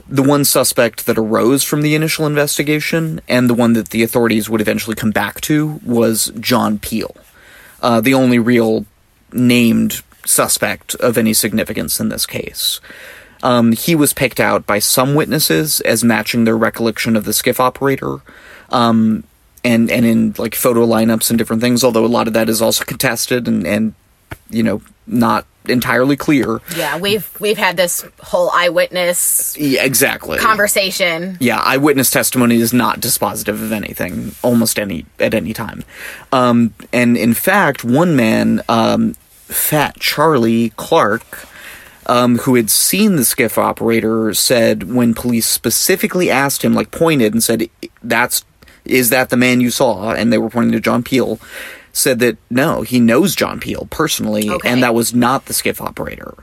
The 0.08 0.22
one 0.22 0.44
suspect 0.44 1.06
that 1.06 1.16
arose 1.16 1.62
from 1.62 1.82
the 1.82 1.94
initial 1.94 2.26
investigation, 2.26 3.20
and 3.28 3.48
the 3.48 3.54
one 3.54 3.72
that 3.74 3.90
the 3.90 4.02
authorities 4.02 4.50
would 4.50 4.60
eventually 4.60 4.96
come 4.96 5.10
back 5.10 5.40
to, 5.42 5.80
was 5.84 6.32
John 6.38 6.78
Peel, 6.78 7.16
uh, 7.80 8.00
the 8.00 8.14
only 8.14 8.38
real 8.38 8.84
named 9.32 10.02
suspect 10.24 10.94
of 10.96 11.16
any 11.16 11.32
significance 11.32 12.00
in 12.00 12.08
this 12.08 12.26
case. 12.26 12.80
Um, 13.42 13.72
he 13.72 13.94
was 13.94 14.12
picked 14.12 14.40
out 14.40 14.66
by 14.66 14.78
some 14.78 15.14
witnesses 15.14 15.80
as 15.82 16.02
matching 16.02 16.44
their 16.44 16.56
recollection 16.56 17.16
of 17.16 17.24
the 17.24 17.32
skiff 17.32 17.60
operator, 17.60 18.18
um, 18.70 19.24
and 19.62 19.90
and 19.90 20.04
in 20.04 20.34
like 20.38 20.54
photo 20.54 20.86
lineups 20.86 21.30
and 21.30 21.38
different 21.38 21.62
things. 21.62 21.84
Although 21.84 22.04
a 22.04 22.06
lot 22.06 22.26
of 22.26 22.34
that 22.34 22.48
is 22.48 22.62
also 22.62 22.84
contested 22.92 23.46
and 23.46 23.66
and 23.66 23.94
you 24.50 24.62
know 24.62 24.82
not 25.06 25.46
entirely 25.68 26.16
clear. 26.16 26.60
Yeah, 26.76 26.98
we've 26.98 27.28
we've 27.40 27.58
had 27.58 27.76
this 27.76 28.04
whole 28.20 28.50
eyewitness 28.52 29.56
Yeah, 29.58 29.84
exactly. 29.84 30.38
conversation. 30.38 31.36
yeah, 31.40 31.58
eyewitness 31.60 32.10
testimony 32.10 32.56
is 32.56 32.72
not 32.72 33.00
dispositive 33.00 33.62
of 33.62 33.72
anything 33.72 34.34
almost 34.42 34.78
any 34.78 35.06
at 35.20 35.34
any 35.34 35.52
time. 35.52 35.84
Um, 36.32 36.74
and 36.92 37.16
in 37.16 37.34
fact, 37.34 37.84
one 37.84 38.16
man, 38.16 38.62
um, 38.68 39.14
Fat 39.46 39.98
Charlie 40.00 40.70
Clark, 40.76 41.46
um, 42.06 42.38
who 42.38 42.54
had 42.56 42.70
seen 42.70 43.16
the 43.16 43.24
skiff 43.24 43.58
operator, 43.58 44.32
said 44.34 44.92
when 44.92 45.14
police 45.14 45.46
specifically 45.46 46.30
asked 46.30 46.62
him, 46.62 46.74
like 46.74 46.90
pointed 46.90 47.32
and 47.32 47.42
said, 47.42 47.68
"That's 48.02 48.44
is 48.84 49.10
that 49.10 49.30
the 49.30 49.36
man 49.36 49.60
you 49.60 49.70
saw?" 49.70 50.12
and 50.12 50.32
they 50.32 50.38
were 50.38 50.50
pointing 50.50 50.72
to 50.72 50.80
John 50.80 51.02
Peel. 51.02 51.38
Said 51.96 52.18
that 52.18 52.36
no, 52.50 52.82
he 52.82 53.00
knows 53.00 53.34
John 53.34 53.58
Peel 53.58 53.86
personally, 53.90 54.50
Okay. 54.50 54.68
and 54.68 54.82
that 54.82 54.94
was 54.94 55.14
not 55.14 55.46
the 55.46 55.54
skiff 55.54 55.80
operator. 55.80 56.34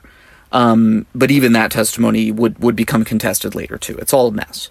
Um, 0.52 1.06
but 1.14 1.30
even 1.30 1.54
that 1.54 1.70
testimony 1.72 2.32
would 2.32 2.58
would 2.60 2.76
become 2.76 3.04
contested 3.06 3.54
later 3.54 3.78
too. 3.78 3.96
It's 3.98 4.14
all 4.14 4.28
a 4.28 4.32
mess 4.32 4.70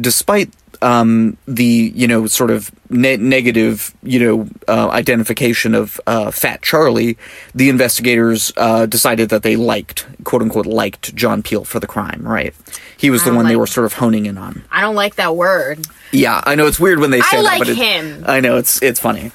despite 0.00 0.50
um, 0.82 1.36
the 1.46 1.92
you 1.94 2.06
know 2.08 2.26
sort 2.26 2.50
of 2.50 2.70
ne- 2.90 3.16
negative 3.16 3.94
you 4.02 4.18
know 4.20 4.48
uh, 4.68 4.88
identification 4.90 5.74
of 5.74 6.00
uh, 6.06 6.30
Fat 6.30 6.62
Charlie, 6.62 7.16
the 7.54 7.68
investigators 7.68 8.52
uh, 8.56 8.86
decided 8.86 9.28
that 9.30 9.42
they 9.42 9.56
liked 9.56 10.06
quote 10.24 10.42
unquote 10.42 10.66
liked 10.66 11.14
John 11.14 11.42
Peel 11.42 11.64
for 11.64 11.80
the 11.80 11.86
crime. 11.86 12.22
Right, 12.26 12.54
he 12.96 13.10
was 13.10 13.24
the 13.24 13.32
one 13.34 13.46
they 13.46 13.56
were 13.56 13.66
sort 13.68 13.86
of 13.86 13.94
honing 13.94 14.26
in 14.26 14.36
on. 14.36 14.64
I 14.70 14.80
don't 14.80 14.96
like 14.96 15.14
that 15.16 15.36
word. 15.36 15.86
Yeah, 16.12 16.42
I 16.44 16.54
know 16.54 16.66
it's 16.66 16.78
weird 16.80 16.98
when 17.00 17.10
they 17.10 17.20
say 17.22 17.38
I 17.38 17.42
that, 17.42 17.44
like 17.44 17.58
but 17.60 17.68
it- 17.68 17.76
him. 17.76 18.24
I 18.26 18.40
know 18.40 18.56
it's 18.58 18.82
it's 18.82 19.00
funny. 19.00 19.30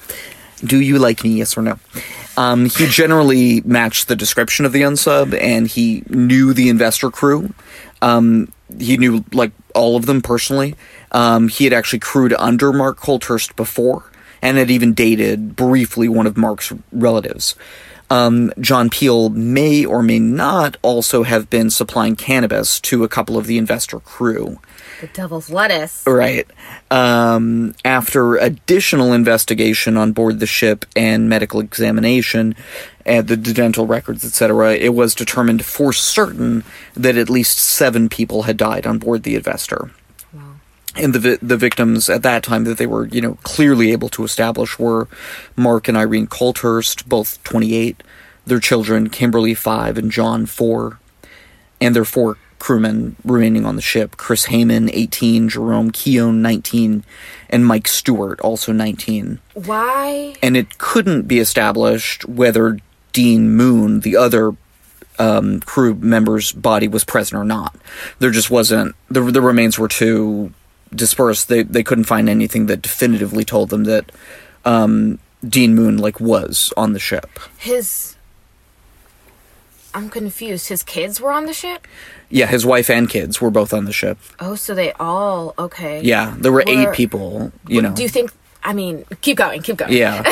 Do 0.64 0.80
you 0.80 0.98
like 0.98 1.24
me? 1.24 1.38
Yes 1.38 1.56
or 1.56 1.62
no? 1.62 1.78
Um, 2.36 2.66
he 2.66 2.86
generally 2.86 3.60
matched 3.62 4.08
the 4.08 4.16
description 4.16 4.64
of 4.64 4.72
the 4.72 4.82
unsub, 4.82 5.38
and 5.38 5.66
he 5.66 6.02
knew 6.08 6.52
the 6.52 6.68
investor 6.68 7.10
crew. 7.10 7.52
Um, 8.02 8.52
he 8.78 8.96
knew 8.96 9.24
like 9.32 9.52
all 9.74 9.96
of 9.96 10.06
them 10.06 10.22
personally. 10.22 10.74
Um, 11.12 11.48
he 11.48 11.64
had 11.64 11.72
actually 11.72 11.98
crewed 11.98 12.32
under 12.34 12.72
Mark 12.72 12.98
Coulthurst 12.98 13.56
before, 13.56 14.10
and 14.42 14.56
had 14.56 14.70
even 14.70 14.94
dated 14.94 15.56
briefly 15.56 16.08
one 16.08 16.26
of 16.26 16.36
Mark's 16.36 16.72
relatives. 16.92 17.56
Um, 18.10 18.52
John 18.60 18.90
Peel 18.90 19.28
may 19.30 19.84
or 19.84 20.02
may 20.02 20.18
not 20.18 20.76
also 20.82 21.22
have 21.22 21.48
been 21.48 21.70
supplying 21.70 22.16
cannabis 22.16 22.80
to 22.80 23.04
a 23.04 23.08
couple 23.08 23.38
of 23.38 23.46
the 23.46 23.56
investor 23.56 24.00
crew. 24.00 24.58
The 25.00 25.06
devil's 25.08 25.50
lettuce. 25.50 26.06
Right. 26.06 26.46
Um, 26.90 27.74
after 27.84 28.36
additional 28.36 29.12
investigation 29.12 29.96
on 29.96 30.12
board 30.12 30.40
the 30.40 30.46
ship 30.46 30.84
and 30.94 31.28
medical 31.28 31.60
examination, 31.60 32.54
and 33.06 33.26
the 33.28 33.36
dental 33.36 33.86
records, 33.86 34.24
etc., 34.24 34.74
it 34.74 34.94
was 34.94 35.14
determined 35.14 35.64
for 35.64 35.92
certain 35.92 36.64
that 36.94 37.16
at 37.16 37.30
least 37.30 37.58
seven 37.58 38.08
people 38.08 38.42
had 38.42 38.56
died 38.56 38.86
on 38.86 38.98
board 38.98 39.22
the 39.22 39.36
Investor. 39.36 39.90
And 40.96 41.14
the 41.14 41.18
vi- 41.20 41.38
the 41.40 41.56
victims 41.56 42.10
at 42.10 42.24
that 42.24 42.42
time 42.42 42.64
that 42.64 42.76
they 42.76 42.86
were 42.86 43.06
you 43.06 43.20
know 43.20 43.38
clearly 43.44 43.92
able 43.92 44.08
to 44.10 44.24
establish 44.24 44.76
were 44.76 45.06
Mark 45.54 45.86
and 45.86 45.96
Irene 45.96 46.26
Coulthurst, 46.26 47.06
both 47.06 47.42
28, 47.44 48.02
their 48.44 48.58
children 48.58 49.08
Kimberly 49.08 49.54
5 49.54 49.96
and 49.96 50.10
John 50.10 50.46
4 50.46 50.98
and 51.80 51.96
their 51.96 52.04
four 52.04 52.38
crewmen 52.60 53.16
remaining 53.24 53.66
on 53.66 53.74
the 53.74 53.82
ship 53.82 54.16
Chris 54.16 54.46
Heyman, 54.46 54.88
18, 54.92 55.48
Jerome 55.48 55.90
Keown, 55.90 56.40
19, 56.40 57.02
and 57.48 57.66
Mike 57.66 57.88
Stewart, 57.88 58.40
also 58.40 58.70
19. 58.70 59.40
Why? 59.54 60.34
And 60.40 60.56
it 60.56 60.78
couldn't 60.78 61.22
be 61.22 61.40
established 61.40 62.28
whether 62.28 62.78
Dean 63.12 63.50
Moon, 63.50 64.00
the 64.00 64.16
other 64.16 64.52
um, 65.18 65.60
crew 65.60 65.94
member's 65.94 66.52
body, 66.52 66.86
was 66.86 67.02
present 67.02 67.40
or 67.40 67.44
not. 67.44 67.74
There 68.20 68.30
just 68.30 68.50
wasn't, 68.50 68.94
the, 69.08 69.22
the 69.22 69.40
remains 69.40 69.78
were 69.78 69.88
too 69.88 70.52
dispersed. 70.94 71.48
They, 71.48 71.64
they 71.64 71.82
couldn't 71.82 72.04
find 72.04 72.28
anything 72.28 72.66
that 72.66 72.82
definitively 72.82 73.44
told 73.44 73.70
them 73.70 73.84
that 73.84 74.12
um, 74.64 75.18
Dean 75.46 75.74
Moon, 75.74 75.96
like, 75.98 76.20
was 76.20 76.72
on 76.76 76.92
the 76.92 77.00
ship. 77.00 77.40
His. 77.58 78.16
I'm 79.94 80.08
confused. 80.08 80.68
His 80.68 80.82
kids 80.82 81.20
were 81.20 81.32
on 81.32 81.46
the 81.46 81.52
ship? 81.52 81.86
Yeah, 82.28 82.46
his 82.46 82.64
wife 82.64 82.88
and 82.90 83.08
kids 83.08 83.40
were 83.40 83.50
both 83.50 83.72
on 83.72 83.84
the 83.84 83.92
ship. 83.92 84.18
Oh, 84.38 84.54
so 84.54 84.74
they 84.74 84.92
all. 84.92 85.54
Okay. 85.58 86.00
Yeah, 86.02 86.34
there 86.38 86.52
were 86.52 86.62
Were- 86.66 86.90
eight 86.90 86.92
people, 86.94 87.52
you 87.66 87.82
know. 87.82 87.94
Do 87.94 88.02
you 88.02 88.08
think. 88.08 88.30
I 88.62 88.74
mean, 88.74 89.06
keep 89.22 89.38
going, 89.38 89.62
keep 89.62 89.78
going. 89.78 89.90
Yeah. 89.94 90.22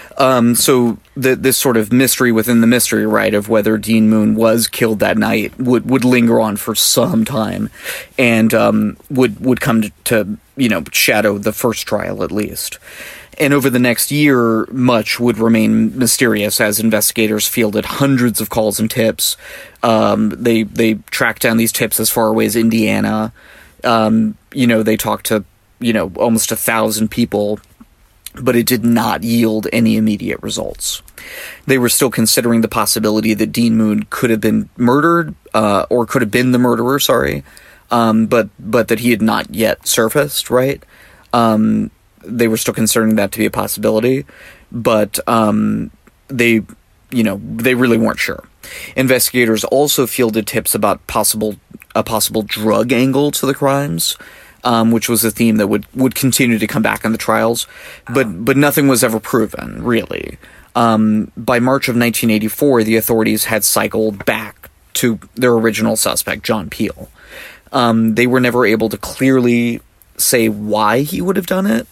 um, 0.18 0.56
so 0.56 0.98
the, 1.16 1.36
this 1.36 1.56
sort 1.56 1.76
of 1.76 1.92
mystery 1.92 2.32
within 2.32 2.60
the 2.60 2.66
mystery, 2.66 3.06
right, 3.06 3.32
of 3.32 3.48
whether 3.48 3.78
Dean 3.78 4.10
Moon 4.10 4.34
was 4.34 4.66
killed 4.66 4.98
that 4.98 5.16
night 5.16 5.56
would, 5.56 5.88
would 5.88 6.04
linger 6.04 6.40
on 6.40 6.56
for 6.56 6.74
some 6.74 7.24
time, 7.24 7.70
and 8.18 8.52
um, 8.52 8.96
would 9.08 9.38
would 9.38 9.60
come 9.60 9.82
to, 9.82 9.92
to 10.04 10.36
you 10.56 10.68
know 10.68 10.82
shadow 10.90 11.38
the 11.38 11.52
first 11.52 11.86
trial 11.86 12.24
at 12.24 12.32
least. 12.32 12.80
And 13.38 13.52
over 13.52 13.68
the 13.68 13.78
next 13.78 14.10
year, 14.10 14.66
much 14.72 15.20
would 15.20 15.38
remain 15.38 15.98
mysterious 15.98 16.60
as 16.60 16.80
investigators 16.80 17.46
fielded 17.46 17.84
hundreds 17.84 18.40
of 18.40 18.48
calls 18.48 18.80
and 18.80 18.90
tips. 18.90 19.36
Um, 19.82 20.30
they 20.30 20.62
they 20.62 20.94
tracked 21.10 21.42
down 21.42 21.56
these 21.56 21.72
tips 21.72 22.00
as 22.00 22.10
far 22.10 22.28
away 22.28 22.46
as 22.46 22.56
Indiana. 22.56 23.32
Um, 23.84 24.36
you 24.52 24.66
know, 24.66 24.82
they 24.82 24.96
talked 24.96 25.26
to 25.26 25.44
you 25.80 25.92
know 25.92 26.10
almost 26.16 26.50
a 26.50 26.56
thousand 26.56 27.10
people 27.10 27.60
but 28.40 28.56
it 28.56 28.66
did 28.66 28.84
not 28.84 29.22
yield 29.22 29.66
any 29.72 29.96
immediate 29.96 30.42
results. 30.42 31.02
They 31.66 31.78
were 31.78 31.88
still 31.88 32.10
considering 32.10 32.60
the 32.60 32.68
possibility 32.68 33.34
that 33.34 33.52
Dean 33.52 33.76
Moon 33.76 34.04
could 34.10 34.30
have 34.30 34.40
been 34.40 34.68
murdered, 34.76 35.34
uh, 35.54 35.86
or 35.90 36.06
could 36.06 36.22
have 36.22 36.30
been 36.30 36.52
the 36.52 36.58
murderer. 36.58 36.98
Sorry, 36.98 37.44
um, 37.90 38.26
but 38.26 38.48
but 38.58 38.88
that 38.88 39.00
he 39.00 39.10
had 39.10 39.22
not 39.22 39.54
yet 39.54 39.86
surfaced. 39.86 40.50
Right? 40.50 40.82
Um, 41.32 41.90
they 42.26 42.48
were 42.48 42.56
still 42.56 42.74
considering 42.74 43.16
that 43.16 43.32
to 43.32 43.38
be 43.38 43.46
a 43.46 43.50
possibility, 43.50 44.24
but 44.72 45.18
um, 45.28 45.90
they, 46.28 46.62
you 47.10 47.22
know, 47.22 47.40
they 47.42 47.74
really 47.74 47.98
weren't 47.98 48.18
sure. 48.18 48.44
Investigators 48.96 49.64
also 49.64 50.06
fielded 50.06 50.46
tips 50.46 50.74
about 50.74 51.06
possible 51.06 51.56
a 51.94 52.02
possible 52.02 52.42
drug 52.42 52.92
angle 52.92 53.30
to 53.30 53.46
the 53.46 53.54
crimes 53.54 54.18
um, 54.66 54.90
which 54.90 55.08
was 55.08 55.24
a 55.24 55.30
theme 55.30 55.56
that 55.56 55.68
would, 55.68 55.86
would 55.94 56.14
continue 56.14 56.58
to 56.58 56.66
come 56.66 56.82
back 56.82 57.04
in 57.04 57.12
the 57.12 57.18
trials, 57.18 57.66
but 58.12 58.44
but 58.44 58.56
nothing 58.56 58.88
was 58.88 59.04
ever 59.04 59.20
proven 59.20 59.82
really. 59.82 60.38
Um, 60.74 61.30
by 61.36 61.58
March 61.58 61.88
of 61.88 61.94
1984, 61.94 62.82
the 62.82 62.96
authorities 62.96 63.44
had 63.44 63.64
cycled 63.64 64.26
back 64.26 64.68
to 64.94 65.20
their 65.34 65.52
original 65.52 65.96
suspect, 65.96 66.42
John 66.42 66.68
Peel. 66.68 67.08
Um, 67.72 68.14
they 68.14 68.26
were 68.26 68.40
never 68.40 68.66
able 68.66 68.88
to 68.90 68.98
clearly 68.98 69.80
say 70.18 70.48
why 70.48 71.00
he 71.00 71.22
would 71.22 71.36
have 71.36 71.46
done 71.46 71.66
it, 71.66 71.86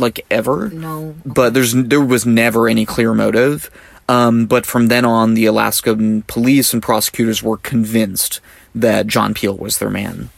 like 0.00 0.24
ever. 0.30 0.68
No. 0.68 1.14
But 1.24 1.54
there's 1.54 1.72
there 1.72 2.00
was 2.00 2.26
never 2.26 2.68
any 2.68 2.84
clear 2.86 3.14
motive. 3.14 3.70
Um, 4.08 4.46
but 4.46 4.66
from 4.66 4.86
then 4.86 5.04
on, 5.04 5.34
the 5.34 5.46
Alaskan 5.46 6.22
police 6.22 6.72
and 6.72 6.82
prosecutors 6.82 7.42
were 7.42 7.56
convinced 7.56 8.40
that 8.74 9.06
John 9.08 9.34
Peel 9.34 9.56
was 9.56 9.78
their 9.78 9.90
man. 9.90 10.30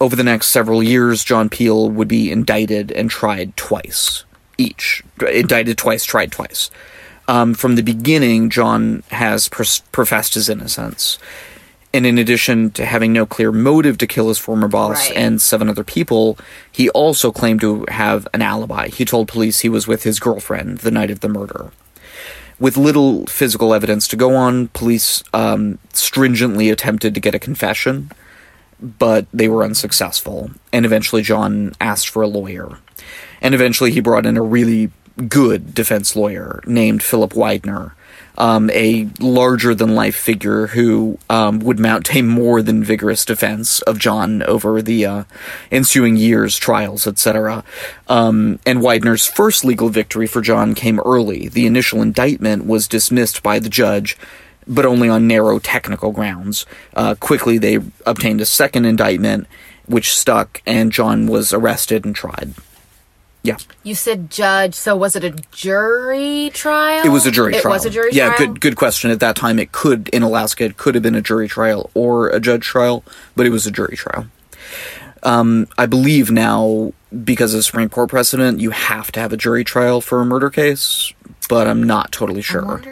Over 0.00 0.16
the 0.16 0.24
next 0.24 0.48
several 0.48 0.82
years, 0.82 1.22
John 1.22 1.48
Peel 1.48 1.90
would 1.90 2.08
be 2.08 2.32
indicted 2.32 2.90
and 2.90 3.10
tried 3.10 3.56
twice 3.56 4.24
each. 4.58 5.04
Indicted 5.20 5.78
twice, 5.78 6.04
tried 6.04 6.32
twice. 6.32 6.70
Um, 7.28 7.54
from 7.54 7.76
the 7.76 7.82
beginning, 7.82 8.50
John 8.50 9.02
has 9.10 9.48
pros- 9.48 9.80
professed 9.92 10.34
his 10.34 10.48
innocence. 10.48 11.18
And 11.92 12.06
in 12.06 12.18
addition 12.18 12.70
to 12.72 12.84
having 12.86 13.12
no 13.12 13.26
clear 13.26 13.50
motive 13.50 13.98
to 13.98 14.06
kill 14.06 14.28
his 14.28 14.38
former 14.38 14.68
boss 14.68 15.08
Right. 15.08 15.16
and 15.16 15.42
seven 15.42 15.68
other 15.68 15.82
people, 15.82 16.38
he 16.70 16.88
also 16.90 17.32
claimed 17.32 17.60
to 17.62 17.84
have 17.88 18.28
an 18.32 18.42
alibi. 18.42 18.88
He 18.88 19.04
told 19.04 19.26
police 19.26 19.60
he 19.60 19.68
was 19.68 19.88
with 19.88 20.04
his 20.04 20.20
girlfriend 20.20 20.78
the 20.78 20.92
night 20.92 21.10
of 21.10 21.20
the 21.20 21.28
murder. 21.28 21.72
With 22.60 22.76
little 22.76 23.26
physical 23.26 23.74
evidence 23.74 24.06
to 24.08 24.16
go 24.16 24.36
on, 24.36 24.68
police 24.68 25.24
um, 25.32 25.78
stringently 25.92 26.70
attempted 26.70 27.14
to 27.14 27.20
get 27.20 27.34
a 27.34 27.38
confession 27.38 28.10
but 28.82 29.26
they 29.32 29.48
were 29.48 29.62
unsuccessful. 29.62 30.50
And 30.72 30.86
eventually, 30.86 31.22
John 31.22 31.74
asked 31.80 32.08
for 32.08 32.22
a 32.22 32.26
lawyer. 32.26 32.78
And 33.42 33.54
eventually, 33.54 33.90
he 33.92 34.00
brought 34.00 34.26
in 34.26 34.36
a 34.36 34.42
really 34.42 34.90
good 35.28 35.74
defense 35.74 36.16
lawyer 36.16 36.62
named 36.66 37.02
Philip 37.02 37.32
Weidner, 37.32 37.92
um, 38.40 38.70
a 38.70 39.06
larger 39.20 39.74
than 39.74 39.94
life 39.94 40.16
figure 40.16 40.68
who 40.68 41.18
um, 41.28 41.60
would 41.60 41.78
mount 41.78 42.16
a 42.16 42.22
more 42.22 42.62
than 42.62 42.82
vigorous 42.82 43.26
defense 43.26 43.82
of 43.82 43.98
John 43.98 44.42
over 44.44 44.80
the 44.80 45.04
uh, 45.04 45.24
ensuing 45.70 46.16
years, 46.16 46.56
trials, 46.56 47.06
etc. 47.06 47.62
Um, 48.08 48.58
and 48.64 48.80
Weidner's 48.80 49.26
first 49.26 49.62
legal 49.62 49.90
victory 49.90 50.26
for 50.26 50.40
John 50.40 50.74
came 50.74 50.98
early. 51.00 51.48
The 51.48 51.66
initial 51.66 52.00
indictment 52.00 52.64
was 52.64 52.88
dismissed 52.88 53.42
by 53.42 53.58
the 53.58 53.68
judge 53.68 54.16
but 54.66 54.86
only 54.86 55.08
on 55.08 55.26
narrow 55.26 55.58
technical 55.58 56.12
grounds. 56.12 56.64
Uh, 56.94 57.16
quickly, 57.16 57.58
they 57.58 57.78
obtained 58.06 58.40
a 58.40 58.46
second 58.46 58.84
indictment, 58.84 59.48
which 59.86 60.14
stuck, 60.14 60.62
and 60.64 60.92
John 60.92 61.26
was 61.26 61.52
arrested 61.52 62.04
and 62.04 62.14
tried. 62.14 62.54
Yeah, 63.42 63.56
You 63.82 63.94
said 63.94 64.30
judge, 64.30 64.74
so 64.74 64.94
was 64.94 65.16
it 65.16 65.24
a 65.24 65.30
jury 65.50 66.50
trial? 66.52 67.06
it 67.06 67.08
was 67.08 67.24
a 67.24 67.30
jury 67.30 67.54
it 67.54 67.62
trial. 67.62 67.72
It 67.72 67.76
was 67.76 67.86
a 67.86 67.90
jury 67.90 68.10
yeah, 68.12 68.26
trial. 68.26 68.40
Yeah, 68.40 68.46
good 68.46 68.60
good 68.60 68.76
question. 68.76 69.10
At 69.10 69.20
that 69.20 69.34
time, 69.34 69.58
it 69.58 69.72
could 69.72 70.08
in 70.10 70.22
Alaska, 70.22 70.64
it 70.64 70.76
could 70.76 70.94
have 70.94 71.02
been 71.02 71.14
a 71.14 71.22
jury 71.22 71.48
trial 71.48 71.90
or 71.94 72.28
a 72.28 72.38
judge 72.38 72.64
trial, 72.66 73.02
but 73.36 73.46
it 73.46 73.50
was 73.50 73.66
a 73.66 73.70
jury 73.70 73.96
trial. 73.96 74.26
Um, 75.22 75.68
I 75.78 75.86
believe 75.86 76.30
now 76.30 76.92
because 77.24 77.54
of 77.54 77.64
Supreme 77.64 77.88
Court 77.88 78.10
precedent, 78.10 78.60
you 78.60 78.70
have 78.70 79.10
to 79.12 79.20
have 79.20 79.32
a 79.32 79.36
jury 79.36 79.64
trial 79.64 80.00
for 80.00 80.20
a 80.20 80.24
murder 80.24 80.50
case, 80.50 81.12
but 81.48 81.66
I'm 81.66 81.82
not 81.82 82.12
totally 82.12 82.42
sure. 82.42 82.82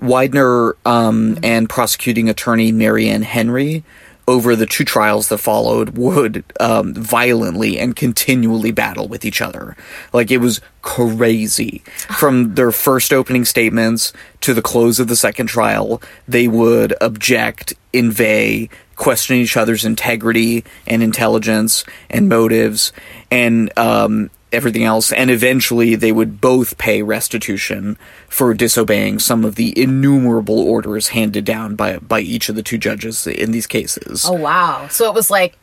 Weidner 0.00 0.74
um, 0.86 1.38
and 1.42 1.68
prosecuting 1.68 2.28
attorney 2.28 2.70
Mary 2.72 3.08
Anne 3.08 3.22
Henry, 3.22 3.82
over 4.28 4.54
the 4.54 4.66
two 4.66 4.84
trials 4.84 5.28
that 5.28 5.38
followed, 5.38 5.96
would 5.96 6.44
um, 6.60 6.92
violently 6.92 7.78
and 7.78 7.96
continually 7.96 8.70
battle 8.70 9.08
with 9.08 9.24
each 9.24 9.40
other. 9.40 9.74
Like 10.12 10.30
it 10.30 10.36
was 10.36 10.60
crazy. 10.82 11.82
From 12.18 12.54
their 12.54 12.70
first 12.70 13.10
opening 13.10 13.46
statements 13.46 14.12
to 14.42 14.52
the 14.52 14.60
close 14.60 15.00
of 15.00 15.08
the 15.08 15.16
second 15.16 15.46
trial, 15.46 16.02
they 16.28 16.46
would 16.46 16.94
object, 17.00 17.72
inveigh, 17.94 18.68
question 18.96 19.36
each 19.36 19.56
other's 19.56 19.86
integrity 19.86 20.62
and 20.86 21.02
intelligence 21.02 21.84
and 22.10 22.28
motives 22.28 22.92
and 23.30 23.76
um, 23.78 24.28
everything 24.52 24.84
else. 24.84 25.12
And 25.12 25.30
eventually, 25.30 25.94
they 25.94 26.12
would 26.12 26.40
both 26.40 26.78
pay 26.78 27.02
restitution 27.02 27.96
for 28.28 28.54
disobeying 28.54 29.18
some 29.18 29.44
of 29.44 29.54
the 29.56 29.78
innumerable 29.80 30.58
orders 30.58 31.08
handed 31.08 31.44
down 31.44 31.76
by 31.76 31.98
by 31.98 32.20
each 32.20 32.48
of 32.48 32.56
the 32.56 32.62
two 32.62 32.78
judges 32.78 33.26
in 33.26 33.52
these 33.52 33.66
cases. 33.66 34.24
Oh 34.26 34.32
wow! 34.32 34.88
So 34.88 35.08
it 35.08 35.14
was 35.14 35.30
like, 35.30 35.56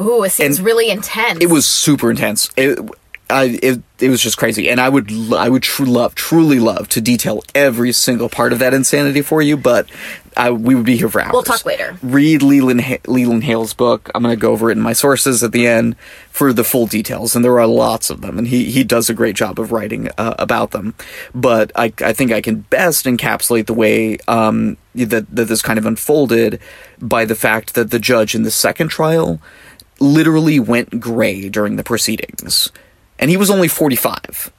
ooh, 0.00 0.24
it 0.24 0.30
seems 0.30 0.58
And 0.58 0.66
really 0.66 0.90
intense. 0.90 1.40
It 1.42 1.50
was 1.50 1.66
super 1.66 2.10
intense. 2.10 2.50
It, 2.56 2.78
I, 3.30 3.58
it, 3.62 3.82
it 4.00 4.10
was 4.10 4.20
just 4.20 4.36
crazy, 4.36 4.68
and 4.68 4.78
I 4.80 4.88
would 4.90 5.10
I 5.32 5.48
would 5.48 5.62
tr- 5.62 5.84
love 5.84 6.14
truly 6.14 6.60
love 6.60 6.88
to 6.90 7.00
detail 7.00 7.42
every 7.54 7.90
single 7.92 8.28
part 8.28 8.52
of 8.52 8.58
that 8.58 8.74
insanity 8.74 9.22
for 9.22 9.40
you, 9.40 9.56
but 9.56 9.88
I, 10.36 10.50
we 10.50 10.74
would 10.74 10.84
be 10.84 10.96
here 10.96 11.08
for 11.08 11.20
hours. 11.20 11.32
We'll 11.32 11.42
talk 11.42 11.64
later. 11.64 11.96
Read 12.02 12.42
Leland 12.42 12.82
Leland 13.06 13.44
Hale's 13.44 13.74
book. 13.74 14.10
I'm 14.14 14.22
going 14.22 14.34
to 14.34 14.40
go 14.40 14.52
over 14.52 14.70
it 14.70 14.76
in 14.76 14.82
my 14.82 14.92
sources 14.92 15.42
at 15.42 15.52
the 15.52 15.66
end 15.66 15.96
for 16.30 16.52
the 16.52 16.64
full 16.64 16.86
details, 16.86 17.36
and 17.36 17.44
there 17.44 17.58
are 17.58 17.66
lots 17.66 18.10
of 18.10 18.20
them, 18.20 18.38
and 18.38 18.48
he 18.48 18.70
he 18.70 18.84
does 18.84 19.08
a 19.08 19.14
great 19.14 19.36
job 19.36 19.58
of 19.58 19.72
writing 19.72 20.10
uh, 20.18 20.34
about 20.38 20.72
them. 20.72 20.94
But 21.34 21.72
I 21.76 21.92
I 21.98 22.12
think 22.12 22.32
I 22.32 22.40
can 22.40 22.60
best 22.60 23.06
encapsulate 23.06 23.66
the 23.66 23.74
way 23.74 24.18
um, 24.28 24.76
that 24.94 25.34
that 25.34 25.44
this 25.44 25.62
kind 25.62 25.78
of 25.78 25.86
unfolded 25.86 26.60
by 27.00 27.24
the 27.24 27.36
fact 27.36 27.74
that 27.74 27.90
the 27.90 27.98
judge 27.98 28.34
in 28.34 28.42
the 28.42 28.50
second 28.50 28.88
trial 28.88 29.40
literally 30.00 30.58
went 30.60 31.00
gray 31.00 31.48
during 31.48 31.76
the 31.76 31.84
proceedings. 31.84 32.70
And 33.18 33.30
he 33.30 33.36
was 33.36 33.50
only 33.50 33.68
45. 33.68 34.52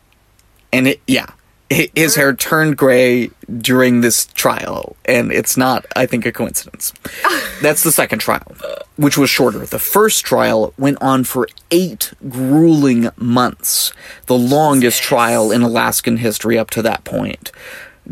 And 0.72 0.88
it, 0.88 1.02
yeah, 1.08 1.28
his 1.70 2.16
hair 2.16 2.34
turned 2.36 2.78
gray 2.78 3.32
during 3.58 4.02
this 4.02 4.26
trial. 4.28 4.96
And 5.06 5.32
it's 5.32 5.58
not, 5.58 5.86
I 5.96 6.06
think, 6.06 6.26
a 6.26 6.32
coincidence. 6.32 6.94
That's 7.62 7.84
the 7.84 7.92
second 7.92 8.20
trial, 8.20 8.56
which 8.98 9.18
was 9.18 9.30
shorter. 9.30 9.66
The 9.66 9.80
first 9.80 10.26
trial 10.26 10.74
went 10.78 11.02
on 11.02 11.24
for 11.24 11.48
eight 11.72 12.14
grueling 12.30 13.10
months, 13.18 13.94
the 14.28 14.38
longest 14.38 15.02
trial 15.02 15.52
in 15.52 15.62
Alaskan 15.62 16.18
history 16.18 16.58
up 16.58 16.70
to 16.72 16.82
that 16.84 17.04
point. 17.04 17.52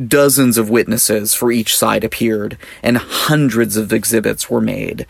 Dozens 0.08 0.58
of 0.58 0.72
witnesses 0.72 1.36
for 1.36 1.52
each 1.52 1.78
side 1.78 2.04
appeared, 2.04 2.58
and 2.82 2.98
hundreds 2.98 3.78
of 3.78 3.94
exhibits 3.94 4.50
were 4.50 4.62
made. 4.62 5.06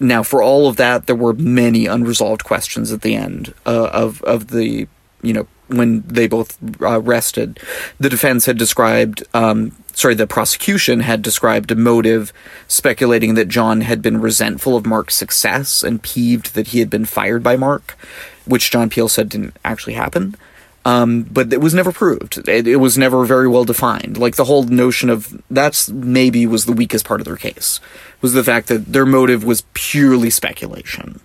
Now, 0.00 0.22
for 0.22 0.42
all 0.42 0.66
of 0.68 0.76
that, 0.76 1.06
there 1.06 1.16
were 1.16 1.34
many 1.34 1.86
unresolved 1.86 2.44
questions 2.44 2.90
at 2.90 3.02
the 3.02 3.14
end 3.14 3.52
uh, 3.66 3.90
of 3.92 4.22
of 4.22 4.48
the 4.48 4.86
you 5.20 5.32
know 5.32 5.46
when 5.68 6.02
they 6.02 6.26
both 6.26 6.58
uh, 6.82 7.00
rested. 7.00 7.60
The 7.98 8.08
defense 8.08 8.46
had 8.46 8.58
described, 8.58 9.22
um, 9.34 9.72
sorry, 9.94 10.14
the 10.14 10.26
prosecution 10.26 11.00
had 11.00 11.22
described 11.22 11.70
a 11.70 11.76
motive, 11.76 12.32
speculating 12.66 13.34
that 13.34 13.48
John 13.48 13.82
had 13.82 14.02
been 14.02 14.20
resentful 14.20 14.76
of 14.76 14.86
Mark's 14.86 15.14
success 15.14 15.82
and 15.82 16.02
peeved 16.02 16.54
that 16.54 16.68
he 16.68 16.80
had 16.80 16.90
been 16.90 17.04
fired 17.04 17.42
by 17.42 17.56
Mark, 17.56 17.96
which 18.44 18.70
John 18.70 18.90
Peel 18.90 19.08
said 19.08 19.28
didn't 19.28 19.56
actually 19.64 19.94
happen. 19.94 20.36
Um, 20.84 21.24
but 21.24 21.52
it 21.52 21.60
was 21.60 21.74
never 21.74 21.92
proved. 21.92 22.48
It, 22.48 22.66
it 22.66 22.76
was 22.76 22.96
never 22.96 23.24
very 23.26 23.46
well 23.46 23.64
defined. 23.64 24.16
Like 24.16 24.36
the 24.36 24.44
whole 24.44 24.62
notion 24.62 25.10
of 25.10 25.42
that's 25.50 25.90
maybe 25.90 26.46
was 26.46 26.64
the 26.64 26.72
weakest 26.72 27.04
part 27.04 27.20
of 27.20 27.26
their 27.26 27.36
case 27.36 27.80
was 28.22 28.32
the 28.32 28.44
fact 28.44 28.68
that 28.68 28.86
their 28.92 29.04
motive 29.04 29.44
was 29.44 29.64
purely 29.74 30.30
speculation. 30.30 31.20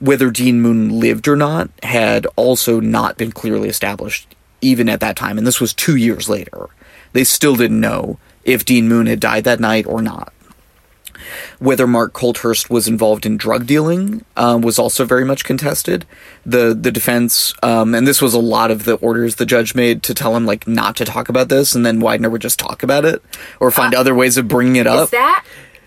Whether 0.00 0.30
Dean 0.30 0.60
Moon 0.60 1.00
lived 1.00 1.28
or 1.28 1.36
not 1.36 1.70
had 1.82 2.26
also 2.36 2.80
not 2.80 3.16
been 3.16 3.32
clearly 3.32 3.68
established, 3.68 4.34
even 4.60 4.88
at 4.88 5.00
that 5.00 5.16
time, 5.16 5.38
and 5.38 5.46
this 5.46 5.60
was 5.60 5.72
two 5.72 5.96
years 5.96 6.28
later. 6.28 6.68
They 7.12 7.24
still 7.24 7.56
didn't 7.56 7.80
know 7.80 8.18
if 8.44 8.64
Dean 8.64 8.88
Moon 8.88 9.06
had 9.06 9.20
died 9.20 9.44
that 9.44 9.60
night 9.60 9.86
or 9.86 10.02
not. 10.02 10.32
Whether 11.58 11.86
Mark 11.86 12.12
Coulthurst 12.12 12.68
was 12.68 12.86
involved 12.86 13.24
in 13.24 13.36
drug 13.36 13.66
dealing 13.66 14.24
um, 14.36 14.60
was 14.60 14.78
also 14.78 15.04
very 15.04 15.24
much 15.24 15.44
contested. 15.44 16.04
The 16.44 16.74
the 16.74 16.90
defense, 16.90 17.54
um, 17.62 17.94
and 17.94 18.06
this 18.06 18.20
was 18.20 18.34
a 18.34 18.40
lot 18.40 18.70
of 18.70 18.84
the 18.84 18.96
orders 18.96 19.36
the 19.36 19.46
judge 19.46 19.74
made 19.74 20.02
to 20.02 20.12
tell 20.12 20.36
him 20.36 20.44
like 20.44 20.66
not 20.66 20.96
to 20.96 21.04
talk 21.04 21.28
about 21.28 21.48
this, 21.48 21.74
and 21.74 21.86
then 21.86 22.00
Weidner 22.00 22.30
would 22.30 22.42
just 22.42 22.58
talk 22.58 22.82
about 22.82 23.04
it 23.04 23.22
or 23.58 23.70
find 23.70 23.94
other 23.94 24.14
ways 24.14 24.36
of 24.36 24.48
bringing 24.48 24.76
it 24.76 24.86
up. 24.86 25.10
That 25.10 25.44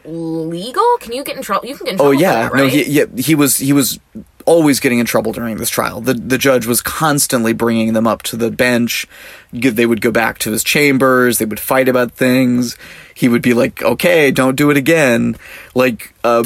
legal? 0.07 0.97
Can 0.99 1.13
you 1.13 1.23
get 1.23 1.37
in 1.37 1.43
trouble? 1.43 1.67
You 1.67 1.75
can 1.75 1.85
get 1.85 1.91
in 1.93 1.97
trouble. 1.97 2.09
Oh 2.09 2.19
yeah, 2.19 2.49
that, 2.49 2.55
no, 2.55 2.67
he, 2.67 2.83
yeah, 2.85 3.05
he 3.17 3.35
was 3.35 3.57
he 3.57 3.73
was 3.73 3.99
always 4.45 4.79
getting 4.79 4.99
in 4.99 5.05
trouble 5.05 5.33
during 5.33 5.57
this 5.57 5.69
trial. 5.69 6.01
The 6.01 6.13
the 6.13 6.37
judge 6.37 6.65
was 6.65 6.81
constantly 6.81 7.53
bringing 7.53 7.93
them 7.93 8.07
up 8.07 8.23
to 8.23 8.37
the 8.37 8.49
bench. 8.49 9.05
They 9.51 9.85
would 9.85 10.01
go 10.01 10.09
back 10.09 10.39
to 10.39 10.51
his 10.51 10.63
chambers. 10.63 11.37
They 11.37 11.45
would 11.45 11.59
fight 11.59 11.87
about 11.89 12.13
things. 12.13 12.77
He 13.13 13.27
would 13.27 13.41
be 13.41 13.53
like, 13.53 13.83
"Okay, 13.83 14.31
don't 14.31 14.55
do 14.55 14.71
it 14.71 14.77
again." 14.77 15.35
Like, 15.75 16.13
uh, 16.23 16.43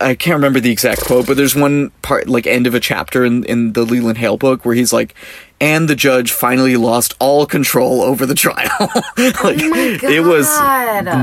I 0.00 0.14
can't 0.14 0.36
remember 0.36 0.60
the 0.60 0.72
exact 0.72 1.02
quote, 1.02 1.26
but 1.26 1.36
there's 1.36 1.54
one 1.54 1.90
part, 2.00 2.28
like 2.28 2.46
end 2.46 2.66
of 2.66 2.74
a 2.74 2.80
chapter 2.80 3.24
in 3.24 3.44
in 3.44 3.74
the 3.74 3.84
Leland 3.84 4.18
Hale 4.18 4.36
book, 4.38 4.64
where 4.64 4.74
he's 4.74 4.92
like, 4.92 5.14
"And 5.60 5.88
the 5.88 5.96
judge 5.96 6.32
finally 6.32 6.76
lost 6.76 7.14
all 7.20 7.44
control 7.46 8.00
over 8.02 8.24
the 8.24 8.34
trial." 8.34 8.70
like, 9.18 9.58
it 10.02 10.24
was 10.24 10.48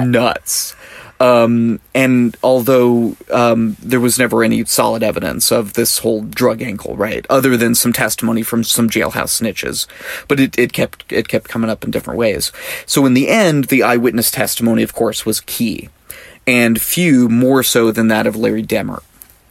nuts. 0.06 0.75
Um, 1.21 1.82
and 1.93 2.38
although 2.41 3.17
um, 3.29 3.75
there 3.82 3.99
was 3.99 4.17
never 4.17 4.41
any 4.41 4.63
solid 4.63 5.03
evidence 5.03 5.51
of 5.51 5.73
this 5.73 5.97
whole 5.97 6.21
drug 6.21 6.62
angle, 6.62 6.95
right, 6.95 7.25
other 7.29 7.58
than 7.58 7.75
some 7.75 7.91
testimony 7.91 8.41
from 8.41 8.63
some 8.63 8.89
jailhouse 8.89 9.41
snitches, 9.41 9.86
but 10.29 10.39
it, 10.39 10.58
it 10.58 10.71
kept 10.71 11.12
it 11.12 11.27
kept 11.27 11.49
coming 11.49 11.69
up 11.69 11.84
in 11.84 11.91
different 11.91 12.17
ways. 12.17 12.53
So 12.86 13.05
in 13.05 13.15
the 13.15 13.27
end, 13.27 13.65
the 13.65 13.84
eyewitness 13.84 14.32
testimony, 14.32 14.82
of 14.82 14.93
course, 14.93 15.25
was 15.25 15.41
key, 15.41 15.89
and 16.47 16.79
few 16.82 17.27
more 17.27 17.63
so 17.63 17.91
than 17.91 18.08
that 18.08 18.25
of 18.25 18.38
Larry 18.38 18.63
Demmer. 18.63 19.03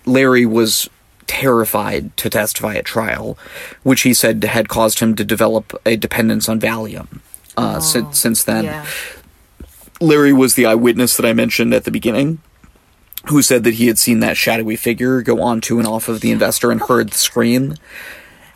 Larry 0.07 0.47
was 0.47 0.89
terrified 1.27 2.17
to 2.17 2.31
testify 2.31 2.77
at 2.77 2.87
trial, 2.87 3.37
which 3.83 4.01
he 4.03 4.15
said 4.15 4.43
had 4.43 4.71
caused 4.71 5.01
him 5.01 5.15
to 5.17 5.25
develop 5.25 5.79
a 5.85 5.97
dependence 5.97 6.49
on 6.49 6.59
Valium. 6.59 7.21
Uh, 7.59 7.81
since, 7.81 8.21
since 8.21 8.45
then, 8.45 8.65
Yeah. 8.65 8.87
Larry 10.01 10.33
was 10.33 10.55
the 10.55 10.67
eyewitness 10.67 11.17
that 11.17 11.27
I 11.27 11.33
mentioned 11.33 11.75
at 11.75 11.85
the 11.85 11.91
beginning, 11.91 12.41
who 13.27 13.43
said 13.43 13.65
that 13.65 13.75
he 13.75 13.89
had 13.89 13.99
seen 13.99 14.21
that 14.21 14.37
shadowy 14.37 14.77
figure 14.77 15.23
go 15.23 15.43
onto 15.43 15.79
and 15.79 15.87
off 15.87 16.09
of 16.09 16.21
the 16.21 16.31
investor 16.31 16.71
and 16.71 16.81
heard 16.81 17.11
the 17.11 17.19
scream. 17.19 17.75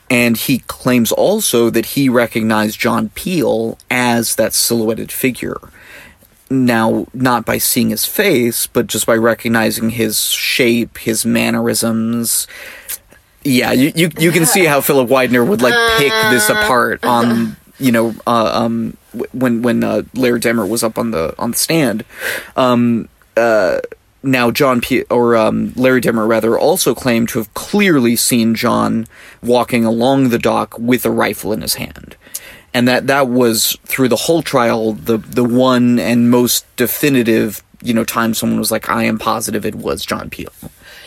And 0.08 0.36
he 0.36 0.58
claims 0.60 1.10
also 1.10 1.70
that 1.70 1.86
he 1.86 2.08
recognized 2.08 2.78
John 2.78 3.08
Peel 3.10 3.78
as 3.90 4.36
that 4.36 4.52
silhouetted 4.52 5.10
figure. 5.10 5.58
Now, 6.50 7.06
not 7.14 7.46
by 7.46 7.56
seeing 7.56 7.88
his 7.88 8.04
face, 8.04 8.66
but 8.66 8.86
just 8.86 9.06
by 9.06 9.16
recognizing 9.16 9.90
his 9.90 10.28
shape, 10.28 10.98
his 10.98 11.24
mannerisms. 11.24 12.46
Yeah, 13.42 13.72
you, 13.72 13.90
you, 13.96 14.10
you 14.18 14.30
can 14.32 14.44
see 14.44 14.66
how 14.66 14.82
Philip 14.82 15.08
Weidner 15.08 15.46
would 15.46 15.62
like 15.62 15.98
pick 15.98 16.12
this 16.30 16.50
apart 16.50 17.04
on 17.04 17.56
you 17.78 17.90
know 17.90 18.14
uh, 18.26 18.50
um 18.54 18.96
when 19.32 19.62
when 19.62 19.84
uh, 19.84 20.02
Larry 20.14 20.40
Demmer 20.40 20.68
was 20.68 20.82
up 20.82 20.98
on 20.98 21.10
the 21.10 21.34
on 21.38 21.52
the 21.52 21.56
stand. 21.56 22.04
Um, 22.56 23.08
uh, 23.36 23.80
now 24.22 24.50
John 24.50 24.80
P 24.80 25.02
or 25.04 25.36
um, 25.36 25.72
Larry 25.76 26.00
Demmer 26.00 26.28
rather 26.28 26.58
also 26.58 26.94
claimed 26.94 27.28
to 27.30 27.38
have 27.38 27.52
clearly 27.54 28.16
seen 28.16 28.54
John 28.54 29.06
walking 29.42 29.84
along 29.84 30.28
the 30.28 30.38
dock 30.38 30.78
with 30.78 31.04
a 31.04 31.10
rifle 31.10 31.52
in 31.52 31.62
his 31.62 31.74
hand. 31.74 32.16
And 32.74 32.88
that 32.88 33.06
that 33.06 33.28
was 33.28 33.76
through 33.84 34.08
the 34.08 34.16
whole 34.16 34.42
trial 34.42 34.92
the 34.92 35.18
the 35.18 35.44
one 35.44 35.98
and 35.98 36.30
most 36.30 36.64
definitive 36.76 37.62
you 37.82 37.92
know 37.92 38.04
time 38.04 38.32
someone 38.32 38.58
was 38.58 38.70
like 38.70 38.88
I 38.88 39.04
am 39.04 39.18
positive 39.18 39.66
it 39.66 39.74
was 39.74 40.04
John 40.06 40.30
Peel. 40.30 40.52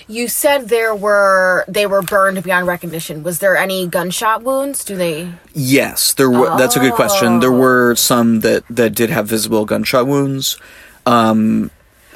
You 0.08 0.28
said 0.28 0.70
there 0.70 0.94
were 0.94 1.66
they 1.68 1.88
were 1.88 2.02
burned 2.02 2.42
beyond 2.44 2.68
recognition. 2.68 3.24
Was 3.24 3.40
there 3.40 3.58
any 3.58 3.88
gunshot 3.88 4.44
wounds? 4.44 4.84
Do 4.84 4.96
they? 4.96 5.32
Yes, 5.54 6.14
there 6.14 6.30
were. 6.30 6.56
That's 6.58 6.76
a 6.76 6.80
good 6.80 6.94
question. 6.94 7.40
There 7.40 7.52
were 7.52 7.96
some 7.96 8.42
that 8.42 8.64
that 8.70 8.94
did 8.94 9.10
have 9.10 9.28
visible 9.28 9.66
gunshot 9.66 10.06
wounds. 10.06 10.58
Um, 11.06 11.72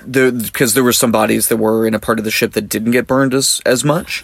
there 0.06 0.32
because 0.32 0.76
there 0.76 0.84
were 0.84 0.94
some 0.94 1.12
bodies 1.12 1.48
that 1.48 1.58
were 1.58 1.88
in 1.88 1.94
a 1.94 2.00
part 2.00 2.20
of 2.20 2.26
the 2.26 2.32
ship 2.32 2.54
that 2.54 2.70
didn't 2.70 2.92
get 2.92 3.08
burned 3.08 3.34
as 3.34 3.62
as 3.66 3.84
much. 3.84 4.24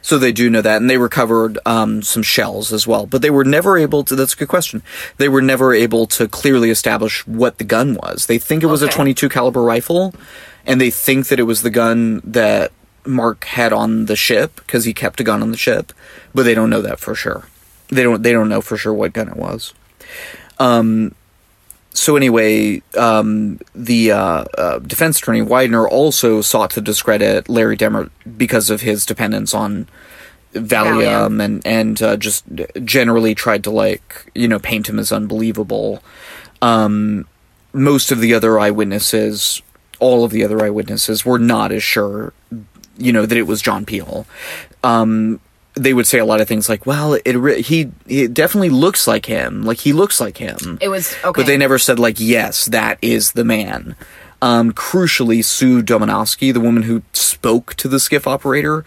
So 0.00 0.16
they 0.16 0.32
do 0.32 0.48
know 0.48 0.62
that, 0.62 0.76
and 0.76 0.88
they 0.88 0.96
recovered 0.96 1.58
um, 1.66 2.02
some 2.02 2.22
shells 2.22 2.72
as 2.72 2.86
well. 2.86 3.04
But 3.04 3.20
they 3.20 3.30
were 3.30 3.44
never 3.44 3.76
able 3.76 4.04
to. 4.04 4.14
That's 4.14 4.32
a 4.34 4.36
good 4.36 4.48
question. 4.48 4.82
They 5.16 5.28
were 5.28 5.42
never 5.42 5.74
able 5.74 6.06
to 6.08 6.28
clearly 6.28 6.70
establish 6.70 7.26
what 7.26 7.58
the 7.58 7.64
gun 7.64 7.94
was. 7.94 8.26
They 8.26 8.38
think 8.38 8.62
it 8.62 8.66
was 8.66 8.80
a 8.80 8.88
22 8.88 9.28
caliber 9.28 9.62
rifle, 9.62 10.14
and 10.64 10.80
they 10.80 10.90
think 10.90 11.28
that 11.28 11.40
it 11.40 11.44
was 11.44 11.62
the 11.62 11.70
gun 11.70 12.20
that 12.24 12.72
Mark 13.06 13.44
had 13.44 13.72
on 13.72 14.06
the 14.06 14.16
ship 14.16 14.56
because 14.56 14.84
he 14.84 14.94
kept 14.94 15.20
a 15.20 15.24
gun 15.24 15.42
on 15.42 15.50
the 15.50 15.56
ship. 15.56 15.92
But 16.34 16.44
they 16.44 16.54
don't 16.54 16.70
know 16.70 16.82
that 16.82 16.98
for 16.98 17.14
sure. 17.14 17.46
They 17.88 18.02
don't. 18.02 18.22
They 18.22 18.32
don't 18.32 18.48
know 18.48 18.60
for 18.60 18.76
sure 18.76 18.92
what 18.92 19.12
gun 19.12 19.28
it 19.28 19.36
was. 19.36 19.74
Um. 20.58 21.14
So 21.94 22.16
anyway, 22.16 22.82
um, 22.96 23.58
the 23.74 24.12
uh, 24.12 24.44
uh, 24.56 24.78
defense 24.78 25.18
attorney 25.18 25.40
Weidner 25.40 25.88
also 25.88 26.42
sought 26.42 26.70
to 26.72 26.80
discredit 26.80 27.48
Larry 27.48 27.76
Demmert 27.76 28.10
because 28.36 28.70
of 28.70 28.82
his 28.82 29.04
dependence 29.04 29.52
on 29.52 29.88
Valium, 30.54 31.02
Valium. 31.02 31.44
and 31.44 31.66
and 31.66 32.02
uh, 32.02 32.16
just 32.16 32.44
generally 32.84 33.34
tried 33.34 33.64
to 33.64 33.70
like 33.70 34.30
you 34.34 34.48
know 34.48 34.58
paint 34.58 34.88
him 34.88 34.98
as 34.98 35.12
unbelievable. 35.12 36.02
Um, 36.62 37.26
most 37.72 38.10
of 38.10 38.20
the 38.20 38.34
other 38.34 38.58
eyewitnesses, 38.58 39.62
all 39.98 40.24
of 40.24 40.30
the 40.30 40.44
other 40.44 40.62
eyewitnesses, 40.64 41.24
were 41.24 41.38
not 41.38 41.72
as 41.72 41.82
sure, 41.82 42.32
you 42.98 43.12
know, 43.12 43.24
that 43.26 43.38
it 43.38 43.46
was 43.46 43.62
John 43.62 43.84
Peel. 43.86 44.26
Um, 44.84 45.40
they 45.74 45.94
would 45.94 46.06
say 46.06 46.18
a 46.18 46.24
lot 46.24 46.40
of 46.40 46.48
things 46.48 46.68
like, 46.68 46.86
"Well, 46.86 47.14
it 47.14 47.36
re- 47.36 47.62
he 47.62 47.90
it 48.06 48.34
definitely 48.34 48.70
looks 48.70 49.06
like 49.06 49.26
him. 49.26 49.62
Like 49.62 49.78
he 49.78 49.92
looks 49.92 50.20
like 50.20 50.38
him." 50.38 50.78
It 50.80 50.88
was 50.88 51.14
okay. 51.24 51.40
But 51.40 51.46
they 51.46 51.56
never 51.56 51.78
said 51.78 51.98
like, 51.98 52.16
"Yes, 52.18 52.66
that 52.66 52.98
is 53.00 53.32
the 53.32 53.44
man." 53.44 53.94
Um, 54.40 54.72
crucially, 54.72 55.44
Sue 55.44 55.82
Domanowski, 55.82 56.52
the 56.52 56.60
woman 56.60 56.84
who 56.84 57.02
spoke 57.12 57.74
to 57.74 57.88
the 57.88 57.98
skiff 57.98 58.26
operator, 58.26 58.84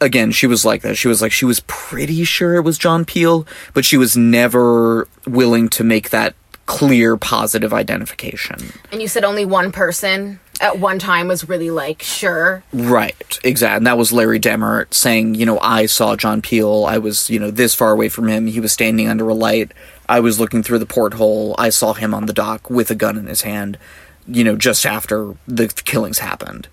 again, 0.00 0.32
she 0.32 0.46
was 0.46 0.64
like 0.64 0.82
that. 0.82 0.96
She 0.96 1.08
was 1.08 1.22
like 1.22 1.32
she 1.32 1.44
was 1.44 1.60
pretty 1.66 2.24
sure 2.24 2.56
it 2.56 2.62
was 2.62 2.78
John 2.78 3.04
Peel, 3.04 3.46
but 3.74 3.84
she 3.84 3.96
was 3.96 4.16
never 4.16 5.08
willing 5.26 5.68
to 5.70 5.84
make 5.84 6.10
that 6.10 6.34
clear 6.66 7.16
positive 7.16 7.72
identification. 7.74 8.72
And 8.92 9.02
you 9.02 9.08
said 9.08 9.24
only 9.24 9.44
one 9.44 9.72
person 9.72 10.40
at 10.60 10.78
one 10.78 10.98
time 10.98 11.28
was 11.28 11.48
really 11.48 11.70
like 11.70 12.02
sure. 12.02 12.62
Right, 12.72 13.38
exactly. 13.42 13.78
And 13.78 13.86
that 13.86 13.98
was 13.98 14.12
Larry 14.12 14.38
Demmert 14.38 14.92
saying, 14.92 15.34
you 15.34 15.46
know, 15.46 15.58
I 15.60 15.86
saw 15.86 16.16
John 16.16 16.42
Peel. 16.42 16.84
I 16.86 16.98
was, 16.98 17.30
you 17.30 17.38
know, 17.38 17.50
this 17.50 17.74
far 17.74 17.90
away 17.92 18.08
from 18.10 18.28
him. 18.28 18.46
He 18.46 18.60
was 18.60 18.70
standing 18.70 19.08
under 19.08 19.28
a 19.28 19.34
light. 19.34 19.72
I 20.08 20.20
was 20.20 20.38
looking 20.38 20.62
through 20.62 20.80
the 20.80 20.86
porthole. 20.86 21.54
I 21.58 21.70
saw 21.70 21.94
him 21.94 22.12
on 22.12 22.26
the 22.26 22.32
dock 22.32 22.68
with 22.68 22.90
a 22.90 22.94
gun 22.94 23.16
in 23.16 23.26
his 23.26 23.42
hand, 23.42 23.78
you 24.26 24.44
know, 24.44 24.56
just 24.56 24.84
after 24.84 25.34
the 25.48 25.68
killings 25.68 26.18
happened. 26.18 26.68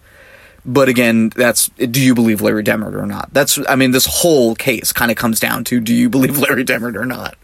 But 0.70 0.90
again, 0.90 1.30
that's 1.30 1.70
do 1.70 2.02
you 2.02 2.14
believe 2.14 2.42
Larry 2.42 2.62
Demmert 2.62 2.94
or 2.94 3.06
not? 3.06 3.30
That's 3.32 3.58
I 3.70 3.78
mean, 3.78 3.92
this 3.92 4.06
whole 4.06 4.54
case 4.54 4.92
kind 4.92 5.10
of 5.10 5.16
comes 5.16 5.40
down 5.40 5.64
to 5.66 5.80
do 5.80 5.94
you 5.94 6.10
believe 6.10 6.38
Larry 6.40 6.66
Demmert 6.66 6.96
or 6.96 7.06
not? 7.06 7.38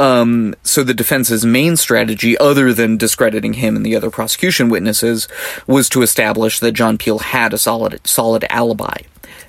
Um, 0.00 0.56
so 0.64 0.82
the 0.82 0.92
defense's 0.92 1.46
main 1.46 1.76
strategy, 1.76 2.36
other 2.36 2.74
than 2.74 2.96
discrediting 2.96 3.54
him 3.54 3.76
and 3.76 3.86
the 3.86 3.94
other 3.94 4.10
prosecution 4.10 4.68
witnesses, 4.68 5.28
was 5.68 5.88
to 5.90 6.02
establish 6.02 6.58
that 6.58 6.72
John 6.72 6.98
Peel 6.98 7.20
had 7.20 7.54
a 7.54 7.58
solid 7.58 8.04
solid 8.04 8.44
alibi, 8.50 9.02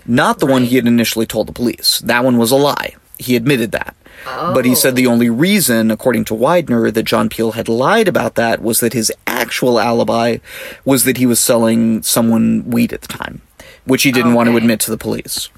not 0.05 0.37
the 0.37 0.45
one 0.45 0.65
he 0.65 0.75
had 0.75 0.85
initially 0.85 1.25
told 1.25 1.47
the 1.47 1.53
police. 1.53 1.99
That 1.99 2.23
one 2.23 2.37
was 2.37 2.51
a 2.51 2.57
lie. 2.57 2.95
He 3.17 3.35
admitted 3.35 3.71
that. 3.71 3.95
But 4.25 4.65
he 4.65 4.75
said 4.75 4.95
the 4.95 5.07
only 5.07 5.29
reason, 5.29 5.91
according 5.91 6.25
to 6.25 6.33
Weidner, 6.33 6.93
that 6.93 7.03
John 7.03 7.29
Peel 7.29 7.53
had 7.53 7.69
lied 7.69 8.07
about 8.07 8.35
that 8.35 8.61
was 8.61 8.79
that 8.81 8.93
his 8.93 9.11
actual 9.39 9.79
alibi 9.79 10.37
was 10.85 11.03
that 11.05 11.17
he 11.17 11.25
was 11.25 11.39
selling 11.39 12.03
someone 12.03 12.69
weed 12.69 12.93
at 12.93 13.01
the 13.01 13.07
time, 13.07 13.41
which 13.85 14.03
he 14.03 14.11
didn't 14.11 14.33
want 14.33 14.49
to 14.49 14.57
admit 14.57 14.79
to 14.81 14.91
the 14.91 14.97
police. 14.97 15.49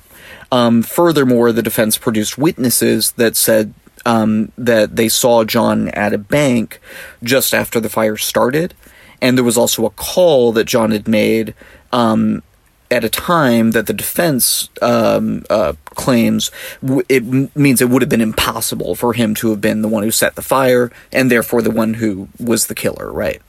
Um, 0.52 0.84
furthermore, 0.84 1.52
the 1.52 1.62
defense 1.64 1.98
produced 1.98 2.38
witnesses 2.38 3.12
that 3.14 3.36
said 3.36 3.74
um, 4.06 4.52
that 4.58 4.96
they 4.96 5.10
saw 5.10 5.44
John 5.44 5.88
at 5.90 6.14
a 6.14 6.18
bank 6.18 6.80
just 7.24 7.54
after 7.54 7.80
the 7.80 7.90
fire 7.90 8.18
started, 8.18 8.74
and 9.22 9.38
there 9.38 9.46
was 9.46 9.58
also 9.58 9.86
a 9.86 9.90
call 9.92 10.52
that 10.54 10.66
John 10.66 10.92
had 10.92 11.08
made 11.08 11.54
um, 11.92 12.44
at 12.90 13.04
a 13.06 13.10
time 13.10 13.72
that 13.72 13.88
the 13.88 13.94
defense 13.94 14.70
um, 14.82 15.46
uh, 15.50 15.74
claims 15.86 16.52
w- 16.82 17.04
it 17.08 17.24
m- 17.24 17.50
means 17.56 17.82
it 17.82 17.90
would 17.90 18.02
have 18.02 18.10
been 18.10 18.20
impossible 18.20 18.96
for 18.96 19.14
him 19.14 19.34
to 19.36 19.52
have 19.52 19.62
been 19.62 19.82
the 19.82 19.88
one 19.88 20.04
who 20.04 20.12
set 20.12 20.36
the 20.36 20.42
fire, 20.42 20.92
and 21.14 21.32
therefore 21.32 21.62
the 21.62 21.72
one 21.72 21.94
who 21.96 22.28
was 22.40 22.68
the 22.68 22.76
killer, 22.76 23.12
right? 23.12 23.42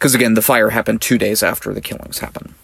Because 0.00 0.16
again, 0.16 0.34
the 0.34 0.42
fire 0.42 0.70
happened 0.70 1.00
two 1.00 1.18
days 1.18 1.44
after 1.44 1.72
the 1.72 1.80
killings 1.80 2.18
happened 2.18 2.54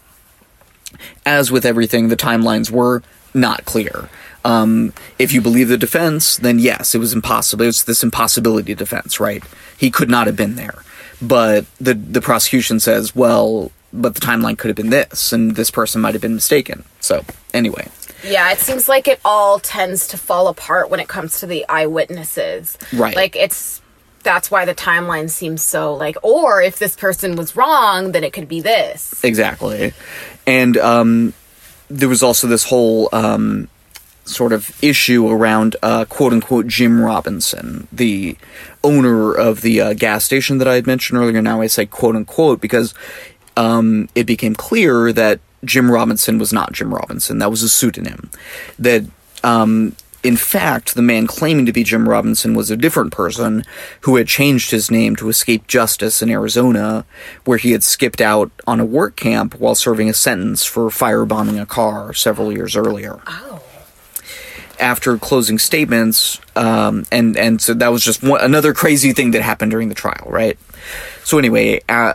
as 1.24 1.50
with 1.50 1.64
everything, 1.64 2.08
the 2.08 2.16
timelines 2.16 2.70
were 2.70 3.02
not 3.34 3.64
clear. 3.64 4.08
Um, 4.44 4.92
if 5.18 5.32
you 5.32 5.40
believe 5.40 5.68
the 5.68 5.76
defense, 5.76 6.36
then 6.36 6.58
yes, 6.58 6.94
it 6.94 6.98
was 6.98 7.12
impossible. 7.12 7.64
It's 7.66 7.82
this 7.82 8.04
impossibility 8.04 8.74
defense, 8.74 9.18
right? 9.18 9.42
He 9.76 9.90
could 9.90 10.08
not 10.08 10.26
have 10.28 10.36
been 10.36 10.54
there. 10.54 10.82
But 11.20 11.66
the 11.80 11.94
the 11.94 12.20
prosecution 12.20 12.78
says, 12.78 13.16
well, 13.16 13.72
but 13.92 14.14
the 14.14 14.20
timeline 14.20 14.56
could 14.58 14.68
have 14.68 14.76
been 14.76 14.90
this, 14.90 15.32
and 15.32 15.56
this 15.56 15.70
person 15.70 16.00
might 16.00 16.14
have 16.14 16.22
been 16.22 16.34
mistaken. 16.34 16.84
So 17.00 17.24
anyway, 17.54 17.88
Yeah, 18.22 18.52
it 18.52 18.58
seems 18.58 18.88
like 18.88 19.08
it 19.08 19.20
all 19.24 19.58
tends 19.58 20.06
to 20.08 20.18
fall 20.18 20.48
apart 20.48 20.90
when 20.90 21.00
it 21.00 21.08
comes 21.08 21.40
to 21.40 21.46
the 21.46 21.64
eyewitnesses. 21.68 22.78
Right. 22.92 23.16
Like 23.16 23.34
it's 23.34 23.80
that's 24.26 24.50
why 24.50 24.64
the 24.64 24.74
timeline 24.74 25.30
seems 25.30 25.62
so 25.62 25.94
like 25.94 26.16
or 26.22 26.60
if 26.60 26.78
this 26.78 26.96
person 26.96 27.36
was 27.36 27.56
wrong, 27.56 28.12
then 28.12 28.24
it 28.24 28.32
could 28.32 28.48
be 28.48 28.60
this. 28.60 29.24
Exactly. 29.24 29.92
And 30.46 30.76
um, 30.76 31.32
there 31.88 32.08
was 32.08 32.22
also 32.22 32.48
this 32.48 32.64
whole 32.64 33.08
um, 33.12 33.68
sort 34.24 34.52
of 34.52 34.76
issue 34.82 35.30
around 35.30 35.76
uh, 35.80 36.04
quote 36.06 36.32
unquote 36.32 36.66
Jim 36.66 37.00
Robinson, 37.00 37.86
the 37.92 38.36
owner 38.82 39.32
of 39.32 39.60
the 39.62 39.80
uh, 39.80 39.94
gas 39.94 40.24
station 40.24 40.58
that 40.58 40.66
I 40.66 40.74
had 40.74 40.86
mentioned 40.86 41.20
earlier. 41.20 41.40
Now 41.40 41.60
I 41.60 41.68
say 41.68 41.86
quote 41.86 42.16
unquote 42.16 42.60
because 42.60 42.94
um, 43.56 44.08
it 44.16 44.24
became 44.24 44.54
clear 44.56 45.12
that 45.12 45.38
Jim 45.64 45.90
Robinson 45.90 46.38
was 46.38 46.52
not 46.52 46.72
Jim 46.72 46.92
Robinson. 46.92 47.38
That 47.38 47.50
was 47.50 47.62
a 47.62 47.68
pseudonym. 47.68 48.30
That, 48.78 49.04
um, 49.42 49.94
in 50.26 50.36
fact, 50.36 50.94
the 50.94 51.02
man 51.02 51.26
claiming 51.26 51.66
to 51.66 51.72
be 51.72 51.84
Jim 51.84 52.08
Robinson 52.08 52.54
was 52.54 52.70
a 52.70 52.76
different 52.76 53.12
person 53.12 53.64
who 54.02 54.16
had 54.16 54.26
changed 54.26 54.70
his 54.70 54.90
name 54.90 55.14
to 55.16 55.28
escape 55.28 55.66
justice 55.66 56.20
in 56.20 56.30
Arizona, 56.30 57.04
where 57.44 57.58
he 57.58 57.72
had 57.72 57.84
skipped 57.84 58.20
out 58.20 58.50
on 58.66 58.80
a 58.80 58.84
work 58.84 59.16
camp 59.16 59.54
while 59.60 59.74
serving 59.74 60.08
a 60.08 60.14
sentence 60.14 60.64
for 60.64 60.88
firebombing 60.90 61.60
a 61.60 61.66
car 61.66 62.12
several 62.12 62.52
years 62.52 62.74
earlier 62.76 63.20
Oh. 63.26 63.62
after 64.78 65.16
closing 65.16 65.58
statements, 65.58 66.38
um, 66.54 67.06
and 67.10 67.36
and 67.36 67.62
so 67.62 67.72
that 67.74 67.88
was 67.92 68.04
just 68.04 68.22
one, 68.22 68.40
another 68.42 68.74
crazy 68.74 69.12
thing 69.12 69.30
that 69.30 69.42
happened 69.42 69.70
during 69.70 69.88
the 69.88 69.94
trial, 69.94 70.26
right? 70.28 70.58
So 71.24 71.38
anyway, 71.38 71.80
uh, 71.88 72.12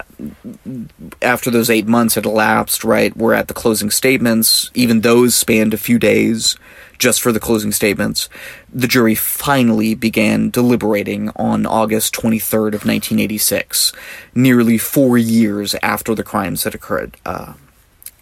after 1.21 1.49
those 1.51 1.69
eight 1.69 1.87
months 1.87 2.15
had 2.15 2.25
elapsed, 2.25 2.83
right, 2.83 3.15
we're 3.17 3.33
at 3.33 3.47
the 3.47 3.53
closing 3.53 3.89
statements. 3.89 4.69
Even 4.73 5.01
those 5.01 5.33
spanned 5.35 5.73
a 5.73 5.77
few 5.77 5.97
days, 5.99 6.55
just 7.01 7.19
for 7.19 7.31
the 7.31 7.39
closing 7.39 7.71
statements. 7.71 8.29
The 8.71 8.87
jury 8.87 9.15
finally 9.15 9.95
began 9.95 10.51
deliberating 10.51 11.31
on 11.35 11.65
August 11.65 12.13
twenty 12.13 12.37
third 12.37 12.75
of 12.75 12.85
nineteen 12.85 13.19
eighty 13.19 13.39
six, 13.39 13.91
nearly 14.35 14.77
four 14.77 15.17
years 15.17 15.75
after 15.81 16.13
the 16.13 16.23
crimes 16.23 16.63
had 16.63 16.75
occurred. 16.75 17.17
Uh, 17.25 17.53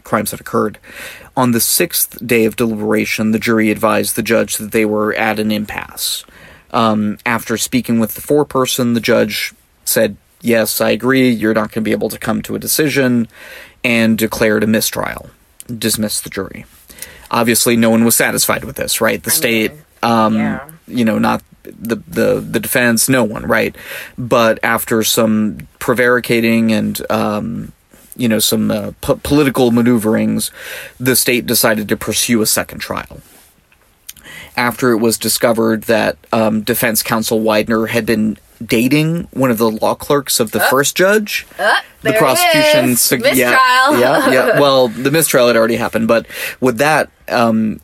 crimes 0.06 0.32
had 0.32 0.40
occurred. 0.40 0.80
On 1.36 1.52
the 1.52 1.60
sixth 1.60 2.26
day 2.26 2.46
of 2.46 2.56
deliberation, 2.56 3.32
the 3.32 3.38
jury 3.38 3.70
advised 3.70 4.16
the 4.16 4.24
judge 4.24 4.56
that 4.58 4.72
they 4.72 4.86
were 4.86 5.14
at 5.14 5.40
an 5.40 5.52
impasse. 5.52 6.24
Um, 6.72 7.18
after 7.26 7.58
speaking 7.58 8.00
with 8.00 8.16
the 8.16 8.22
foreperson, 8.22 8.94
the 8.94 9.02
judge 9.02 9.54
said, 9.84 10.16
Yes, 10.42 10.80
I 10.80 10.92
agree, 10.92 11.30
you're 11.30 11.54
not 11.54 11.72
going 11.72 11.84
to 11.84 11.90
be 11.90 11.92
able 11.92 12.10
to 12.10 12.18
come 12.18 12.42
to 12.44 12.56
a 12.56 12.60
decision, 12.60 13.28
and 13.84 14.18
declared 14.18 14.64
a 14.64 14.68
mistrial, 14.68 15.32
dismissed 15.68 16.24
the 16.24 16.30
jury. 16.30 16.66
Obviously, 17.32 17.76
no 17.76 17.90
one 17.90 18.06
was 18.06 18.16
satisfied 18.16 18.64
with 18.64 18.76
this, 18.76 19.02
right? 19.02 19.22
The 19.22 19.32
state, 19.32 19.72
um, 20.02 20.36
yeah. 20.36 20.70
you 20.88 21.06
know, 21.06 21.20
not 21.20 21.44
the, 21.64 21.96
the 22.08 22.40
the 22.40 22.60
defense, 22.60 23.10
no 23.10 23.24
one, 23.24 23.46
right? 23.46 23.76
But 24.18 24.60
after 24.64 25.04
some 25.04 25.68
prevaricating 25.80 26.72
and 26.72 27.00
um, 27.12 27.72
you 28.16 28.28
know 28.28 28.40
some 28.40 28.72
uh, 28.72 28.92
po- 29.02 29.20
political 29.24 29.72
maneuverings, 29.72 30.52
the 31.00 31.16
state 31.16 31.46
decided 31.46 31.88
to 31.90 31.98
pursue 31.98 32.42
a 32.42 32.46
second 32.46 32.80
trial. 32.80 33.22
After 34.58 34.92
it 34.92 34.98
was 34.98 35.18
discovered 35.18 35.84
that 35.84 36.18
um, 36.34 36.62
defense 36.62 37.02
counsel 37.02 37.40
Weidner 37.40 37.90
had 37.90 38.06
been 38.06 38.38
dating 38.64 39.28
one 39.32 39.52
of 39.52 39.58
the 39.58 39.70
law 39.70 39.96
clerks 39.96 40.40
of 40.40 40.52
the 40.52 40.60
first 40.60 40.96
judge. 40.96 41.48
Uh, 41.58 41.74
the 42.02 42.14
prosecution 42.14 42.96
sug- 42.96 43.22
Mistrial. 43.22 43.38
Yeah, 43.48 43.98
yeah, 44.00 44.32
yeah. 44.32 44.60
Well, 44.60 44.88
the 44.88 45.12
mistrial 45.12 45.48
had 45.48 45.56
already 45.58 45.76
happened, 45.78 46.08
but 46.08 46.26
with 46.60 46.78
that, 46.78 47.10
um, 47.28 47.80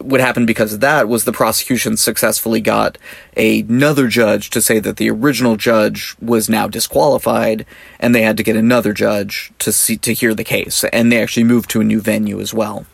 what 0.00 0.20
happened 0.20 0.48
because 0.48 0.72
of 0.72 0.80
that 0.80 1.06
was 1.08 1.24
the 1.24 1.32
prosecution 1.32 1.96
successfully 1.96 2.60
got 2.60 2.98
another 3.36 4.08
judge 4.08 4.50
to 4.50 4.60
say 4.60 4.80
that 4.80 4.96
the 4.96 5.08
original 5.10 5.56
judge 5.56 6.16
was 6.20 6.48
now 6.48 6.66
disqualified, 6.66 7.64
and 8.00 8.14
they 8.14 8.22
had 8.22 8.36
to 8.36 8.42
get 8.42 8.56
another 8.56 8.92
judge 8.92 9.52
to 9.60 9.70
see 9.70 9.96
to 9.98 10.12
hear 10.12 10.34
the 10.34 10.44
case, 10.44 10.84
and 10.92 11.12
they 11.12 11.22
actually 11.22 11.44
moved 11.44 11.70
to 11.70 11.80
a 11.80 11.84
new 11.84 12.00
venue 12.00 12.40
as 12.40 12.52
well. 12.52 12.86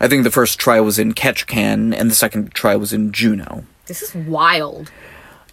I 0.00 0.08
think 0.08 0.24
the 0.24 0.30
first 0.30 0.58
trial 0.58 0.84
was 0.84 0.98
in 0.98 1.14
Ketchikan, 1.14 1.94
and 1.98 2.10
the 2.10 2.14
second 2.14 2.52
trial 2.52 2.78
was 2.80 2.92
in 2.92 3.10
Juneau. 3.12 3.64
This 3.86 4.02
is 4.02 4.14
wild. 4.14 4.90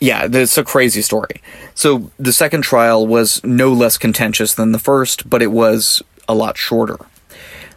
Yeah, 0.02 0.28
it's 0.32 0.58
a 0.58 0.64
crazy 0.64 1.04
story. 1.04 1.42
So 1.76 2.10
the 2.18 2.34
second 2.34 2.64
trial 2.64 3.06
was 3.06 3.42
no 3.44 3.72
less 3.72 4.00
contentious 4.00 4.56
than 4.56 4.72
the 4.72 4.80
first, 4.80 5.30
but 5.30 5.44
it 5.44 5.52
was 5.52 6.02
a 6.28 6.34
lot 6.34 6.58
shorter. 6.58 6.98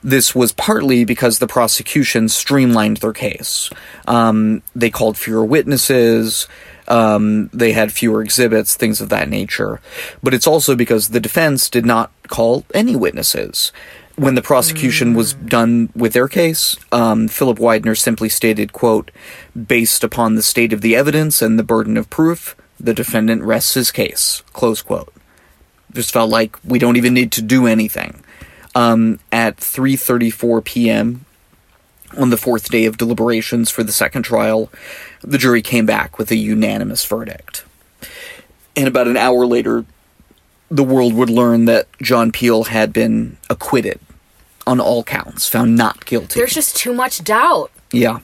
This 0.03 0.35
was 0.35 0.51
partly 0.51 1.05
because 1.05 1.39
the 1.39 1.47
prosecution 1.47 2.31
streamlined 2.31 2.99
their 2.99 3.13
case. 3.13 3.69
Um, 4.09 4.63
they 4.75 4.91
called 4.91 5.19
fewer 5.19 5.45
witnesses, 5.45 6.49
um, 6.89 7.51
they 7.53 7.73
had 7.73 7.93
fewer 7.93 8.23
exhibits, 8.23 8.75
things 8.75 9.03
of 9.03 9.11
that 9.11 9.29
nature. 9.29 9.81
But 10.23 10.33
it's 10.33 10.47
also 10.47 10.75
because 10.75 11.09
the 11.09 11.21
defense 11.21 11.69
did 11.69 11.85
not 11.85 12.11
call 12.29 12.65
any 12.73 12.97
witnesses. 12.97 13.71
When 14.17 14.37
the 14.37 14.43
prosecution 14.43 15.15
was 15.15 15.35
done 15.35 15.91
with 15.97 16.13
their 16.13 16.29
case, 16.29 16.77
um, 16.93 17.27
Philip 17.27 17.59
Weidner 17.59 17.99
simply 17.99 18.29
stated, 18.29 18.73
quote, 18.73 19.11
based 19.61 20.05
upon 20.05 20.37
the 20.37 20.43
state 20.43 20.73
of 20.73 20.83
the 20.83 20.95
evidence 20.95 21.43
and 21.43 21.59
the 21.59 21.65
burden 21.65 21.97
of 21.97 22.11
proof, 22.11 22.55
the 22.79 22.95
defendant 22.95 23.43
rests 23.43 23.75
his 23.75 23.91
case, 23.91 24.43
close 24.53 24.83
quote. 24.83 25.13
Just 25.93 26.13
felt 26.13 26.31
like 26.31 26.57
we 26.65 26.79
don't 26.79 26.97
even 26.97 27.15
need 27.15 27.33
to 27.33 27.43
do 27.43 27.67
anything. 27.67 28.23
Um, 28.77 29.19
at 29.33 29.57
3:34 29.57 30.65
p.m. 30.65 31.25
on 32.17 32.31
the 32.31 32.37
fourth 32.37 32.71
day 32.71 32.85
of 32.87 32.97
deliberations 32.97 33.71
for 33.71 33.83
the 33.83 33.93
second 33.93 34.23
trial, 34.23 34.71
the 35.23 35.39
jury 35.39 35.63
came 35.63 35.87
back 35.87 36.19
with 36.19 36.31
a 36.31 36.37
unanimous 36.37 37.05
verdict. 37.05 37.65
And 38.77 38.89
about 38.89 39.07
an 39.07 39.17
hour 39.17 39.47
later, 39.47 39.85
the 40.75 40.85
world 40.85 41.15
would 41.15 41.31
learn 41.31 41.67
that 41.67 41.87
John 42.03 42.33
Peel 42.33 42.65
had 42.65 42.93
been 42.93 43.37
acquitted 43.49 44.01
on 44.67 44.81
all 44.81 45.05
counts, 45.05 45.49
found 45.49 45.77
not 45.77 46.05
guilty. 46.05 46.41
There's 46.41 46.55
just 46.55 46.77
too 46.77 46.93
much 46.93 47.23
doubt. 47.23 47.71
Yeah. 47.93 48.19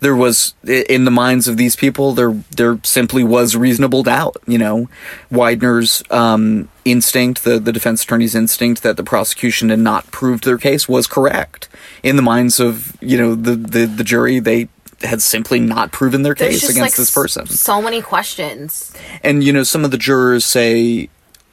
There 0.00 0.14
was 0.14 0.54
in 0.64 1.04
the 1.04 1.10
minds 1.10 1.48
of 1.48 1.56
these 1.56 1.76
people 1.76 2.12
there 2.12 2.42
there 2.56 2.78
simply 2.84 3.24
was 3.24 3.56
reasonable 3.56 4.02
doubt, 4.02 4.36
you 4.46 4.58
know. 4.58 4.88
Weidner's 5.30 6.02
um, 6.10 6.68
instinct, 6.84 7.44
the, 7.44 7.58
the 7.58 7.72
defense 7.72 8.04
attorney's 8.04 8.34
instinct 8.34 8.82
that 8.82 8.96
the 8.96 9.02
prosecution 9.02 9.70
had 9.70 9.78
not 9.78 10.10
proved 10.10 10.44
their 10.44 10.58
case 10.58 10.88
was 10.88 11.06
correct. 11.06 11.68
In 12.02 12.16
the 12.16 12.22
minds 12.22 12.60
of, 12.60 12.96
you 13.02 13.18
know, 13.18 13.34
the, 13.34 13.56
the, 13.56 13.86
the 13.86 14.04
jury, 14.04 14.38
they 14.38 14.68
had 15.02 15.22
simply 15.22 15.60
not 15.60 15.90
proven 15.92 16.22
their 16.22 16.34
There's 16.34 16.60
case 16.60 16.70
against 16.70 16.80
like 16.80 16.96
this 16.96 17.10
person. 17.10 17.46
so 17.46 17.80
many 17.82 18.00
questions. 18.00 18.92
And 19.22 19.42
you 19.42 19.52
know, 19.52 19.64
some 19.64 19.84
of 19.84 19.90
the 19.90 19.98
jurors 19.98 20.44
say 20.44 21.08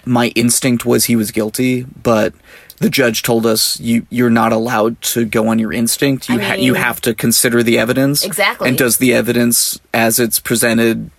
my 0.05 0.27
instinct 0.29 0.85
was 0.85 1.05
he 1.05 1.15
was 1.15 1.31
guilty, 1.31 1.83
but 1.83 2.33
the 2.79 2.89
judge 2.89 3.23
told 3.23 3.45
us 3.45 3.79
you 3.79 4.05
you're 4.09 4.29
not 4.29 4.51
allowed 4.51 5.01
to 5.01 5.25
go 5.25 5.47
on 5.47 5.59
your 5.59 5.71
instinct. 5.71 6.29
You 6.29 6.39
I 6.39 6.43
ha- 6.43 6.53
you 6.55 6.73
have 6.73 7.01
to 7.01 7.13
consider 7.13 7.63
the 7.63 7.77
evidence. 7.79 8.23
Exactly. 8.23 8.69
And 8.69 8.77
does 8.77 8.97
the 8.97 9.13
evidence 9.13 9.79
as 9.93 10.19
it's 10.19 10.39
presented 10.39 11.09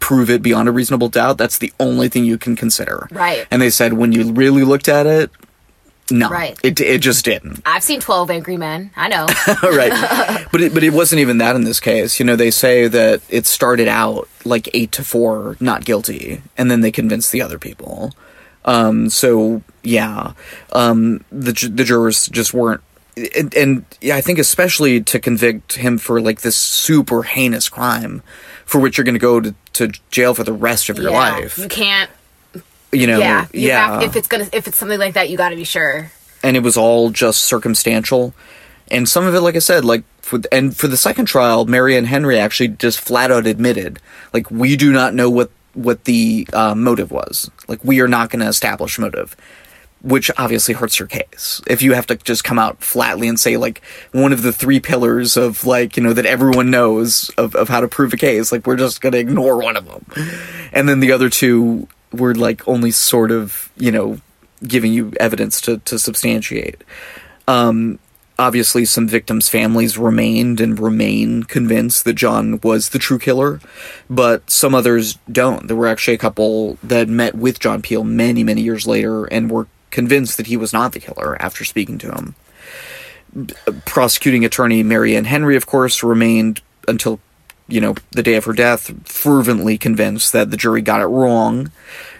prove 0.00 0.30
it 0.30 0.42
beyond 0.42 0.68
a 0.68 0.72
reasonable 0.72 1.08
doubt? 1.08 1.38
That's 1.38 1.58
the 1.58 1.72
only 1.78 2.08
thing 2.08 2.24
you 2.24 2.38
can 2.38 2.56
consider. 2.56 3.08
Right. 3.10 3.46
And 3.50 3.60
they 3.60 3.70
said 3.70 3.94
when 3.94 4.12
you 4.12 4.32
really 4.32 4.64
looked 4.64 4.88
at 4.88 5.06
it, 5.06 5.30
no. 6.10 6.28
Right. 6.28 6.58
It 6.62 6.80
it 6.80 7.00
just 7.00 7.24
didn't. 7.24 7.62
I've 7.64 7.82
seen 7.82 8.00
12 8.00 8.30
Angry 8.30 8.56
Men. 8.56 8.90
I 8.96 9.08
know. 9.08 9.26
right. 9.62 10.46
But 10.52 10.60
it, 10.60 10.74
but 10.74 10.84
it 10.84 10.92
wasn't 10.92 11.20
even 11.20 11.38
that 11.38 11.56
in 11.56 11.64
this 11.64 11.80
case. 11.80 12.20
You 12.20 12.26
know, 12.26 12.36
they 12.36 12.52
say 12.52 12.86
that 12.86 13.22
it 13.28 13.44
started 13.44 13.88
out 13.88 14.28
like 14.44 14.68
eight 14.72 14.92
to 14.92 15.02
four, 15.02 15.56
not 15.58 15.84
guilty, 15.84 16.42
and 16.56 16.70
then 16.70 16.80
they 16.80 16.92
convinced 16.92 17.32
the 17.32 17.42
other 17.42 17.58
people. 17.58 18.12
Um, 18.64 19.10
so 19.10 19.62
yeah, 19.82 20.32
um, 20.72 21.24
the 21.30 21.52
the 21.52 21.84
jurors 21.84 22.28
just 22.28 22.54
weren't. 22.54 22.80
And, 23.36 23.54
and 23.54 23.84
yeah, 24.00 24.16
I 24.16 24.20
think 24.20 24.38
especially 24.38 25.00
to 25.02 25.20
convict 25.20 25.74
him 25.74 25.98
for 25.98 26.20
like 26.20 26.40
this 26.40 26.56
super 26.56 27.22
heinous 27.22 27.68
crime, 27.68 28.22
for 28.64 28.80
which 28.80 28.98
you're 28.98 29.04
going 29.04 29.14
to 29.14 29.20
go 29.20 29.40
to 29.40 29.54
to 29.74 29.92
jail 30.10 30.34
for 30.34 30.44
the 30.44 30.52
rest 30.52 30.88
of 30.88 30.98
your 30.98 31.12
yeah. 31.12 31.18
life. 31.18 31.58
You 31.58 31.68
can't. 31.68 32.10
You 32.90 33.06
know, 33.06 33.18
yeah. 33.18 33.46
You 33.52 33.68
yeah. 33.68 34.02
If 34.02 34.16
it's 34.16 34.28
gonna, 34.28 34.48
if 34.52 34.66
it's 34.66 34.76
something 34.76 34.98
like 34.98 35.14
that, 35.14 35.28
you 35.28 35.36
got 35.36 35.50
to 35.50 35.56
be 35.56 35.64
sure. 35.64 36.10
and 36.44 36.56
it 36.56 36.60
was 36.60 36.76
all 36.76 37.10
just 37.10 37.42
circumstantial. 37.42 38.34
And 38.90 39.08
some 39.08 39.26
of 39.26 39.34
it, 39.34 39.40
like 39.40 39.56
I 39.56 39.60
said, 39.60 39.84
like 39.84 40.04
for 40.20 40.40
and 40.52 40.76
for 40.76 40.88
the 40.88 40.96
second 40.96 41.24
trial, 41.24 41.64
Mary 41.64 41.96
Anne 41.96 42.04
Henry 42.04 42.38
actually 42.38 42.68
just 42.68 43.00
flat 43.00 43.32
out 43.32 43.46
admitted, 43.46 43.98
like 44.32 44.50
we 44.50 44.76
do 44.76 44.92
not 44.92 45.14
know 45.14 45.30
what 45.30 45.50
what 45.74 46.04
the 46.04 46.46
uh, 46.52 46.74
motive 46.74 47.10
was. 47.10 47.50
Like 47.68 47.84
we 47.84 48.00
are 48.00 48.08
not 48.08 48.30
going 48.30 48.40
to 48.40 48.48
establish 48.48 48.98
motive, 48.98 49.36
which 50.02 50.30
obviously 50.36 50.74
hurts 50.74 50.98
your 50.98 51.08
case. 51.08 51.60
If 51.66 51.82
you 51.82 51.94
have 51.94 52.06
to 52.06 52.16
just 52.16 52.44
come 52.44 52.58
out 52.58 52.82
flatly 52.82 53.28
and 53.28 53.38
say 53.38 53.56
like 53.56 53.82
one 54.12 54.32
of 54.32 54.42
the 54.42 54.52
three 54.52 54.80
pillars 54.80 55.36
of 55.36 55.64
like 55.64 55.96
you 55.96 56.02
know 56.02 56.12
that 56.12 56.26
everyone 56.26 56.70
knows 56.70 57.30
of 57.36 57.54
of 57.54 57.68
how 57.68 57.80
to 57.80 57.88
prove 57.88 58.12
a 58.12 58.16
case, 58.16 58.52
like 58.52 58.66
we're 58.66 58.76
just 58.76 59.00
going 59.00 59.12
to 59.12 59.18
ignore 59.18 59.58
one 59.58 59.76
of 59.76 59.86
them, 59.86 60.06
and 60.72 60.88
then 60.88 61.00
the 61.00 61.12
other 61.12 61.28
two 61.28 61.88
were 62.12 62.34
like 62.34 62.66
only 62.68 62.90
sort 62.90 63.30
of 63.30 63.70
you 63.76 63.90
know 63.90 64.18
giving 64.66 64.92
you 64.92 65.12
evidence 65.18 65.60
to 65.62 65.78
to 65.78 65.98
substantiate. 65.98 66.82
Um, 67.46 67.98
obviously, 68.38 68.84
some 68.84 69.06
victims' 69.06 69.48
families 69.48 69.98
remained 69.98 70.60
and 70.60 70.78
remain 70.78 71.44
convinced 71.44 72.04
that 72.04 72.14
John 72.14 72.60
was 72.62 72.90
the 72.90 72.98
true 72.98 73.18
killer, 73.18 73.60
but 74.08 74.50
some 74.50 74.74
others 74.74 75.18
don't. 75.30 75.66
There 75.66 75.76
were 75.76 75.86
actually 75.86 76.14
a 76.14 76.18
couple 76.18 76.78
that 76.82 77.08
met 77.08 77.34
with 77.34 77.60
John 77.60 77.82
Peel 77.82 78.04
many, 78.04 78.44
many 78.44 78.62
years 78.62 78.86
later 78.86 79.24
and 79.26 79.50
were 79.50 79.66
convinced 79.90 80.36
that 80.36 80.48
he 80.48 80.56
was 80.56 80.72
not 80.72 80.92
the 80.92 81.00
killer 81.00 81.40
after 81.40 81.64
speaking 81.64 81.98
to 81.98 82.10
him. 82.10 82.34
Prosecuting 83.84 84.44
attorney 84.44 84.82
Mary 84.82 85.16
Anne 85.16 85.24
Henry, 85.24 85.56
of 85.56 85.66
course, 85.66 86.02
remained 86.02 86.60
until 86.86 87.20
you 87.66 87.80
know 87.80 87.94
the 88.10 88.22
day 88.22 88.34
of 88.34 88.44
her 88.44 88.52
death 88.52 88.92
fervently 89.08 89.78
convinced 89.78 90.32
that 90.32 90.50
the 90.50 90.56
jury 90.56 90.82
got 90.82 91.00
it 91.00 91.06
wrong. 91.06 91.70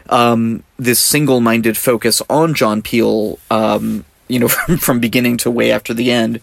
Um, 0.08 0.64
this 0.78 1.00
single-minded 1.00 1.76
focus 1.78 2.20
on 2.28 2.54
John 2.54 2.82
Peel, 2.82 3.38
um, 3.50 4.04
you 4.34 4.40
know, 4.40 4.48
from, 4.58 4.76
from 4.76 5.00
beginning 5.00 5.36
to 5.38 5.50
way 5.50 5.70
after 5.70 5.94
the 5.94 6.10
end, 6.10 6.40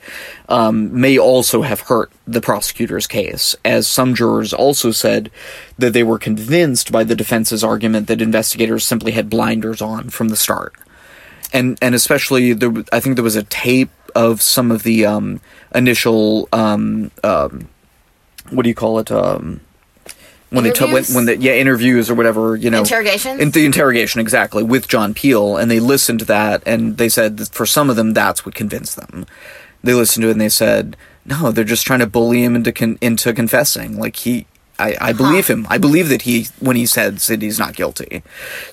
um, 0.49 0.99
may 0.99 1.17
also 1.17 1.61
have 1.61 1.81
hurt 1.81 2.11
the 2.25 2.41
prosecutor's 2.41 3.05
case, 3.05 3.55
as 3.63 3.87
some 3.87 4.15
jurors 4.15 4.53
also 4.53 4.91
said 4.91 5.29
that 5.77 5.93
they 5.93 6.03
were 6.03 6.17
convinced 6.17 6.91
by 6.91 7.03
the 7.03 7.15
defense's 7.15 7.63
argument 7.63 8.07
that 8.07 8.21
investigators 8.21 8.87
simply 8.87 9.11
had 9.11 9.29
blinders 9.29 9.81
on 9.81 10.09
from 10.09 10.29
the 10.29 10.37
start. 10.37 10.73
And 11.53 11.77
and 11.81 11.93
especially 11.93 12.53
there, 12.53 12.71
I 12.93 13.01
think 13.01 13.15
there 13.17 13.23
was 13.23 13.35
a 13.35 13.43
tape 13.43 13.91
of 14.15 14.41
some 14.41 14.71
of 14.71 14.83
the 14.83 15.05
um, 15.05 15.41
initial 15.75 16.47
um, 16.53 17.11
um, 17.23 17.67
what 18.51 18.63
do 18.63 18.69
you 18.69 18.75
call 18.75 18.99
it? 18.99 19.11
Um, 19.11 19.61
when 20.51 20.63
they 20.63 20.71
took 20.71 20.91
when, 20.91 21.03
when 21.05 21.25
the 21.25 21.37
yeah 21.37 21.53
interviews 21.53 22.09
or 22.09 22.15
whatever 22.15 22.55
you 22.55 22.69
know 22.69 22.79
Interrogations? 22.79 23.41
in 23.41 23.51
the 23.51 23.65
interrogation 23.65 24.21
exactly 24.21 24.63
with 24.63 24.87
John 24.87 25.13
Peel 25.13 25.57
and 25.57 25.71
they 25.71 25.79
listened 25.79 26.19
to 26.19 26.25
that 26.25 26.61
and 26.65 26.97
they 26.97 27.09
said 27.09 27.37
that 27.37 27.49
for 27.49 27.65
some 27.65 27.89
of 27.89 27.95
them 27.95 28.13
that's 28.13 28.45
what 28.45 28.53
convinced 28.53 28.95
them 28.95 29.25
they 29.83 29.93
listened 29.93 30.23
to 30.23 30.27
it 30.29 30.33
and 30.33 30.41
they 30.41 30.49
said 30.49 30.95
no 31.25 31.51
they're 31.51 31.63
just 31.63 31.85
trying 31.87 31.99
to 31.99 32.07
bully 32.07 32.43
him 32.43 32.55
into 32.55 32.71
con- 32.71 32.99
into 33.01 33.33
confessing 33.33 33.97
like 33.97 34.17
he 34.17 34.45
I, 34.79 34.95
I 34.99 35.13
believe 35.13 35.47
him. 35.47 35.67
I 35.69 35.77
believe 35.77 36.09
that 36.09 36.23
he, 36.23 36.47
when 36.59 36.75
he 36.75 36.87
said, 36.87 37.21
said 37.21 37.43
he's 37.43 37.59
not 37.59 37.75
guilty. 37.75 38.23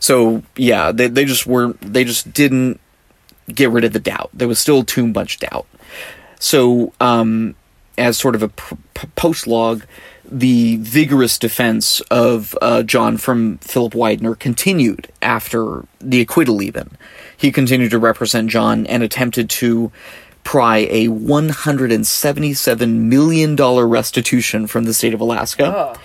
So 0.01 0.43
yeah, 0.57 0.91
they 0.91 1.07
they 1.09 1.26
just 1.26 1.47
were 1.47 1.74
they 1.83 2.03
just 2.03 2.33
didn't 2.33 2.81
get 3.49 3.68
rid 3.70 3.85
of 3.85 3.93
the 3.93 4.01
doubt. 4.01 4.31
There 4.33 4.49
was 4.49 4.59
still 4.59 4.85
too 4.85 5.07
much 5.07 5.39
doubt. 5.39 5.66
So 6.41 6.95
um, 6.99 7.57
as 7.99 8.16
sort 8.16 8.35
of 8.35 8.43
a 8.43 8.49
p- 8.49 8.76
p- 8.95 9.09
post 9.16 9.47
log, 9.47 9.85
the 10.31 10.76
vigorous 10.76 11.39
defense 11.39 12.01
of 12.11 12.57
uh, 12.61 12.83
John 12.83 13.16
from 13.16 13.59
Philip 13.59 13.95
Weidner 13.95 14.39
continued 14.39 15.09
after 15.22 15.85
the 16.01 16.20
acquittal. 16.20 16.62
Even 16.62 16.91
he 17.37 17.51
continued 17.53 17.91
to 17.91 17.99
represent 17.99 18.51
John 18.51 18.87
and 18.87 19.03
attempted 19.03 19.49
to 19.51 19.91
pry 20.45 20.87
a 20.91 21.09
one 21.09 21.51
hundred 21.51 21.93
and 21.93 22.07
seventy-seven 22.07 23.09
million 23.09 23.57
dollar 23.57 23.87
restitution 23.87 24.66
from 24.66 24.85
the 24.85 24.95
state 24.95 25.14
of 25.14 25.20
Alaska. 25.20 25.97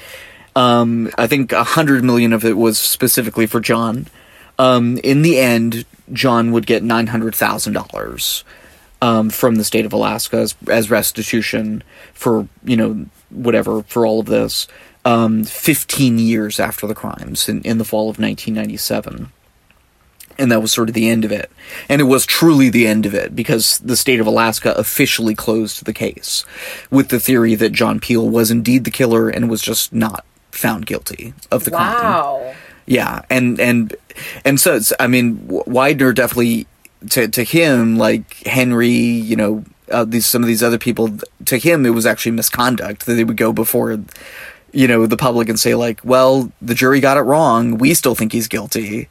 Um, 0.55 1.09
I 1.17 1.28
think 1.28 1.51
a 1.51 1.63
hundred 1.63 2.03
million 2.03 2.34
of 2.34 2.45
it 2.45 2.57
was 2.57 2.78
specifically 2.78 3.47
for 3.47 3.59
John. 3.59 4.07
Um, 4.59 4.99
in 4.99 5.24
the 5.24 5.39
end, 5.39 5.86
John 6.11 6.51
would 6.51 6.65
get 6.65 6.84
nine 6.84 7.07
hundred 7.07 7.36
thousand 7.36 7.74
dollars 7.74 8.43
um, 9.01 9.30
from 9.30 9.55
the 9.55 9.63
state 9.63 9.86
of 9.86 9.93
Alaska 9.93 10.38
as, 10.38 10.55
as 10.69 10.91
restitution 10.91 11.84
for 12.13 12.47
you 12.63 12.78
know 12.78 13.05
whatever 13.34 13.84
for 13.84 14.05
all 14.05 14.19
of 14.19 14.27
this. 14.27 14.67
um, 15.05 15.43
15 15.43 16.17
years 16.19 16.59
after 16.59 16.88
the 16.88 16.95
crimes 16.95 17.49
in, 17.49 17.61
in 17.63 17.77
the 17.77 17.86
fall 17.86 18.09
of 18.09 18.19
1997. 18.19 19.31
And 20.39 20.51
that 20.51 20.61
was 20.61 20.71
sort 20.71 20.89
of 20.89 20.95
the 20.95 21.09
end 21.09 21.25
of 21.25 21.31
it. 21.31 21.51
And 21.89 22.01
it 22.01 22.05
was 22.05 22.25
truly 22.25 22.69
the 22.69 22.88
end 22.88 23.05
of 23.05 23.13
it 23.13 23.36
because 23.36 23.77
the 23.79 23.95
state 23.97 24.19
of 24.19 24.25
Alaska 24.25 24.73
officially 24.73 25.36
closed 25.36 25.86
the 25.86 25.93
case 25.93 26.43
with 26.89 27.09
the 27.09 27.19
theory 27.19 27.53
that 27.55 27.71
John 27.71 27.99
Peel 27.99 28.27
was 28.27 28.49
indeed 28.49 28.84
the 28.84 28.91
killer 28.91 29.29
and 29.29 29.49
was 29.49 29.61
just 29.61 29.93
not 29.93 30.25
found 30.51 30.86
guilty 30.86 31.34
of 31.51 31.65
the 31.65 31.71
crime. 31.71 32.01
Wow. 32.03 32.55
Yeah, 32.86 33.21
and 33.29 33.59
and 33.59 33.95
and 34.43 34.59
so 34.59 34.75
it's, 34.75 34.91
I 34.99 35.07
mean 35.07 35.38
Weidner 35.47 36.13
definitely 36.13 36.67
to 37.11 37.27
to 37.27 37.43
him 37.43 37.97
like 37.97 38.34
Henry, 38.45 38.89
you 38.89 39.36
know, 39.36 39.63
uh, 39.91 40.05
these 40.05 40.25
some 40.25 40.41
of 40.41 40.47
these 40.47 40.63
other 40.63 40.77
people 40.77 41.17
to 41.45 41.57
him 41.57 41.86
it 41.86 41.89
was 41.89 42.05
actually 42.05 42.31
misconduct 42.31 43.05
that 43.05 43.13
they 43.13 43.23
would 43.23 43.38
go 43.38 43.51
before 43.51 43.99
you 44.73 44.88
know 44.88 45.05
the 45.05 45.17
public 45.17 45.47
and 45.47 45.59
say 45.59 45.75
like, 45.75 46.01
well, 46.03 46.51
the 46.61 46.75
jury 46.75 46.99
got 46.99 47.17
it 47.17 47.21
wrong. 47.21 47.77
We 47.77 47.93
still 47.93 48.15
think 48.15 48.34
he's 48.34 48.47
guilty. 48.47 49.07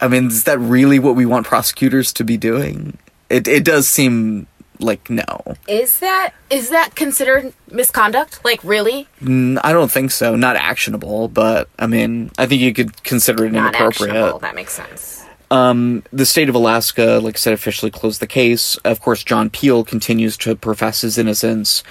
I 0.00 0.08
mean, 0.08 0.26
is 0.26 0.44
that 0.44 0.58
really 0.58 0.98
what 0.98 1.16
we 1.16 1.26
want 1.26 1.46
prosecutors 1.46 2.12
to 2.14 2.24
be 2.24 2.36
doing? 2.36 2.98
It 3.28 3.48
it 3.48 3.64
does 3.64 3.88
seem 3.88 4.46
like 4.78 5.10
no. 5.10 5.42
Is 5.66 5.98
that 6.00 6.32
is 6.50 6.70
that 6.70 6.94
considered 6.94 7.52
misconduct? 7.70 8.44
Like 8.44 8.62
really? 8.62 9.08
I 9.22 9.72
don't 9.72 9.90
think 9.90 10.10
so. 10.10 10.36
Not 10.36 10.56
actionable, 10.56 11.28
but 11.28 11.68
I 11.78 11.86
mean, 11.86 12.30
I 12.38 12.46
think 12.46 12.60
you 12.60 12.72
could 12.72 13.02
consider 13.02 13.46
it 13.46 13.52
Not 13.52 13.74
inappropriate. 13.74 14.40
That 14.40 14.54
makes 14.54 14.74
sense. 14.74 15.19
Um, 15.50 16.04
the 16.12 16.26
state 16.26 16.48
of 16.48 16.54
Alaska, 16.54 17.20
like 17.22 17.36
I 17.36 17.38
said, 17.38 17.52
officially 17.52 17.90
closed 17.90 18.20
the 18.20 18.26
case. 18.26 18.76
Of 18.78 19.00
course, 19.00 19.24
John 19.24 19.50
Peel 19.50 19.84
continues 19.84 20.36
to 20.38 20.54
profess 20.54 21.00
his 21.00 21.18
innocence 21.18 21.82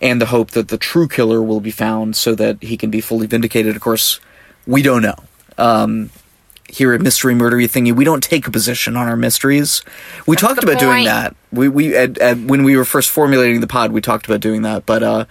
and 0.00 0.20
the 0.20 0.26
hope 0.26 0.52
that 0.52 0.68
the 0.68 0.78
true 0.78 1.08
killer 1.08 1.42
will 1.42 1.60
be 1.60 1.70
found 1.70 2.16
so 2.16 2.34
that 2.34 2.62
he 2.62 2.76
can 2.76 2.90
be 2.90 3.00
fully 3.00 3.26
vindicated. 3.26 3.76
Of 3.76 3.82
course, 3.82 4.18
we 4.66 4.82
don't 4.82 5.02
know. 5.02 5.16
Um, 5.58 6.10
here 6.72 6.94
at 6.94 7.02
Mystery 7.02 7.34
Murdery 7.34 7.70
Thingy, 7.70 7.94
we 7.94 8.02
don't 8.02 8.22
take 8.22 8.46
a 8.46 8.50
position 8.50 8.96
on 8.96 9.06
our 9.06 9.16
mysteries. 9.16 9.82
We 10.26 10.36
talked 10.36 10.60
the 10.60 10.66
about 10.66 10.80
doing 10.80 11.04
that. 11.04 11.36
We 11.52 11.68
we 11.68 11.94
at, 11.94 12.16
at, 12.16 12.38
when 12.38 12.64
we 12.64 12.78
were 12.78 12.86
first 12.86 13.10
formulating 13.10 13.60
the 13.60 13.66
pod, 13.66 13.92
we 13.92 14.00
talked 14.00 14.26
about 14.26 14.40
doing 14.40 14.62
that. 14.62 14.86
But 14.86 15.02
uh, 15.02 15.24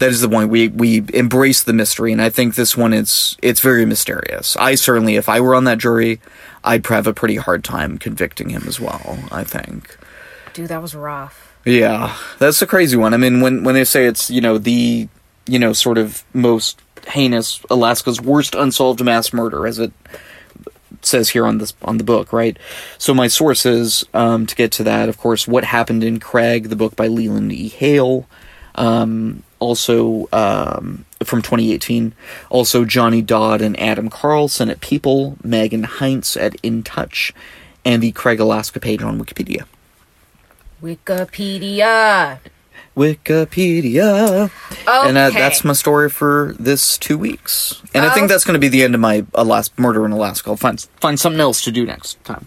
that 0.00 0.10
is 0.10 0.20
the 0.20 0.28
point. 0.28 0.50
We 0.50 0.66
we 0.68 1.04
embrace 1.14 1.62
the 1.62 1.72
mystery, 1.72 2.10
and 2.10 2.20
I 2.20 2.30
think 2.30 2.56
this 2.56 2.76
one 2.76 2.92
is 2.92 3.36
it's 3.40 3.60
very 3.60 3.86
mysterious. 3.86 4.56
I 4.56 4.74
certainly, 4.74 5.14
if 5.14 5.28
I 5.28 5.40
were 5.40 5.54
on 5.54 5.64
that 5.64 5.78
jury, 5.78 6.20
I'd 6.68 6.86
have 6.86 7.06
a 7.06 7.14
pretty 7.14 7.36
hard 7.36 7.64
time 7.64 7.96
convicting 7.96 8.50
him 8.50 8.64
as 8.66 8.78
well. 8.78 9.18
I 9.32 9.42
think. 9.42 9.96
Dude, 10.52 10.68
that 10.68 10.82
was 10.82 10.94
rough. 10.94 11.56
Yeah, 11.64 12.14
that's 12.38 12.60
a 12.60 12.66
crazy 12.66 12.96
one. 12.96 13.14
I 13.14 13.16
mean, 13.16 13.40
when 13.40 13.64
when 13.64 13.74
they 13.74 13.84
say 13.84 14.06
it's 14.06 14.30
you 14.30 14.40
know 14.40 14.58
the 14.58 15.08
you 15.46 15.58
know 15.58 15.72
sort 15.72 15.96
of 15.96 16.24
most 16.34 16.80
heinous 17.08 17.60
Alaska's 17.70 18.20
worst 18.20 18.54
unsolved 18.54 19.02
mass 19.02 19.32
murder, 19.32 19.66
as 19.66 19.78
it 19.78 19.92
says 21.00 21.30
here 21.30 21.46
on 21.46 21.56
this 21.58 21.72
on 21.82 21.96
the 21.96 22.04
book, 22.04 22.32
right? 22.32 22.58
So 22.98 23.14
my 23.14 23.28
sources 23.28 24.04
um, 24.12 24.46
to 24.46 24.54
get 24.54 24.70
to 24.72 24.84
that, 24.84 25.08
of 25.08 25.16
course, 25.16 25.48
what 25.48 25.64
happened 25.64 26.04
in 26.04 26.20
Craig, 26.20 26.68
the 26.68 26.76
book 26.76 26.96
by 26.96 27.06
Leland 27.06 27.52
E. 27.52 27.68
Hale, 27.68 28.26
um, 28.74 29.42
also 29.58 30.28
um, 30.32 31.06
from 31.24 31.42
2018, 31.42 32.14
also 32.50 32.84
Johnny 32.84 33.22
Dodd 33.22 33.60
and 33.60 33.78
Adam 33.80 34.08
Carlson 34.08 34.70
at 34.70 34.80
People, 34.80 35.36
Megan 35.42 35.82
Heinz 35.84 36.36
at 36.36 36.54
In 36.62 36.82
Touch, 36.82 37.32
and 37.84 38.02
the 38.02 38.12
Craig 38.12 38.38
Alaska 38.40 38.78
page 38.80 39.02
on 39.02 39.18
Wikipedia. 39.20 39.64
Wikipedia. 40.82 42.38
Wikipedia. 42.96 44.44
Okay. 44.44 45.08
And 45.08 45.16
uh, 45.16 45.30
that's 45.30 45.64
my 45.64 45.72
story 45.72 46.10
for 46.10 46.54
this 46.58 46.98
two 46.98 47.16
weeks. 47.18 47.80
And 47.94 48.04
I 48.04 48.12
think 48.12 48.28
that's 48.28 48.44
going 48.44 48.54
to 48.54 48.60
be 48.60 48.68
the 48.68 48.82
end 48.82 48.94
of 48.94 49.00
my 49.00 49.24
Alas- 49.34 49.70
murder 49.76 50.04
in 50.04 50.12
Alaska. 50.12 50.50
I'll 50.50 50.56
find 50.56 50.80
find 51.00 51.18
something 51.18 51.40
else 51.40 51.62
to 51.64 51.70
do 51.72 51.84
next 51.86 52.22
time. 52.24 52.46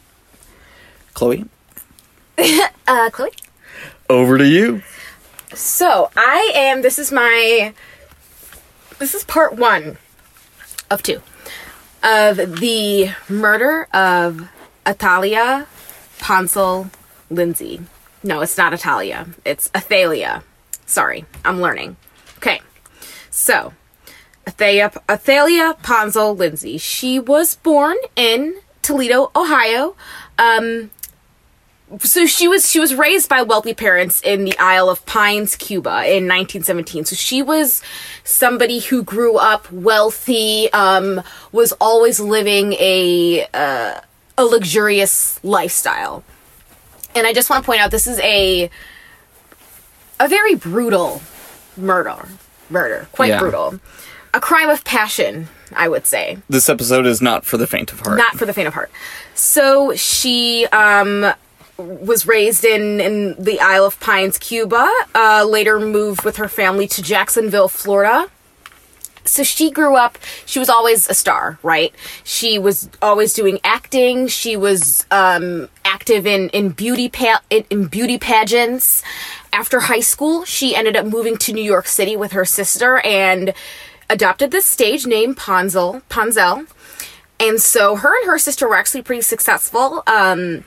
Chloe, 1.13 1.45
Uh, 2.87 3.09
Chloe. 3.11 3.31
over 4.09 4.37
to 4.37 4.47
you. 4.47 4.81
So 5.53 6.09
I 6.15 6.51
am. 6.55 6.81
This 6.81 6.97
is 6.99 7.11
my. 7.11 7.73
This 9.01 9.15
is 9.15 9.23
part 9.23 9.55
one 9.55 9.97
of 10.91 11.01
two 11.01 11.23
of 12.03 12.37
the 12.37 13.09
murder 13.27 13.87
of 13.91 14.47
Atalia 14.85 15.65
Ponsell 16.19 16.91
Lindsley. 17.31 17.81
No, 18.21 18.41
it's 18.41 18.59
not 18.59 18.73
Atalia. 18.73 19.33
It's 19.43 19.71
Athalia. 19.73 20.43
Sorry, 20.85 21.25
I'm 21.43 21.59
learning. 21.59 21.97
Okay, 22.37 22.61
so 23.31 23.73
Athalia, 24.45 24.91
Athalia 25.09 25.81
Ponsell 25.81 26.37
Lindsley. 26.37 26.77
She 26.77 27.19
was 27.19 27.55
born 27.55 27.97
in 28.15 28.61
Toledo, 28.83 29.31
Ohio. 29.35 29.95
Um, 30.37 30.91
so 31.99 32.25
she 32.25 32.47
was 32.47 32.69
she 32.71 32.79
was 32.79 32.95
raised 32.95 33.27
by 33.29 33.41
wealthy 33.41 33.73
parents 33.73 34.21
in 34.21 34.45
the 34.45 34.57
Isle 34.57 34.89
of 34.89 35.05
Pines, 35.05 35.55
Cuba 35.55 35.89
in 36.05 36.27
1917. 36.27 37.05
So 37.05 37.15
she 37.15 37.41
was 37.41 37.81
somebody 38.23 38.79
who 38.79 39.03
grew 39.03 39.37
up 39.37 39.71
wealthy, 39.71 40.71
um, 40.73 41.21
was 41.51 41.71
always 41.73 42.19
living 42.19 42.73
a 42.73 43.45
uh, 43.53 43.99
a 44.37 44.45
luxurious 44.45 45.43
lifestyle. 45.43 46.23
And 47.13 47.27
I 47.27 47.33
just 47.33 47.49
want 47.49 47.63
to 47.63 47.65
point 47.65 47.81
out 47.81 47.91
this 47.91 48.07
is 48.07 48.19
a 48.19 48.69
a 50.19 50.27
very 50.27 50.55
brutal 50.55 51.21
murder. 51.77 52.27
Murder, 52.69 53.07
quite 53.11 53.29
Yeah. 53.29 53.39
brutal. 53.39 53.79
A 54.33 54.39
crime 54.39 54.69
of 54.69 54.85
passion, 54.85 55.49
I 55.75 55.89
would 55.89 56.05
say 56.05 56.37
This 56.49 56.69
episode 56.69 57.05
is 57.05 57.21
not 57.21 57.43
for 57.45 57.57
the 57.57 57.67
faint 57.67 57.91
of 57.91 57.99
heart. 57.99 58.17
not 58.17 58.37
for 58.37 58.45
the 58.45 58.53
faint 58.53 58.67
of 58.69 58.73
heart. 58.73 58.89
So 59.35 59.93
she 59.95 60.67
um, 60.67 61.33
was 61.77 62.27
raised 62.27 62.63
in, 62.65 62.99
in 62.99 63.43
the 63.43 63.59
Isle 63.59 63.85
of 63.85 63.99
Pines, 63.99 64.37
Cuba. 64.37 64.89
Uh, 65.15 65.45
later 65.47 65.79
moved 65.79 66.23
with 66.23 66.37
her 66.37 66.47
family 66.47 66.87
to 66.89 67.01
Jacksonville, 67.01 67.67
Florida. 67.67 68.29
So 69.23 69.43
she 69.43 69.69
grew 69.69 69.95
up. 69.95 70.17
She 70.45 70.59
was 70.59 70.69
always 70.69 71.07
a 71.07 71.13
star, 71.13 71.59
right? 71.61 71.93
She 72.23 72.57
was 72.57 72.89
always 73.01 73.33
doing 73.33 73.59
acting. 73.63 74.27
She 74.27 74.57
was 74.57 75.05
um, 75.11 75.69
active 75.85 76.25
in 76.25 76.49
in 76.49 76.69
beauty 76.69 77.07
pa- 77.07 77.41
in, 77.49 77.63
in 77.69 77.85
beauty 77.85 78.17
pageants. 78.17 79.03
After 79.53 79.81
high 79.81 79.99
school, 79.99 80.43
she 80.45 80.75
ended 80.75 80.95
up 80.95 81.05
moving 81.05 81.37
to 81.37 81.53
New 81.53 81.63
York 81.63 81.85
City 81.85 82.15
with 82.15 82.31
her 82.31 82.45
sister 82.45 82.99
and 82.99 83.53
adopted 84.09 84.49
this 84.51 84.65
stage 84.65 85.05
name 85.05 85.35
Ponsell. 85.35 86.01
Ponsell. 86.09 86.67
And 87.39 87.61
so 87.61 87.95
her 87.95 88.15
and 88.21 88.27
her 88.27 88.37
sister 88.37 88.67
were 88.67 88.75
actually 88.75 89.01
pretty 89.01 89.23
successful. 89.23 90.03
Um, 90.07 90.63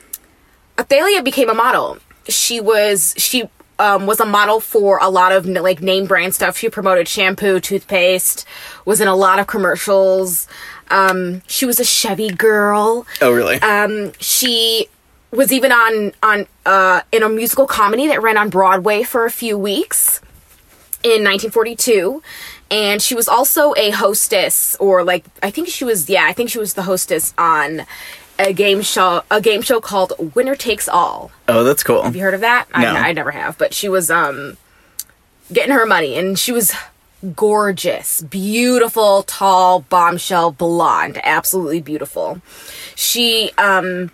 Athalia 0.77 1.21
became 1.21 1.49
a 1.49 1.53
model. 1.53 1.97
She 2.27 2.59
was 2.59 3.13
she 3.17 3.49
um, 3.77 4.05
was 4.05 4.19
a 4.19 4.25
model 4.25 4.59
for 4.59 4.99
a 5.01 5.09
lot 5.09 5.31
of 5.31 5.45
like 5.45 5.81
name 5.81 6.05
brand 6.05 6.33
stuff. 6.33 6.57
She 6.57 6.69
promoted 6.69 7.07
shampoo, 7.07 7.59
toothpaste, 7.59 8.45
was 8.85 9.01
in 9.01 9.07
a 9.07 9.15
lot 9.15 9.39
of 9.39 9.47
commercials. 9.47 10.47
Um, 10.89 11.41
she 11.47 11.65
was 11.65 11.79
a 11.79 11.85
Chevy 11.85 12.29
girl. 12.29 13.05
oh, 13.21 13.31
really? 13.31 13.55
Um, 13.57 14.13
she 14.19 14.87
was 15.31 15.51
even 15.51 15.71
on 15.71 16.13
on 16.23 16.47
uh, 16.65 17.01
in 17.11 17.23
a 17.23 17.29
musical 17.29 17.67
comedy 17.67 18.07
that 18.07 18.21
ran 18.21 18.37
on 18.37 18.49
Broadway 18.49 19.03
for 19.03 19.25
a 19.25 19.31
few 19.31 19.57
weeks 19.57 20.21
in 21.03 21.23
1942 21.23 22.23
and 22.71 22.99
she 22.99 23.13
was 23.13 23.27
also 23.27 23.75
a 23.77 23.91
hostess 23.91 24.75
or 24.77 25.03
like 25.03 25.23
I 25.43 25.51
think 25.51 25.67
she 25.67 25.85
was 25.85 26.09
yeah 26.09 26.25
I 26.25 26.33
think 26.33 26.49
she 26.49 26.57
was 26.57 26.73
the 26.73 26.83
hostess 26.83 27.31
on 27.37 27.85
a 28.37 28.53
game 28.53 28.81
show 28.81 29.23
a 29.31 29.39
game 29.41 29.61
show 29.61 29.79
called 29.79 30.13
Winner 30.35 30.55
Takes 30.55 30.87
All. 30.87 31.31
oh, 31.47 31.63
that's 31.63 31.83
cool. 31.83 32.03
Have 32.03 32.15
you 32.15 32.21
heard 32.21 32.33
of 32.33 32.41
that? 32.41 32.67
No. 32.77 32.79
I, 32.93 33.09
I 33.09 33.11
never 33.13 33.31
have, 33.31 33.57
but 33.57 33.73
she 33.73 33.87
was 33.89 34.09
um 34.11 34.57
getting 35.51 35.73
her 35.73 35.85
money 35.85 36.17
and 36.17 36.37
she 36.37 36.51
was 36.51 36.73
gorgeous, 37.35 38.21
beautiful, 38.21 39.23
tall, 39.23 39.81
bombshell 39.81 40.51
blonde, 40.51 41.19
absolutely 41.23 41.81
beautiful. 41.81 42.41
She 42.95 43.51
um 43.57 44.11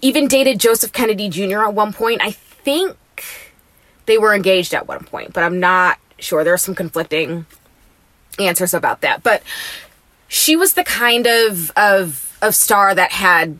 even 0.00 0.26
dated 0.28 0.58
Joseph 0.58 0.92
Kennedy 0.92 1.28
Jr. 1.28 1.60
at 1.60 1.74
one 1.74 1.92
point. 1.92 2.20
I 2.22 2.32
think 2.32 2.96
they 4.06 4.18
were 4.18 4.34
engaged 4.34 4.74
at 4.74 4.88
one 4.88 5.04
point, 5.04 5.32
but 5.32 5.44
I'm 5.44 5.60
not 5.60 5.98
sure. 6.18 6.42
There 6.42 6.54
are 6.54 6.58
some 6.58 6.74
conflicting 6.74 7.46
answers 8.38 8.74
about 8.74 9.00
that. 9.02 9.22
But 9.22 9.42
she 10.28 10.56
was 10.56 10.74
the 10.74 10.84
kind 10.84 11.26
of 11.26 11.70
of 11.76 12.31
of 12.42 12.54
star 12.54 12.94
that 12.94 13.12
had 13.12 13.56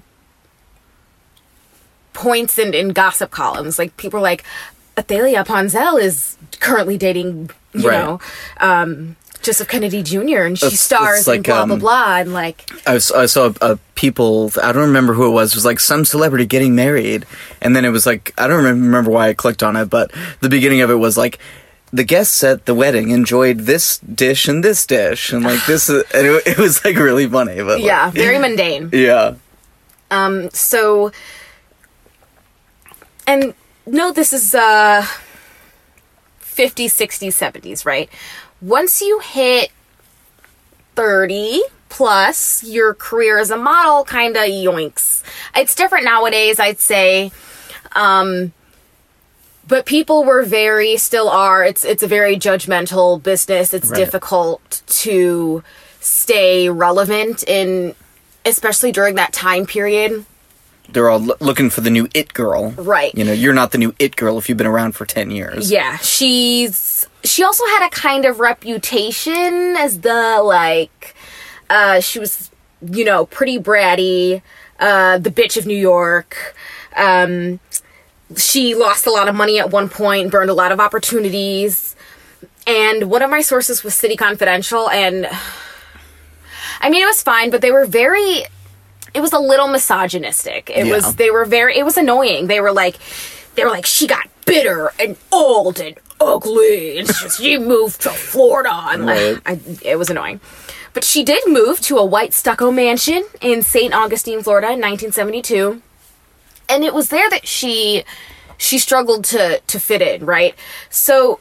points 2.13 2.59
in, 2.59 2.75
in 2.75 2.91
gossip 2.91 3.31
columns. 3.31 3.79
Like 3.79 3.97
people 3.97 4.19
were 4.19 4.23
like, 4.23 4.45
Athalia 4.97 5.45
Ponsell 5.45 6.01
is 6.01 6.37
currently 6.61 6.99
dating, 6.99 7.51
you 7.73 7.89
Right. 7.89 7.99
know, 8.05 8.21
um, 8.61 9.17
Joseph 9.41 9.67
Kennedy 9.67 10.03
Jr. 10.05 10.43
and 10.43 10.59
she 10.59 10.67
It's- 10.67 10.81
stars 10.81 11.21
it's 11.21 11.27
like, 11.29 11.39
in 11.39 11.43
blah 11.43 11.65
blah 11.65 11.75
um, 11.75 11.79
blah 11.81 12.17
and 12.19 12.33
like 12.33 12.71
I, 12.87 12.95
was, 12.95 13.11
I 13.11 13.27
saw 13.27 13.53
uh, 13.61 13.75
people. 13.97 14.53
I 14.63 14.71
don't 14.71 14.87
remember 14.87 15.15
who 15.15 15.27
it 15.27 15.31
was. 15.31 15.51
It 15.53 15.57
was 15.57 15.65
like 15.65 15.81
some 15.81 16.05
celebrity 16.05 16.47
getting 16.47 16.77
married, 16.77 17.27
and 17.61 17.75
then 17.75 17.85
it 17.85 17.89
was 17.89 18.07
like 18.07 18.33
I 18.39 18.47
don't 18.47 18.63
remember 18.63 19.11
why 19.11 19.29
I 19.31 19.35
clicked 19.35 19.65
on 19.65 19.75
it, 19.75 19.87
but 19.87 20.13
the 20.41 20.49
beginning 20.49 20.81
of 20.83 20.91
it 20.91 20.95
was 20.95 21.17
like 21.17 21.41
the 21.93 22.05
guests 22.05 22.43
at 22.43 22.65
the 22.67 22.75
wedding 22.75 23.11
enjoyed 23.11 23.61
this 23.61 23.99
dish 23.99 24.49
and 24.49 24.65
this 24.65 24.87
dish 24.87 25.33
and 25.33 25.45
like 25.45 25.65
this 25.67 25.89
and 25.89 26.05
it, 26.15 26.47
it 26.47 26.59
was 26.59 26.83
like 26.85 26.97
really 26.97 27.27
funny 27.29 27.57
but 27.57 27.79
like, 27.79 27.83
Yeah, 27.85 28.11
very 28.11 28.39
mundane. 28.39 28.89
yeah 28.93 29.35
Um, 30.11 30.49
so, 30.51 31.11
and 33.27 33.55
no, 33.87 34.13
this 34.13 34.33
is 34.33 34.55
uh, 34.55 35.03
50s, 36.41 36.93
60s, 36.93 37.33
70s, 37.33 37.85
right? 37.87 38.09
Once 38.61 39.01
you 39.01 39.19
hit 39.21 39.71
30 40.95 41.63
plus, 41.89 42.63
your 42.65 42.95
career 42.95 43.39
as 43.39 43.51
a 43.51 43.57
model 43.57 44.05
kind 44.05 44.37
of 44.37 44.45
yoinks. 44.45 45.23
It's 45.55 45.75
different 45.75 46.05
nowadays, 46.05 46.59
I'd 46.61 46.79
say. 46.81 47.33
Um, 47.93 48.53
but 49.67 49.87
people 49.87 50.25
were 50.25 50.43
very, 50.43 50.97
still 50.97 51.29
are. 51.29 51.65
It's 51.65 51.85
it's 51.85 52.03
a 52.03 52.07
very 52.09 52.37
judgmental 52.37 53.23
business. 53.23 53.73
It's 53.75 53.91
Right. 53.91 53.97
difficult 53.97 54.83
to 55.05 55.63
stay 56.01 56.69
relevant 56.69 57.43
in, 57.47 57.95
especially 58.45 58.93
during 58.93 59.15
that 59.17 59.33
time 59.33 59.67
period. 59.67 60.25
they're 60.93 61.09
all 61.09 61.21
lo- 61.21 61.37
looking 61.41 61.71
for 61.71 61.81
the 61.81 61.89
new 61.91 62.07
it 62.13 62.35
girl 62.35 62.71
Right. 62.77 63.15
you 63.15 63.25
know 63.25 63.33
you're 63.33 63.55
not 63.55 63.71
the 63.71 63.79
new 63.79 63.95
it 64.01 64.15
girl 64.17 64.37
if 64.37 64.49
you've 64.49 64.59
been 64.59 64.67
around 64.67 64.93
for 64.93 65.07
10 65.07 65.31
years 65.31 65.71
Yeah, 65.71 65.97
she's 65.99 67.07
she 67.25 67.45
also 67.45 67.65
had 67.67 67.87
a 67.87 67.89
kind 67.89 68.25
of 68.27 68.41
reputation 68.41 69.77
as 69.79 70.01
the 70.01 70.41
like 70.43 71.15
uh 71.71 72.01
she 72.01 72.19
was 72.19 72.51
you 72.83 73.05
know 73.05 73.25
pretty 73.27 73.59
bratty, 73.59 74.43
uh 74.81 75.19
the 75.19 75.31
bitch 75.31 75.57
of 75.57 75.65
New 75.67 75.77
York. 75.79 76.55
Um 76.97 77.61
she 78.37 78.75
lost 78.75 79.07
a 79.07 79.11
lot 79.11 79.29
of 79.29 79.35
money 79.35 79.59
at 79.59 79.71
one 79.71 79.89
point, 79.89 80.31
burned 80.31 80.51
a 80.51 80.55
lot 80.55 80.73
of 80.73 80.81
opportunities. 80.81 81.95
And 82.67 83.11
one 83.11 83.23
of 83.23 83.31
my 83.31 83.41
sources 83.41 83.83
was 83.83 83.95
City 83.95 84.17
Confidential 84.17 84.89
and 84.91 85.27
I 86.81 86.91
mean 86.91 87.03
it 87.03 87.07
was 87.07 87.23
fine, 87.23 87.51
but 87.51 87.61
they 87.61 87.71
were 87.71 87.87
very 87.87 88.45
it 89.15 89.21
was 89.21 89.33
a 89.33 89.39
little 89.39 89.69
misogynistic. 89.69 90.71
It 90.71 90.87
Yeah. 90.87 90.95
was 90.95 91.17
they 91.17 91.31
were 91.31 91.45
very 91.45 91.77
it 91.77 91.85
was 91.85 91.97
annoying. 91.97 92.47
They 92.47 92.61
were 92.61 92.73
like 92.73 92.97
they 93.55 93.65
were 93.65 93.71
like 93.71 93.87
she 93.87 94.07
got 94.07 94.29
bitter 94.47 94.93
and 94.99 95.17
old 95.33 95.81
and 95.81 95.99
ugly 96.21 96.99
and 96.99 97.09
she, 97.37 97.59
moved 97.59 98.01
to 98.03 98.11
Florida 98.11 98.71
and 98.91 99.07
like, 99.07 99.19
Right. 99.19 99.41
I, 99.47 99.61
it 99.83 99.97
was 99.99 100.09
annoying. 100.11 100.41
But 100.95 101.05
she 101.05 101.25
did 101.25 101.43
move 101.49 101.81
to 101.83 101.97
a 101.99 102.05
white 102.05 102.33
stucco 102.35 102.71
mansion 102.71 103.25
in 103.41 103.63
St. 103.63 103.93
Augustine, 103.95 104.43
Florida 104.43 104.69
in 104.69 104.81
1972. 104.81 105.81
And 106.73 106.85
it 106.85 106.95
was 106.95 107.11
there 107.11 107.29
that 107.29 107.47
she 107.47 108.03
she 108.57 108.79
struggled 108.79 109.25
to 109.27 109.61
to 109.61 109.79
fit 109.79 110.01
in, 110.01 110.25
right? 110.25 110.55
So 110.89 111.39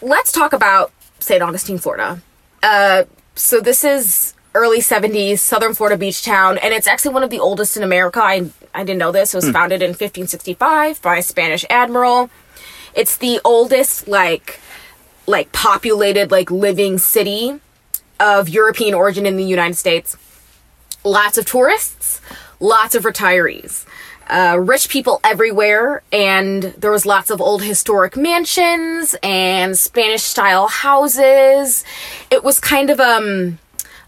let's 0.00 0.30
talk 0.30 0.52
about 0.52 0.92
St. 1.18 1.42
Augustine, 1.42 1.78
Florida. 1.78 2.22
Uh, 2.62 3.04
so 3.34 3.60
this 3.60 3.82
is 3.82 4.34
early 4.54 4.78
70s, 4.78 5.38
southern 5.38 5.74
Florida 5.74 5.96
beach 5.96 6.24
town, 6.24 6.58
and 6.58 6.72
it's 6.72 6.86
actually 6.86 7.12
one 7.12 7.24
of 7.24 7.30
the 7.30 7.40
oldest 7.40 7.76
in 7.76 7.82
America. 7.82 8.20
I, 8.22 8.50
I 8.72 8.84
didn't 8.84 8.98
know 8.98 9.10
this. 9.10 9.34
It 9.34 9.38
was 9.38 9.50
founded 9.50 9.82
in 9.82 9.90
1565 9.90 11.02
by 11.02 11.16
a 11.16 11.22
Spanish 11.22 11.64
admiral. 11.68 12.30
It's 12.94 13.16
the 13.16 13.40
oldest, 13.44 14.06
like, 14.06 14.60
like 15.26 15.50
populated, 15.52 16.30
like 16.30 16.50
living 16.50 16.98
city 16.98 17.60
of 18.20 18.48
European 18.48 18.94
origin 18.94 19.26
in 19.26 19.36
the 19.36 19.44
United 19.44 19.74
States. 19.74 20.16
Lots 21.04 21.38
of 21.38 21.46
tourists, 21.46 22.20
lots 22.60 22.94
of 22.94 23.04
retirees 23.04 23.86
uh, 24.30 24.58
rich 24.58 24.88
people 24.88 25.20
everywhere, 25.24 26.02
and 26.12 26.62
there 26.62 26.90
was 26.90 27.04
lots 27.04 27.30
of 27.30 27.40
old 27.40 27.62
historic 27.62 28.16
mansions 28.16 29.16
and 29.22 29.76
Spanish 29.76 30.22
style 30.22 30.68
houses. 30.68 31.84
It 32.30 32.44
was 32.44 32.60
kind 32.60 32.90
of 32.90 33.00
um 33.00 33.58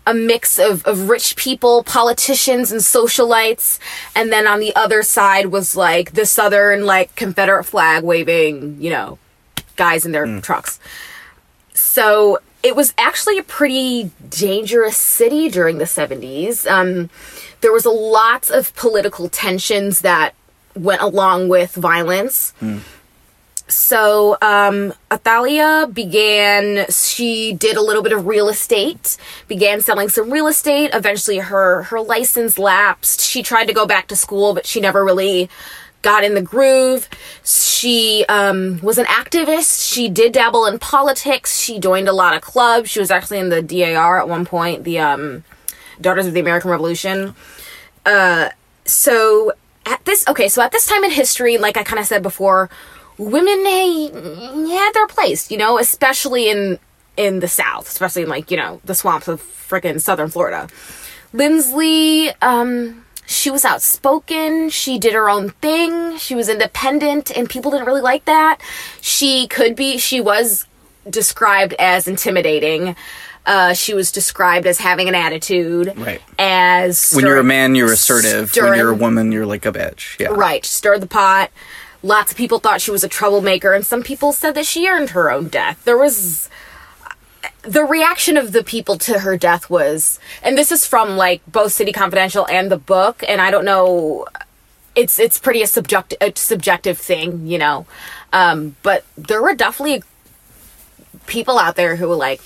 a 0.07 0.15
mix 0.15 0.59
of, 0.59 0.85
of 0.85 1.09
rich 1.09 1.37
people, 1.37 1.85
politicians, 1.85 2.73
and 2.73 2.81
socialites, 2.81 3.79
and 4.17 4.33
then 4.33 4.47
on 4.47 4.59
the 4.59 4.75
other 4.75 5.03
side 5.03 5.47
was 5.47 5.77
like 5.77 6.13
the 6.13 6.27
southern 6.27 6.87
like 6.87 7.15
Confederate 7.15 7.65
flag 7.65 8.03
waving, 8.03 8.81
you 8.81 8.91
know, 8.91 9.19
guys 9.77 10.05
in 10.05 10.13
their 10.13 10.41
trucks. 10.41 10.81
So 11.73 12.39
it 12.63 12.77
was 12.77 12.95
actually 12.97 13.39
a 13.39 13.43
pretty 13.43 14.11
dangerous 14.29 14.97
city 14.97 15.49
during 15.49 15.79
the 15.79 15.85
70s. 15.85 16.71
Um, 16.71 17.11
there 17.63 17.73
was 17.73 17.85
a 17.87 17.91
lot 17.91 18.51
of 18.51 18.75
political 18.77 19.29
tensions 19.29 20.01
that 20.03 20.35
went 20.77 21.01
along 21.01 21.49
with 21.49 21.75
violence. 21.75 22.53
So 23.69 24.37
um, 24.43 24.93
Athalia 25.11 25.89
began, 25.93 26.85
she 26.91 27.55
did 27.55 27.77
a 27.77 27.81
little 27.81 28.03
bit 28.03 28.13
of 28.13 28.27
real 28.27 28.49
estate, 28.51 29.17
began 29.49 29.81
selling 29.81 30.11
some 30.11 30.31
real 30.31 30.47
estate. 30.47 30.91
Eventually 30.93 31.39
her, 31.39 31.85
her 31.85 32.01
license 32.01 32.59
lapsed. 32.59 33.23
She 33.23 33.43
tried 33.43 33.67
to 33.67 33.73
go 33.73 33.87
back 33.87 34.09
to 34.09 34.17
school, 34.17 34.53
but 34.53 34.67
she 34.67 34.81
never 34.81 35.03
really 35.03 35.49
got 36.03 36.25
in 36.25 36.35
the 36.35 36.43
groove. 36.43 37.09
She 37.45 38.27
um, 38.29 38.81
was 38.83 38.99
an 38.99 39.07
activist. 39.07 39.91
She 39.91 40.09
did 40.09 40.33
dabble 40.33 40.67
in 40.67 40.79
politics. 40.79 41.59
She 41.59 41.79
joined 41.79 42.09
a 42.09 42.13
lot 42.13 42.35
of 42.35 42.43
clubs. 42.43 42.91
She 42.91 43.01
was 43.01 43.11
actually 43.11 43.39
in 43.39 43.49
the 43.49 43.63
DAR 43.63 44.21
at 44.21 44.29
one 44.29 44.45
point, 44.45 44.85
the 44.85 44.99
um, 44.99 45.45
Daughters 46.03 46.27
of 46.27 46.35
the 46.35 46.41
American 46.41 46.71
Revolution. 46.71 47.35
Uh, 48.05 48.51
so 48.85 49.53
at 49.87 50.05
this, 50.05 50.27
okay, 50.29 50.49
so 50.49 50.63
at 50.63 50.73
this 50.73 50.87
time 50.87 51.05
in 51.05 51.11
history, 51.11 51.59
like 51.59 51.77
I 51.77 51.83
kind 51.83 51.99
of 51.99 52.07
said 52.07 52.23
before, 52.23 52.69
women 53.19 53.65
had 54.69 54.93
their 54.93 55.07
place, 55.07 55.51
you 55.51 55.59
know, 55.59 55.79
especially 55.79 56.51
in 56.51 56.79
in 57.17 57.41
the 57.41 57.49
South, 57.49 57.89
especially 57.89 58.23
in 58.23 58.29
like 58.29 58.51
you 58.51 58.57
know 58.57 58.81
the 58.85 58.95
swamps 58.95 59.29
of 59.29 59.41
frickin' 59.41 60.01
Southern 60.01 60.29
Florida. 60.29 60.69
Lindsley, 61.33 62.31
um, 62.43 63.05
she 63.27 63.51
was 63.51 63.65
outspoken. 63.65 64.71
She 64.71 64.99
did 64.99 65.15
her 65.15 65.31
own 65.31 65.51
thing. 65.51 66.19
She 66.19 66.35
was 66.35 66.49
independent, 66.49 67.35
and 67.37 67.49
people 67.49 67.71
didn't 67.71 67.87
really 67.87 68.03
like 68.03 68.25
that. 68.27 68.59
She 69.01 69.47
could 69.49 69.77
be. 69.77 69.99
She 69.99 70.21
was 70.21 70.67
described 71.09 71.75
as 71.79 72.07
intimidating. 72.07 72.97
Uh, 73.45 73.73
she 73.75 73.93
was 73.93 74.13
described 74.13 74.67
as 74.67 74.79
having 74.79 75.09
an 75.09 75.15
attitude. 75.15 75.93
Right. 75.97 76.23
As 76.39 77.13
when 77.13 77.25
you're 77.27 77.39
a 77.39 77.45
man 77.45 77.75
you're 77.75 77.93
assertive 77.93 78.55
when 78.55 78.77
you're 78.79 78.91
a 78.91 78.95
woman 78.95 79.33
you're 79.33 79.47
like 79.47 79.67
a 79.67 79.73
bitch 79.73 80.19
yeah 80.21 80.29
Right, 80.29 80.65
Stir 80.65 80.99
the 80.99 81.07
pot. 81.09 81.51
Lots 82.05 82.33
of 82.33 82.37
people 82.37 82.59
thought 82.59 82.81
she 82.81 82.91
was 82.91 83.05
a 83.05 83.09
troublemaker, 83.09 83.73
and 83.75 83.87
some 83.87 84.03
people 84.03 84.33
said 84.33 84.55
that 84.57 84.67
she 84.67 84.89
earned 84.89 85.11
her 85.11 85.31
own 85.31 85.49
death. 85.49 85.85
There 85.85 85.99
was 85.99 86.49
the 87.63 87.85
reaction 87.85 88.37
of 88.37 88.53
the 88.53 88.65
people 88.65 88.99
to 88.99 89.21
her 89.21 89.37
death 89.37 89.71
was, 89.71 90.19
and 90.43 90.59
this 90.59 90.73
is 90.73 90.85
from 90.85 91.17
like 91.17 91.43
both 91.47 91.73
City 91.73 91.93
Confidential 91.93 92.47
and 92.49 92.71
the 92.71 92.77
book, 92.77 93.23
and 93.29 93.41
I 93.41 93.51
don't 93.51 93.65
know. 93.65 94.27
It's 94.95 95.19
it's 95.19 95.39
pretty 95.39 95.63
a 95.63 95.67
subjective 95.67 96.19
a 96.21 96.33
subjective 96.35 96.99
thing, 96.99 97.47
you 97.47 97.59
know, 97.59 97.87
um, 98.33 98.77
but 98.83 99.05
there 99.17 99.41
were 99.41 99.55
definitely 99.55 100.03
people 101.27 101.59
out 101.59 101.77
there 101.77 101.97
who 101.97 102.09
were 102.09 102.17
like 102.17 102.43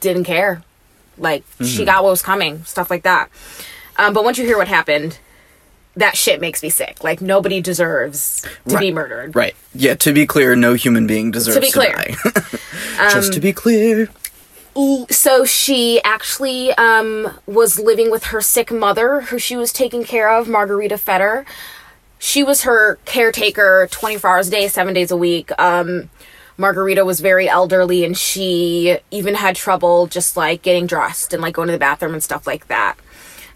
didn't 0.00 0.24
care, 0.24 0.62
like 1.16 1.44
she 1.64 1.84
got 1.84 2.02
what 2.04 2.10
was 2.10 2.22
coming, 2.22 2.64
stuff 2.64 2.90
like 2.90 3.02
that. 3.02 3.28
Um, 3.96 4.14
but 4.14 4.24
once 4.24 4.38
you 4.38 4.44
hear 4.44 4.56
what 4.56 4.68
happened, 4.68 5.18
that 5.96 6.16
shit 6.16 6.40
makes 6.40 6.62
me 6.62 6.70
sick. 6.70 7.02
Like 7.02 7.20
nobody 7.20 7.60
deserves 7.60 8.46
to 8.68 8.78
be 8.78 8.92
murdered. 8.92 9.34
right 9.34 9.54
yeah 9.74 9.94
to 9.96 10.12
be 10.12 10.26
clear 10.26 10.54
no 10.54 10.74
human 10.74 11.06
being 11.06 11.30
deserves 11.30 11.56
to, 11.56 11.60
be 11.60 11.70
clear. 11.70 11.92
die 11.92 12.14
just 13.10 13.32
to 13.32 13.40
be 13.40 13.52
clear 13.52 14.08
So 15.10 15.44
she 15.44 16.00
actually 16.04 16.72
um, 16.74 17.36
was 17.46 17.80
living 17.80 18.12
with 18.12 18.24
her 18.26 18.40
sick 18.40 18.70
mother, 18.70 19.22
who 19.22 19.36
she 19.38 19.56
was 19.56 19.72
taking 19.72 20.04
care 20.04 20.30
of, 20.30 20.46
Margarita 20.46 20.96
Fetter. 20.96 21.44
She 22.20 22.44
was 22.44 22.62
her 22.62 22.98
caretaker 23.04 23.88
24 23.90 24.30
hours 24.30 24.48
a 24.48 24.50
day, 24.52 24.68
seven 24.68 24.94
days 24.94 25.10
a 25.10 25.16
week. 25.16 25.50
Um, 25.58 26.10
Margarita 26.58 27.04
was 27.04 27.20
very 27.20 27.48
elderly, 27.48 28.04
and 28.04 28.18
she 28.18 28.98
even 29.10 29.36
had 29.36 29.56
trouble 29.56 30.08
just 30.08 30.36
like 30.36 30.60
getting 30.62 30.86
dressed 30.86 31.32
and 31.32 31.40
like 31.40 31.54
going 31.54 31.68
to 31.68 31.72
the 31.72 31.78
bathroom 31.78 32.12
and 32.12 32.22
stuff 32.22 32.46
like 32.46 32.66
that. 32.66 32.96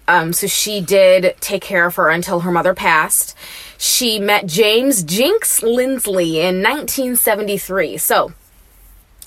Um, 0.09 0.33
so 0.33 0.47
she 0.47 0.81
did 0.81 1.35
take 1.41 1.63
care 1.63 1.87
of 1.87 1.97
her 1.97 2.09
until 2.09 2.41
her 2.41 2.51
mother 2.51 2.75
passed. 2.75 3.37
She 3.77 4.19
met 4.19 4.47
James 4.47 5.03
Jinx 5.03 5.63
Lindsley 5.63 6.41
in 6.41 6.63
1973. 6.63 7.99
So 7.99 8.33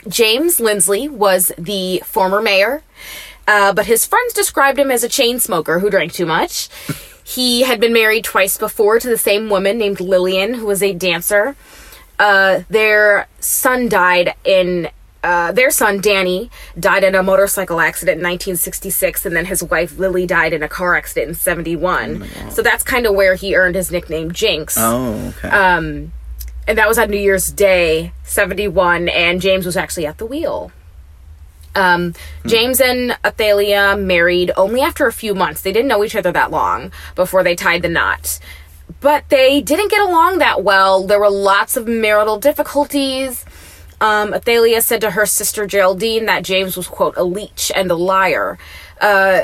James 0.07 0.59
Lindsley 0.59 1.09
was 1.09 1.51
the 1.57 2.01
former 2.05 2.41
mayor, 2.41 2.83
uh, 3.47 3.73
but 3.73 3.87
his 3.87 4.05
friends 4.05 4.33
described 4.33 4.79
him 4.79 4.91
as 4.91 5.03
a 5.03 5.09
chain 5.09 5.39
smoker 5.39 5.79
who 5.79 5.89
drank 5.89 6.13
too 6.13 6.25
much. 6.25 6.69
he 7.23 7.63
had 7.63 7.79
been 7.79 7.93
married 7.93 8.23
twice 8.23 8.57
before 8.57 8.99
to 8.99 9.09
the 9.09 9.17
same 9.17 9.49
woman 9.49 9.77
named 9.77 9.99
Lillian, 9.99 10.53
who 10.53 10.65
was 10.65 10.83
a 10.83 10.93
dancer. 10.93 11.55
Uh, 12.19 12.61
their 12.69 13.27
son 13.39 13.89
died 13.89 14.33
in. 14.43 14.89
Uh, 15.23 15.51
their 15.51 15.71
son 15.71 15.99
Danny 16.01 16.51
died 16.79 17.03
in 17.03 17.15
a 17.15 17.23
motorcycle 17.23 17.79
accident 17.81 18.19
in 18.19 18.23
1966, 18.23 19.25
and 19.25 19.35
then 19.35 19.45
his 19.45 19.63
wife 19.63 19.97
Lily 19.97 20.27
died 20.27 20.53
in 20.53 20.61
a 20.61 20.67
car 20.69 20.95
accident 20.95 21.29
in 21.29 21.33
71. 21.33 22.27
so 22.51 22.61
that's 22.61 22.83
kind 22.83 23.07
of 23.07 23.15
where 23.15 23.33
he 23.33 23.55
earned 23.55 23.73
his 23.73 23.89
nickname 23.91 24.31
Jinx. 24.31 24.75
oh 24.77 25.33
okay 25.39 25.49
Um, 25.49 26.11
and 26.67 26.77
that 26.77 26.87
was 26.87 26.99
on 26.99 27.09
New 27.09 27.17
Year's 27.17 27.51
Day, 27.51 28.11
71, 28.23 29.09
and 29.09 29.41
James 29.41 29.65
was 29.65 29.75
actually 29.75 30.05
at 30.05 30.19
the 30.19 30.27
wheel. 30.27 30.71
Um, 31.73 32.13
James 32.45 32.79
and 32.79 33.17
Athalia 33.25 33.97
married 33.97 34.51
only 34.55 34.81
after 34.81 35.07
a 35.07 35.11
few 35.11 35.33
months. 35.33 35.61
They 35.61 35.71
didn't 35.73 35.87
know 35.89 36.03
each 36.03 36.15
other 36.15 36.31
that 36.31 36.51
long 36.51 36.91
before 37.15 37.43
they 37.43 37.55
tied 37.55 37.81
the 37.81 37.89
knot. 37.89 38.39
But 39.05 39.29
they 39.29 39.61
didn't 39.61 39.91
get 39.91 40.01
along 40.01 40.39
that 40.39 40.63
well. 40.63 41.05
There 41.05 41.19
were 41.19 41.29
lots 41.29 41.77
of 41.77 41.87
marital 41.87 42.39
difficulties. 42.39 43.45
Um, 44.01 44.33
Athalia 44.33 44.81
said 44.81 45.01
to 45.01 45.11
her 45.11 45.27
sister 45.27 45.67
Geraldine 45.67 46.25
that 46.25 46.43
James 46.43 46.75
was, 46.75 46.87
quote, 46.87 47.13
a 47.15 47.23
leech 47.23 47.71
and 47.75 47.91
a 47.91 47.95
liar. 47.95 48.57
Uh, 48.99 49.43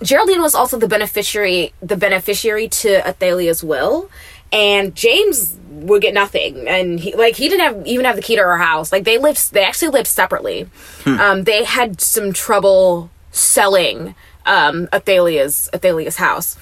Geraldine 0.00 0.40
was 0.40 0.54
also 0.54 0.78
the 0.78 0.86
beneficiary 0.86 1.72
the 1.82 1.96
beneficiary 1.96 2.68
to 2.68 3.04
Athalia's 3.04 3.64
will, 3.64 4.10
and 4.52 4.94
James 4.94 5.58
would 5.70 6.00
get 6.00 6.14
nothing. 6.14 6.68
And 6.68 7.00
he 7.00 7.16
like 7.16 7.34
he 7.34 7.48
didn't 7.48 7.64
have 7.64 7.86
even 7.88 8.04
have 8.04 8.14
the 8.14 8.22
key 8.22 8.36
to 8.36 8.42
her 8.42 8.58
house. 8.58 8.92
Like 8.92 9.02
they 9.02 9.18
lived 9.18 9.52
they 9.52 9.64
actually 9.64 9.88
lived 9.88 10.06
separately. 10.06 10.68
Um, 11.04 11.42
they 11.42 11.64
had 11.64 12.00
some 12.00 12.32
trouble 12.32 13.10
selling 13.32 14.14
um, 14.46 14.88
Athalia's 14.92 15.68
Athalia's 15.74 16.18
house, 16.18 16.56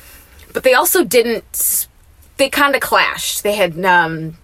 but 0.55 0.63
they 0.63 0.73
also 0.73 1.05
didn't. 1.05 1.89
They 2.43 2.51
kind 2.51 2.75
of 2.75 2.81
clashed. 2.81 3.45
They 3.45 3.55
had 3.55 3.85
um, 3.85 4.37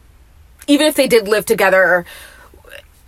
even 0.69 0.87
if 0.87 0.95
they 0.95 1.09
did 1.09 1.27
live 1.27 1.45
together, 1.45 2.07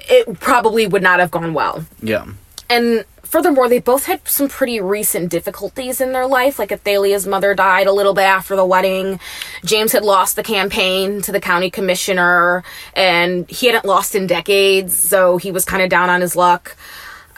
it 0.01 0.41
probably 0.41 0.89
would 0.89 1.01
not 1.01 1.21
have 1.21 1.31
gone 1.31 1.55
well. 1.55 1.87
Yeah. 2.03 2.27
And 2.69 3.05
furthermore, 3.23 3.69
they 3.69 3.79
both 3.79 4.07
had 4.07 4.27
some 4.27 4.49
pretty 4.49 4.81
recent 4.81 5.31
difficulties 5.31 6.01
in 6.01 6.11
their 6.11 6.27
life. 6.27 6.59
Like 6.59 6.73
Athalia's 6.73 7.25
mother 7.25 7.55
died 7.55 7.87
a 7.87 7.93
little 7.93 8.15
bit 8.15 8.23
after 8.25 8.57
the 8.57 8.67
wedding. 8.67 9.21
James 9.65 9.93
had 9.93 10.03
lost 10.03 10.35
the 10.35 10.43
campaign 10.43 11.23
to 11.23 11.31
the 11.31 11.41
county 11.41 11.71
commissioner, 11.71 12.65
and 12.97 13.49
he 13.49 13.67
hadn't 13.67 13.85
lost 13.85 14.17
in 14.17 14.27
decades, 14.27 14.97
so 14.97 15.37
he 15.37 15.53
was 15.53 15.65
kind 15.65 15.85
of 15.85 15.89
down 15.89 16.11
on 16.11 16.21
his 16.21 16.35
luck. 16.35 16.77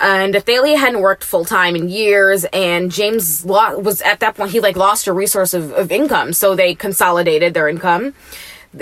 And 0.01 0.35
Athalia 0.35 0.79
hadn't 0.79 1.01
worked 1.01 1.23
full 1.23 1.45
time 1.45 1.77
in 1.77 1.89
years, 1.89 2.45
and 2.53 2.91
James 2.91 3.45
lo- 3.45 3.79
was 3.79 4.01
at 4.03 4.21
that 4.21 4.35
point 4.35 4.51
he 4.51 4.61
like 4.61 4.77
lost 4.77 5.07
a 5.07 5.13
resource 5.13 5.55
of, 5.55 5.73
of 5.73 5.93
income, 5.93 6.33
so 6.33 6.55
they 6.55 6.75
consolidated 6.75 7.55
their 7.55 7.69
income. 7.69 8.15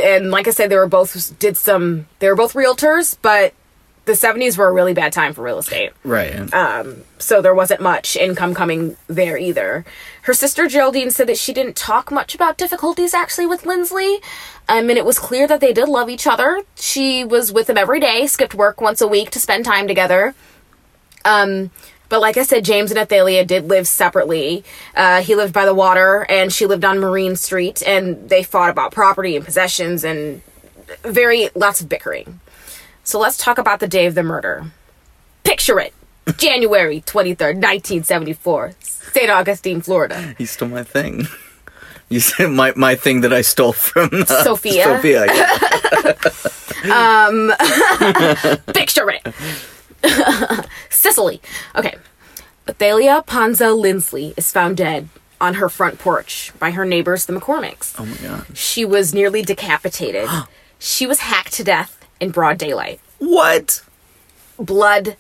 And 0.03 0.31
like 0.31 0.47
I 0.49 0.51
said, 0.51 0.71
they 0.71 0.77
were 0.77 0.87
both 0.87 1.39
did 1.39 1.57
some. 1.57 2.07
They 2.21 2.29
were 2.29 2.37
both 2.37 2.55
realtors, 2.55 3.17
but 3.21 3.55
the 4.07 4.13
'70s 4.13 4.57
were 4.57 4.69
a 4.69 4.73
really 4.73 4.95
bad 4.95 5.13
time 5.13 5.35
for 5.35 5.43
real 5.43 5.59
estate 5.59 5.93
Right. 6.05 6.53
Um, 6.55 7.03
so 7.19 7.43
there 7.43 7.55
wasn't 7.55 7.81
much 7.81 8.17
income 8.17 8.55
coming 8.55 8.97
there 9.09 9.37
either. 9.37 9.85
Her 10.23 10.33
sister 10.33 10.69
Geraldine 10.69 11.11
said 11.11 11.27
that 11.27 11.39
she 11.39 11.53
didn't 11.53 11.77
talk 11.77 12.11
much 12.11 12.35
about 12.35 12.57
difficulties 12.57 13.15
actually 13.15 13.47
with 13.47 13.67
Lindsley. 13.67 14.21
Um, 14.69 14.89
and 14.89 14.99
it 14.99 15.05
was 15.05 15.19
clear 15.19 15.47
that 15.49 15.61
they 15.61 15.73
did 15.73 15.89
love 15.89 16.09
each 16.09 16.27
other. 16.27 16.63
She 16.77 17.25
was 17.25 17.53
with 17.53 17.69
him 17.69 17.77
every 17.77 17.99
day, 18.01 18.27
skipped 18.27 18.55
work 18.55 18.81
once 18.81 19.01
a 19.01 19.09
week 19.09 19.31
to 19.31 19.41
spend 19.41 19.65
time 19.65 19.89
together. 19.89 20.35
Um, 21.25 21.71
but 22.09 22.21
like 22.21 22.37
I 22.37 22.43
said, 22.43 22.65
James 22.65 22.91
and 22.91 22.99
Athalia 22.99 23.45
did 23.45 23.69
live 23.69 23.87
separately. 23.87 24.65
Uh, 24.97 25.23
he 25.23 25.37
lived 25.37 25.53
by 25.53 25.65
the 25.65 25.75
water, 25.75 26.27
and 26.29 26.53
she 26.53 26.67
lived 26.67 26.85
on 26.85 26.99
Marine 26.99 27.37
Street, 27.37 27.83
and 27.87 28.29
they 28.29 28.43
fought 28.43 28.69
about 28.71 28.93
property 28.93 29.37
and 29.37 29.45
possessions 29.45 30.03
and 30.03 30.43
very 31.03 31.51
lots 31.55 31.81
of 31.81 31.89
bickering. 31.89 32.41
So 33.05 33.19
let's 33.21 33.37
talk 33.37 33.59
about 33.59 33.79
the 33.81 33.87
day 33.89 34.07
of 34.07 34.15
the 34.17 34.25
murder. 34.25 34.73
Picture 35.45 35.79
it. 35.79 35.95
January 36.37 37.01
23rd, 37.01 37.55
1974, 37.57 38.73
St. 38.81 39.31
Augustine, 39.31 39.81
Florida. 39.81 40.35
he 40.39 40.47
stole 40.47 40.69
my 40.69 40.83
thing. 40.85 41.27
You 42.13 42.19
said 42.19 42.51
my, 42.51 42.73
my 42.75 42.97
thing 42.97 43.21
that 43.21 43.33
I 43.33 43.43
stole 43.43 43.73
from 43.73 44.11
uh, 44.13 44.25
Sophia. 44.43 44.83
Sophia. 44.83 45.27
yeah. 46.85 48.57
Picture 48.75 49.09
it. 49.11 49.23
Sicily. 50.91 51.41
Okay. 51.75 51.97
Athalia 52.69 53.23
Ponza 53.27 53.73
Lindsley 53.73 54.35
is 54.37 54.53
found 54.53 54.77
dead 54.77 55.09
on 55.41 55.55
her 55.55 55.69
front 55.69 55.99
porch 55.99 56.53
by 56.59 56.71
her 56.71 56.85
neighbors, 56.85 57.27
the 57.27 57.33
McCormicks. 57.33 57.95
Oh 57.99 58.07
my 58.07 58.17
god. 58.17 58.57
She 58.57 58.85
was 58.85 59.15
nearly 59.15 59.43
decapitated. 59.43 60.29
she 60.79 61.07
was 61.07 61.21
hacked 61.21 61.55
to 61.55 61.65
death 61.65 61.99
in 62.21 62.31
broad 62.31 62.59
daylight. 62.59 63.01
What? 63.19 63.83
blood 64.61 65.17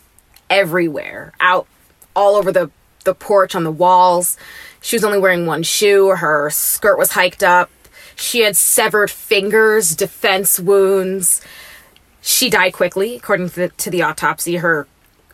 everywhere 0.48 1.32
out 1.40 1.66
all 2.14 2.36
over 2.36 2.52
the 2.52 2.70
the 3.04 3.14
porch 3.14 3.54
on 3.54 3.64
the 3.64 3.70
walls 3.70 4.36
she 4.82 4.96
was 4.96 5.04
only 5.04 5.18
wearing 5.18 5.46
one 5.46 5.62
shoe 5.62 6.10
her 6.10 6.50
skirt 6.50 6.98
was 6.98 7.12
hiked 7.12 7.42
up 7.42 7.70
she 8.16 8.40
had 8.40 8.56
severed 8.56 9.10
fingers 9.10 9.96
defense 9.96 10.60
wounds 10.60 11.40
she 12.20 12.50
died 12.50 12.72
quickly 12.72 13.16
according 13.16 13.48
to 13.48 13.54
the, 13.54 13.68
to 13.70 13.90
the 13.90 14.02
autopsy 14.02 14.56
her 14.56 14.86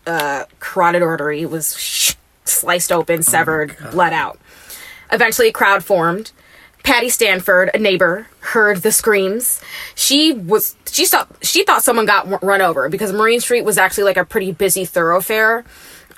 uh, 0.06 0.44
carotid 0.60 1.02
artery 1.02 1.44
was 1.44 2.14
sliced 2.44 2.92
open 2.92 3.22
severed 3.22 3.76
bled 3.92 4.12
out 4.12 4.38
Eventually, 5.10 5.48
a 5.48 5.52
crowd 5.52 5.84
formed. 5.84 6.32
Patty 6.82 7.08
Stanford, 7.08 7.70
a 7.74 7.78
neighbor, 7.78 8.28
heard 8.40 8.78
the 8.78 8.92
screams. 8.92 9.60
She 9.94 10.32
was 10.32 10.76
she 10.86 11.04
thought 11.06 11.28
she 11.42 11.64
thought 11.64 11.82
someone 11.82 12.06
got 12.06 12.28
w- 12.30 12.38
run 12.42 12.60
over 12.62 12.88
because 12.88 13.12
Marine 13.12 13.40
Street 13.40 13.64
was 13.64 13.76
actually 13.76 14.04
like 14.04 14.16
a 14.16 14.24
pretty 14.24 14.52
busy 14.52 14.84
thoroughfare. 14.84 15.64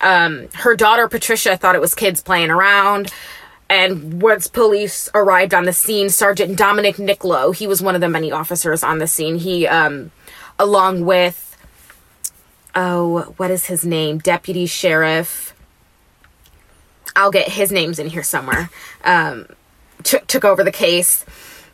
Um, 0.02 0.48
her 0.54 0.76
daughter 0.76 1.08
Patricia 1.08 1.56
thought 1.56 1.74
it 1.74 1.80
was 1.80 1.94
kids 1.94 2.20
playing 2.20 2.50
around. 2.50 3.12
And 3.70 4.22
once 4.22 4.46
police 4.46 5.10
arrived 5.14 5.52
on 5.52 5.64
the 5.64 5.74
scene, 5.74 6.08
Sergeant 6.08 6.56
Dominic 6.56 6.98
Niccolo, 6.98 7.52
he 7.52 7.66
was 7.66 7.82
one 7.82 7.94
of 7.94 8.00
the 8.00 8.08
many 8.08 8.32
officers 8.32 8.82
on 8.82 8.98
the 8.98 9.06
scene. 9.06 9.36
He, 9.36 9.66
um, 9.66 10.10
along 10.58 11.04
with, 11.04 11.56
oh, 12.74 13.34
what 13.36 13.50
is 13.50 13.66
his 13.66 13.84
name? 13.84 14.18
Deputy 14.18 14.66
Sheriff. 14.66 15.54
I'll 17.16 17.30
get 17.30 17.48
his 17.48 17.72
names 17.72 17.98
in 17.98 18.08
here 18.08 18.22
somewhere. 18.22 18.70
Um, 19.04 19.46
took 20.04 20.26
took 20.26 20.44
over 20.44 20.62
the 20.62 20.72
case. 20.72 21.24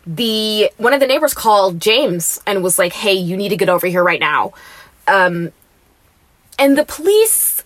The 0.07 0.71
one 0.79 0.93
of 0.95 1.01
the 1.01 1.07
neighbors 1.07 1.35
called 1.35 1.81
James 1.81 2.41
and 2.47 2.63
was 2.63 2.79
like, 2.79 2.93
"Hey, 2.93 3.15
you 3.15 3.37
need 3.37 3.51
to 3.51 3.57
get 3.57 3.69
over 3.69 3.87
here 3.87 4.03
right 4.03 4.21
now." 4.21 4.53
Um, 5.07 5.53
and 6.59 6.79
the 6.79 6.85
police 6.85 7.63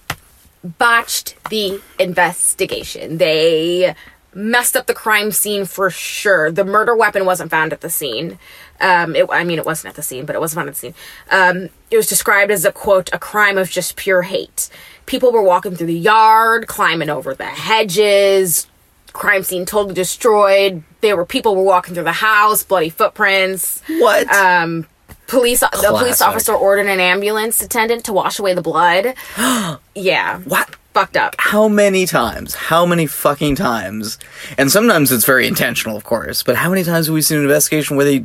botched 0.65 1.37
the 1.51 1.81
investigation. 1.99 3.19
They 3.19 3.95
messed 4.35 4.77
up 4.77 4.87
the 4.87 4.95
crime 4.95 5.33
scene 5.33 5.65
for 5.65 5.91
sure. 5.91 6.51
The 6.51 6.65
murder 6.65 6.95
weapon 6.95 7.25
wasn't 7.25 7.51
found 7.51 7.73
at 7.73 7.81
the 7.81 7.91
scene. 7.91 8.39
Um, 8.81 9.17
it, 9.17 9.27
I 9.31 9.45
mean, 9.45 9.59
it 9.59 9.67
wasn't 9.67 9.91
at 9.91 9.97
the 9.97 10.03
scene, 10.03 10.25
but 10.25 10.37
it 10.37 10.41
wasn't 10.41 10.59
found 10.59 10.69
at 10.69 10.75
the 10.75 10.81
scene. 10.81 10.95
Um, 11.31 11.69
it 11.91 11.97
was 11.97 12.07
described 12.07 12.51
as 12.51 12.65
a 12.65 12.73
quote, 12.73 13.11
a 13.13 13.19
crime 13.19 13.59
of 13.59 13.71
just 13.71 13.97
pure 13.97 14.23
hate. 14.23 14.71
People 15.07 15.33
were 15.33 15.43
walking 15.43 15.75
through 15.75 15.87
the 15.87 15.95
yard, 15.95 16.67
climbing 16.67 17.11
over 17.11 17.35
the 17.35 17.47
hedges. 17.47 18.67
Crime 19.13 19.43
scene 19.43 19.65
totally 19.65 19.95
destroyed. 19.95 20.83
There 21.01 21.17
were 21.17 21.25
people 21.25 21.57
were 21.57 21.63
walking 21.63 21.95
through 21.95 22.05
the 22.05 22.13
house, 22.13 22.63
bloody 22.63 22.91
footprints. 22.91 23.83
What? 23.89 24.29
Um, 24.29 24.87
police 25.27 25.61
the 25.61 25.95
police 25.99 26.21
officer 26.21 26.55
ordered 26.55 26.87
an 26.87 27.01
ambulance 27.01 27.63
attendant 27.63 28.05
to 28.05 28.13
wash 28.13 28.39
away 28.39 28.55
the 28.55 28.63
blood. 28.63 29.15
yeah. 29.95 30.39
What? 30.41 30.77
Fucked 30.99 31.17
up. 31.17 31.35
how 31.39 31.69
many 31.69 32.07
times? 32.07 32.55
How 32.55 32.85
many 32.85 33.07
fucking 33.07 33.55
times? 33.55 34.19
And 34.57 34.71
sometimes 34.73 35.13
it's 35.13 35.25
very 35.25 35.47
intentional, 35.47 35.97
of 35.97 36.05
course, 36.05 36.43
but 36.43 36.57
how 36.57 36.71
many 36.71 36.83
times 36.83 37.07
have 37.07 37.15
we 37.15 37.23
seen 37.23 37.39
an 37.39 37.45
investigation 37.45 37.97
where 37.97 38.05
they 38.05 38.17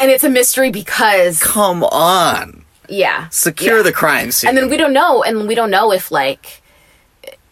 And 0.00 0.10
it's 0.10 0.24
a 0.24 0.30
mystery 0.30 0.70
because 0.70 1.42
come 1.42 1.84
on, 1.84 2.64
yeah. 2.88 3.28
secure 3.28 3.78
Yeah. 3.78 3.82
the 3.82 3.92
crime 3.92 4.30
scene? 4.32 4.48
And 4.48 4.56
then 4.56 4.70
we 4.70 4.76
don't 4.78 4.92
know 4.94 5.22
and 5.22 5.46
we 5.46 5.54
don't 5.54 5.70
know 5.70 5.92
if 5.92 6.10
like 6.10 6.62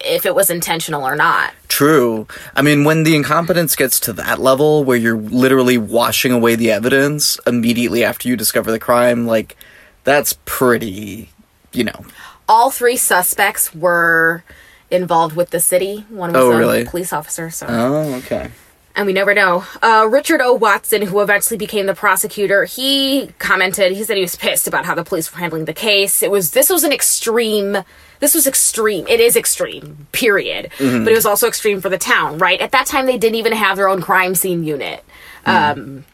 if 0.00 0.24
it 0.24 0.34
was 0.34 0.48
intentional 0.50 1.04
or 1.04 1.16
not. 1.16 1.52
True. 1.68 2.26
I 2.54 2.62
mean, 2.62 2.84
when 2.84 3.02
the 3.02 3.14
incompetence 3.16 3.74
gets 3.76 3.98
to 4.00 4.12
that 4.14 4.38
level 4.38 4.84
where 4.84 4.96
you're 4.96 5.16
literally 5.18 5.78
washing 5.78 6.32
away 6.32 6.54
the 6.54 6.70
evidence 6.70 7.38
immediately 7.46 8.04
after 8.04 8.28
you 8.28 8.36
discover 8.36 8.70
the 8.70 8.78
crime, 8.78 9.26
like, 9.26 9.57
that's 10.04 10.38
pretty, 10.44 11.30
you 11.72 11.84
know. 11.84 12.04
All 12.49 12.70
three 12.70 12.97
suspects 12.97 13.74
were 13.74 14.44
involved 14.90 15.34
with 15.34 15.51
the 15.51 15.61
city. 15.61 16.05
One 16.09 16.32
was 16.32 16.40
Oh, 16.42 16.53
a 16.53 16.57
really? 16.59 16.84
police 16.84 17.12
officer, 17.12 17.51
so 17.51 17.66
Oh, 17.68 18.14
okay. 18.18 18.51
and 18.94 19.05
we 19.07 19.12
never 19.12 19.34
know. 19.34 19.64
Uh, 19.82 20.07
Richard 20.09 20.40
O. 20.40 20.53
Watson, 20.53 21.03
who 21.03 21.20
eventually 21.20 21.59
became 21.59 21.86
the 21.86 21.94
prosecutor, 21.94 22.64
he 22.64 23.30
commented. 23.40 23.92
He 23.92 24.05
said 24.05 24.16
he 24.16 24.22
was 24.22 24.36
pissed 24.36 24.68
about 24.68 24.84
how 24.86 24.94
the 24.94 25.03
police 25.05 25.32
were 25.32 25.38
handling 25.40 25.64
the 25.64 25.72
case. 25.74 26.22
It 26.22 26.30
was 26.30 26.53
this 26.53 26.70
was 26.70 26.84
an 26.84 26.92
extreme. 26.92 27.78
This 28.20 28.32
was 28.34 28.47
extreme. 28.47 29.07
It 29.09 29.18
is 29.20 29.36
extreme. 29.36 30.07
Period. 30.12 30.70
But 30.78 31.09
it 31.09 31.14
was 31.14 31.26
also 31.26 31.49
extreme 31.49 31.80
for 31.80 31.88
the 31.90 31.99
town, 31.99 32.38
right? 32.38 32.61
At 32.61 32.70
that 32.70 32.86
time, 32.86 33.07
they 33.07 33.18
didn't 33.18 33.34
even 33.34 33.53
have 33.53 33.76
their 33.76 33.88
own 33.88 34.01
crime 34.01 34.34
scene 34.36 34.62
unit, 34.64 35.05
um, 35.44 36.05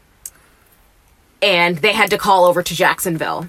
and 1.42 1.78
they 1.78 1.92
had 1.92 2.10
to 2.10 2.18
call 2.18 2.44
over 2.46 2.62
to 2.62 2.74
Jacksonville. 2.74 3.46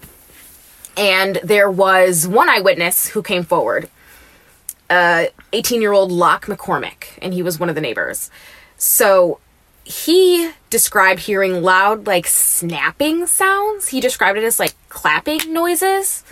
And 0.95 1.39
there 1.43 1.71
was 1.71 2.27
one 2.27 2.49
eyewitness 2.49 3.07
who 3.07 3.23
came 3.23 3.43
forward. 3.43 3.89
Uh, 4.89 5.25
18 5.53 5.81
year 5.81 5.91
old 5.91 6.11
Locke 6.11 6.45
McCormick, 6.45 7.17
and 7.21 7.33
he 7.33 7.41
was 7.41 7.59
one 7.59 7.69
of 7.69 7.75
the 7.75 7.81
neighbors. 7.81 8.29
So 8.77 9.39
he 9.83 10.51
described 10.69 11.21
hearing 11.21 11.61
loud, 11.61 12.07
like 12.07 12.27
snapping 12.27 13.25
sounds. 13.25 13.87
He 13.89 13.99
described 13.99 14.37
it 14.37 14.43
as 14.43 14.59
like 14.59 14.73
clapping 14.89 15.51
noises. 15.51 16.23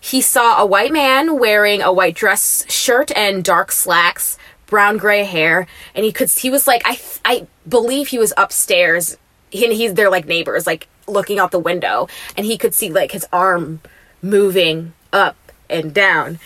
He 0.00 0.20
saw 0.20 0.60
a 0.60 0.66
white 0.66 0.92
man 0.92 1.38
wearing 1.38 1.80
a 1.80 1.92
white 1.92 2.14
dress 2.14 2.64
shirt 2.68 3.12
and 3.16 3.44
dark 3.44 3.70
slacks, 3.70 4.36
brown 4.66 4.96
gray 4.96 5.24
hair, 5.24 5.66
and 5.94 6.04
he 6.04 6.12
could 6.12 6.28
he 6.30 6.50
was 6.50 6.66
like 6.66 6.82
I 6.84 7.00
I 7.24 7.46
believe 7.68 8.08
he 8.08 8.18
was 8.18 8.32
upstairs. 8.36 9.16
He, 9.50 9.64
and 9.64 9.74
he's 9.74 9.94
they're 9.94 10.10
like 10.10 10.26
neighbors, 10.26 10.66
like 10.66 10.88
looking 11.06 11.38
out 11.38 11.50
the 11.50 11.58
window, 11.58 12.08
and 12.36 12.46
he 12.46 12.58
could 12.58 12.74
see 12.74 12.90
like 12.90 13.12
his 13.12 13.26
arm 13.32 13.80
moving 14.22 14.94
up 15.12 15.36
and 15.68 15.92
down. 15.92 16.38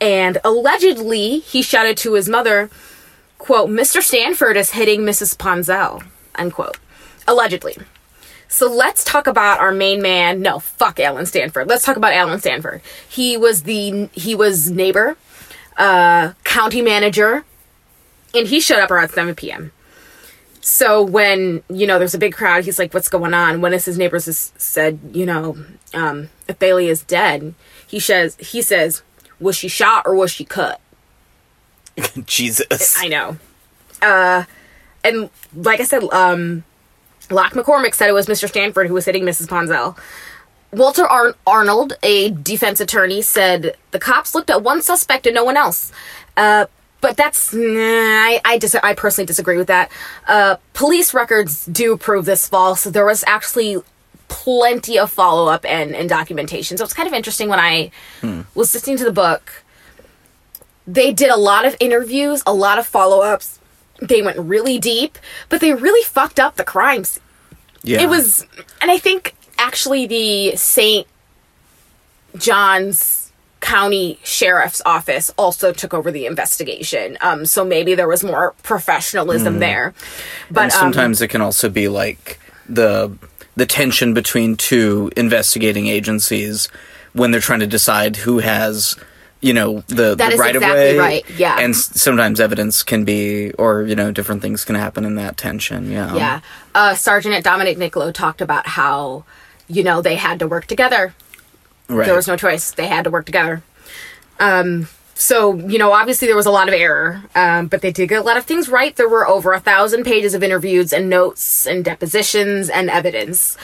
And 0.00 0.38
allegedly, 0.44 1.38
he 1.40 1.62
shouted 1.62 1.96
to 1.98 2.14
his 2.14 2.28
mother, 2.28 2.70
quote, 3.38 3.70
Mr. 3.70 4.02
Stanford 4.02 4.56
is 4.56 4.70
hitting 4.70 5.00
Mrs. 5.00 5.36
Ponsell, 5.36 6.02
unquote. 6.34 6.78
Allegedly. 7.28 7.76
So 8.48 8.68
let's 8.68 9.04
talk 9.04 9.28
about 9.28 9.60
our 9.60 9.70
main 9.70 10.02
man. 10.02 10.42
No, 10.42 10.58
fuck 10.58 10.98
Alan 10.98 11.24
Stanford. 11.24 11.68
Let's 11.68 11.84
talk 11.84 11.96
about 11.96 12.12
Alan 12.12 12.40
Stanford. 12.40 12.82
He 13.08 13.36
was 13.36 13.62
the 13.62 14.08
he 14.12 14.34
was 14.34 14.70
neighbor, 14.70 15.16
uh, 15.76 16.32
county 16.42 16.82
manager, 16.82 17.44
and 18.34 18.48
he 18.48 18.60
showed 18.60 18.80
up 18.80 18.90
around 18.90 19.10
7 19.10 19.36
p.m. 19.36 19.70
So 20.60 21.02
when, 21.02 21.62
you 21.70 21.86
know, 21.86 21.98
there's 21.98 22.14
a 22.14 22.18
big 22.18 22.34
crowd, 22.34 22.64
he's 22.64 22.78
like, 22.78 22.92
what's 22.92 23.08
going 23.08 23.32
on? 23.32 23.60
One 23.60 23.72
of 23.72 23.84
his 23.84 23.96
neighbors 23.96 24.26
has 24.26 24.52
said, 24.58 24.98
you 25.12 25.24
know, 25.24 25.56
um, 25.94 26.28
Athalia 26.48 26.90
is 26.90 27.02
dead. 27.02 27.54
He 27.86 27.98
says, 27.98 28.36
he 28.36 28.60
says, 28.60 29.02
was 29.40 29.56
she 29.56 29.68
shot 29.68 30.06
or 30.06 30.14
was 30.14 30.30
she 30.30 30.44
cut? 30.44 30.80
Jesus. 32.26 32.96
I 32.98 33.08
know. 33.08 33.38
Uh, 34.02 34.44
and 35.02 35.30
like 35.54 35.80
I 35.80 35.84
said, 35.84 36.04
um, 36.12 36.64
Locke 37.30 37.52
McCormick 37.52 37.94
said 37.94 38.08
it 38.08 38.12
was 38.12 38.26
Mr. 38.26 38.48
Stanford 38.48 38.86
who 38.86 38.94
was 38.94 39.06
hitting 39.06 39.24
Mrs. 39.24 39.48
Ponsell. 39.48 39.96
Walter 40.72 41.06
Ar- 41.06 41.34
Arnold, 41.46 41.94
a 42.02 42.30
defense 42.30 42.80
attorney, 42.80 43.22
said 43.22 43.74
the 43.90 43.98
cops 43.98 44.34
looked 44.34 44.50
at 44.50 44.62
one 44.62 44.82
suspect 44.82 45.26
and 45.26 45.34
no 45.34 45.44
one 45.44 45.56
else. 45.56 45.90
Uh, 46.36 46.66
but 47.00 47.16
that's 47.16 47.52
nah, 47.52 47.62
I 47.62 48.40
I, 48.44 48.58
dis- 48.58 48.74
I 48.74 48.94
personally 48.94 49.26
disagree 49.26 49.56
with 49.56 49.68
that. 49.68 49.90
Uh, 50.26 50.56
police 50.74 51.14
records 51.14 51.66
do 51.66 51.96
prove 51.96 52.24
this 52.24 52.48
false. 52.48 52.84
There 52.84 53.06
was 53.06 53.24
actually 53.26 53.78
plenty 54.28 54.98
of 54.98 55.10
follow 55.10 55.48
up 55.50 55.64
and, 55.66 55.94
and 55.94 56.08
documentation. 56.08 56.76
So 56.76 56.84
it's 56.84 56.94
kind 56.94 57.08
of 57.08 57.12
interesting 57.12 57.48
when 57.48 57.58
I 57.58 57.90
was 58.54 58.72
listening 58.72 58.96
to 58.98 59.04
the 59.04 59.12
book. 59.12 59.64
They 60.86 61.12
did 61.12 61.30
a 61.30 61.36
lot 61.36 61.66
of 61.66 61.76
interviews, 61.80 62.42
a 62.46 62.54
lot 62.54 62.78
of 62.78 62.86
follow 62.86 63.20
ups. 63.20 63.58
They 64.00 64.22
went 64.22 64.38
really 64.38 64.78
deep, 64.78 65.18
but 65.48 65.60
they 65.60 65.74
really 65.74 66.02
fucked 66.04 66.40
up 66.40 66.56
the 66.56 66.64
crimes. 66.64 67.20
Yeah. 67.82 68.00
It 68.00 68.08
was, 68.08 68.46
and 68.80 68.90
I 68.90 68.98
think 68.98 69.34
actually 69.58 70.06
the 70.06 70.56
St. 70.56 71.06
John's 72.36 73.19
County 73.60 74.18
Sheriff's 74.24 74.82
Office 74.86 75.30
also 75.36 75.72
took 75.72 75.92
over 75.94 76.10
the 76.10 76.26
investigation. 76.26 77.18
Um, 77.20 77.44
so 77.46 77.64
maybe 77.64 77.94
there 77.94 78.08
was 78.08 78.24
more 78.24 78.54
professionalism 78.62 79.58
there. 79.58 79.94
But 80.50 80.64
and 80.64 80.72
um, 80.72 80.78
sometimes 80.78 81.20
it 81.22 81.28
can 81.28 81.40
also 81.40 81.68
be 81.68 81.88
like 81.88 82.40
the 82.68 83.16
the 83.56 83.66
tension 83.66 84.14
between 84.14 84.56
two 84.56 85.10
investigating 85.16 85.86
agencies 85.88 86.68
when 87.12 87.30
they're 87.30 87.40
trying 87.40 87.60
to 87.60 87.66
decide 87.66 88.16
who 88.16 88.38
has 88.38 88.96
you 89.42 89.52
know 89.52 89.80
the, 89.88 90.14
the 90.14 90.36
right 90.38 90.54
exactly 90.54 90.56
of 90.56 90.62
way 90.62 90.98
right, 90.98 91.30
yeah. 91.38 91.58
and 91.58 91.74
s- 91.74 91.98
sometimes 92.00 92.40
evidence 92.40 92.82
can 92.82 93.04
be 93.04 93.50
or 93.52 93.82
you 93.82 93.96
know 93.96 94.12
different 94.12 94.42
things 94.42 94.64
can 94.64 94.74
happen 94.74 95.04
in 95.04 95.14
that 95.14 95.36
tension 95.36 95.90
yeah 95.90 96.14
Yeah. 96.14 96.40
Uh, 96.74 96.94
Sergeant 96.94 97.42
Dominic 97.42 97.78
Nicolo 97.78 98.12
talked 98.12 98.40
about 98.42 98.66
how, 98.66 99.24
you 99.66 99.82
know, 99.82 100.02
they 100.02 100.14
had 100.14 100.38
to 100.40 100.46
work 100.46 100.66
together. 100.66 101.14
Right 101.90 102.06
There 102.06 102.16
was 102.16 102.28
no 102.28 102.36
choice. 102.36 102.70
They 102.72 102.86
had 102.86 103.04
to 103.04 103.10
work 103.10 103.26
together. 103.26 103.62
Um, 104.38 104.88
so, 105.14 105.54
you 105.54 105.78
know, 105.78 105.92
obviously 105.92 106.26
there 106.28 106.36
was 106.36 106.46
a 106.46 106.50
lot 106.50 106.68
of 106.68 106.74
error, 106.74 107.22
um, 107.34 107.66
but 107.66 107.82
they 107.82 107.92
did 107.92 108.08
get 108.08 108.20
a 108.20 108.24
lot 108.24 108.38
of 108.38 108.46
things 108.46 108.70
right. 108.70 108.96
There 108.96 109.08
were 109.08 109.28
over 109.28 109.52
a 109.52 109.60
thousand 109.60 110.04
pages 110.04 110.32
of 110.32 110.42
interviews 110.42 110.94
and 110.94 111.10
notes 111.10 111.66
and 111.66 111.84
depositions 111.84 112.70
and 112.70 112.88
evidence. 112.88 113.58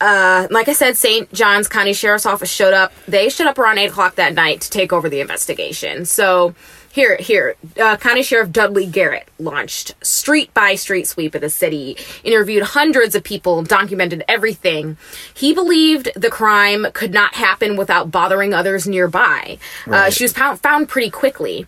Uh, 0.00 0.48
like 0.50 0.68
I 0.68 0.72
said, 0.72 0.96
St. 0.96 1.32
John's 1.32 1.68
County 1.68 1.92
Sheriff's 1.92 2.26
Office 2.26 2.50
showed 2.50 2.74
up. 2.74 2.92
They 3.06 3.28
showed 3.28 3.46
up 3.46 3.56
around 3.58 3.78
8 3.78 3.86
o'clock 3.86 4.16
that 4.16 4.34
night 4.34 4.60
to 4.62 4.70
take 4.70 4.92
over 4.92 5.08
the 5.08 5.20
investigation. 5.20 6.04
So, 6.06 6.54
here, 6.96 7.18
here, 7.18 7.56
uh, 7.78 7.98
County 7.98 8.22
Sheriff 8.22 8.50
Dudley 8.50 8.86
Garrett 8.86 9.28
launched 9.38 9.94
street 10.02 10.52
by 10.54 10.76
street 10.76 11.06
sweep 11.06 11.34
of 11.34 11.42
the 11.42 11.50
city, 11.50 11.94
interviewed 12.24 12.62
hundreds 12.62 13.14
of 13.14 13.22
people, 13.22 13.62
documented 13.62 14.24
everything. 14.26 14.96
He 15.34 15.52
believed 15.52 16.08
the 16.16 16.30
crime 16.30 16.86
could 16.94 17.12
not 17.12 17.34
happen 17.34 17.76
without 17.76 18.10
bothering 18.10 18.54
others 18.54 18.88
nearby. 18.88 19.58
Uh, 19.86 20.08
she 20.08 20.24
was 20.24 20.32
found, 20.32 20.58
found 20.60 20.88
pretty 20.88 21.10
quickly. 21.10 21.66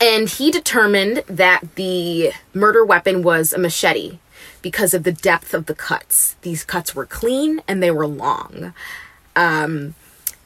And 0.00 0.30
he 0.30 0.50
determined 0.50 1.24
that 1.26 1.74
the 1.74 2.32
murder 2.54 2.86
weapon 2.86 3.22
was 3.22 3.52
a 3.52 3.58
machete 3.58 4.18
because 4.62 4.94
of 4.94 5.02
the 5.02 5.12
depth 5.12 5.52
of 5.52 5.66
the 5.66 5.74
cuts. 5.74 6.36
These 6.40 6.64
cuts 6.64 6.94
were 6.94 7.04
clean 7.04 7.60
and 7.68 7.82
they 7.82 7.90
were 7.90 8.06
long. 8.06 8.72
Um, 9.36 9.94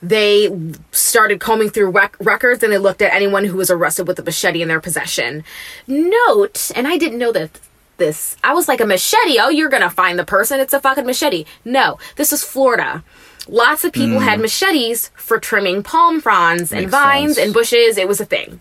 they 0.02 0.48
started 0.92 1.40
combing 1.40 1.70
through 1.70 1.90
rec- 1.90 2.16
records 2.20 2.62
and 2.62 2.72
they 2.72 2.78
looked 2.78 3.02
at 3.02 3.12
anyone 3.14 3.44
who 3.44 3.56
was 3.56 3.70
arrested 3.70 4.06
with 4.06 4.18
a 4.18 4.22
machete 4.22 4.62
in 4.62 4.68
their 4.68 4.80
possession. 4.80 5.42
Note, 5.86 6.70
and 6.76 6.86
I 6.86 6.96
didn't 6.98 7.18
know 7.18 7.32
that 7.32 7.58
this, 7.96 8.36
I 8.44 8.52
was 8.52 8.68
like, 8.68 8.80
a 8.80 8.86
machete? 8.86 9.38
Oh, 9.40 9.48
you're 9.48 9.70
gonna 9.70 9.88
find 9.90 10.18
the 10.18 10.24
person. 10.24 10.60
It's 10.60 10.74
a 10.74 10.80
fucking 10.80 11.06
machete. 11.06 11.46
No, 11.64 11.98
this 12.16 12.32
is 12.32 12.44
Florida. 12.44 13.02
Lots 13.48 13.84
of 13.84 13.92
people 13.92 14.18
had 14.20 14.40
machetes 14.40 15.10
for 15.14 15.38
trimming 15.38 15.82
palm 15.82 16.20
fronds 16.20 16.72
and 16.72 16.82
Makes 16.82 16.90
vines 16.90 17.34
sense. 17.36 17.44
and 17.46 17.54
bushes. 17.54 17.96
It 17.96 18.08
was 18.08 18.20
a 18.20 18.24
thing 18.26 18.60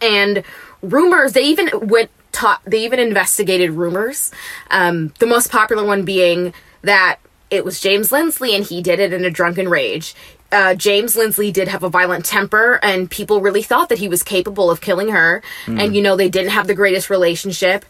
and 0.00 0.42
rumors 0.82 1.32
they 1.32 1.42
even 1.44 1.68
went 1.88 2.10
taught 2.32 2.60
they 2.66 2.84
even 2.84 2.98
investigated 2.98 3.70
rumors 3.70 4.32
um, 4.70 5.12
the 5.20 5.26
most 5.26 5.48
popular 5.50 5.84
one 5.84 6.04
being 6.04 6.52
that 6.82 7.18
it 7.52 7.64
was 7.64 7.78
james 7.80 8.10
lindsley 8.10 8.56
and 8.56 8.64
he 8.64 8.80
did 8.82 8.98
it 8.98 9.12
in 9.12 9.24
a 9.24 9.30
drunken 9.30 9.68
rage. 9.68 10.14
Uh, 10.50 10.74
james 10.74 11.14
lindsley 11.14 11.52
did 11.52 11.68
have 11.68 11.82
a 11.82 11.88
violent 11.88 12.24
temper 12.24 12.80
and 12.82 13.10
people 13.10 13.40
really 13.40 13.62
thought 13.62 13.88
that 13.88 13.98
he 13.98 14.08
was 14.08 14.22
capable 14.22 14.70
of 14.70 14.80
killing 14.80 15.08
her. 15.08 15.42
And 15.78 15.94
you 15.94 16.02
know 16.02 16.16
they 16.16 16.28
didn't 16.28 16.50
have 16.50 16.66
the 16.66 16.74
greatest 16.74 17.10
relationship. 17.10 17.84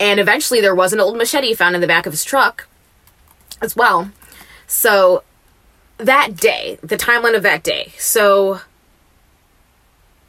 And 0.00 0.18
eventually 0.18 0.60
there 0.60 0.74
was 0.74 0.92
an 0.92 1.00
old 1.00 1.16
machete 1.16 1.54
found 1.54 1.74
in 1.74 1.80
the 1.80 1.86
back 1.86 2.06
of 2.06 2.12
his 2.12 2.24
truck 2.24 2.66
as 3.60 3.76
well. 3.76 4.10
So 4.66 5.22
that 5.98 6.36
day 6.36 6.78
the 6.82 6.96
timeline 6.96 7.36
of 7.36 7.42
that 7.42 7.62
day. 7.62 7.92
So 7.98 8.60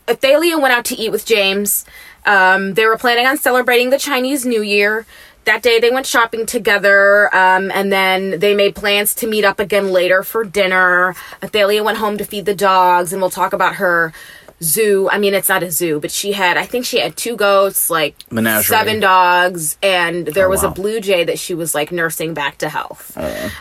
Athalia 0.07 0.57
went 0.59 0.73
out 0.73 0.85
to 0.85 0.95
eat 0.95 1.11
with 1.11 1.25
James. 1.25 1.85
Um, 2.25 2.73
they 2.73 2.85
were 2.85 2.97
planning 2.97 3.25
on 3.25 3.37
celebrating 3.37 3.89
the 3.89 3.97
Chinese 3.97 4.45
New 4.45 4.61
Year. 4.61 5.05
That 5.45 5.61
day 5.61 5.79
they 5.79 5.91
went 5.91 6.05
shopping 6.05 6.45
together, 6.45 7.33
um, 7.35 7.69
and 7.71 7.91
then 7.91 8.39
they 8.39 8.55
made 8.55 8.75
plans 8.75 9.13
to 9.15 9.27
meet 9.27 9.43
up 9.43 9.59
again 9.59 9.91
later 9.91 10.23
for 10.23 10.43
dinner. 10.43 11.15
Athalia 11.41 11.83
went 11.83 11.97
home 11.97 12.17
to 12.17 12.23
feed 12.25 12.45
the 12.45 12.55
dogs, 12.55 13.11
and 13.11 13.21
we'll 13.21 13.29
talk 13.29 13.51
about 13.51 13.75
her 13.75 14.13
zoo. 14.61 15.09
I 15.11 15.17
mean, 15.17 15.33
it's 15.33 15.49
not 15.49 15.61
a 15.61 15.69
zoo, 15.69 15.99
but 15.99 16.11
she 16.11 16.31
had, 16.31 16.55
I 16.55 16.65
think 16.65 16.85
she 16.85 16.99
had 16.99 17.17
two 17.17 17.35
goats, 17.35 17.89
like 17.89 18.15
Menagerie. 18.31 18.63
seven 18.63 18.99
dogs, 19.01 19.77
and 19.83 20.27
there 20.27 20.47
Oh, 20.47 20.49
was 20.49 20.63
a 20.63 20.67
wow. 20.67 20.73
blue 20.73 21.01
jay 21.01 21.25
that 21.25 21.37
she 21.37 21.53
was 21.53 21.75
like 21.75 21.91
nursing 21.91 22.33
back 22.33 22.59
to 22.59 22.69
health. 22.69 23.17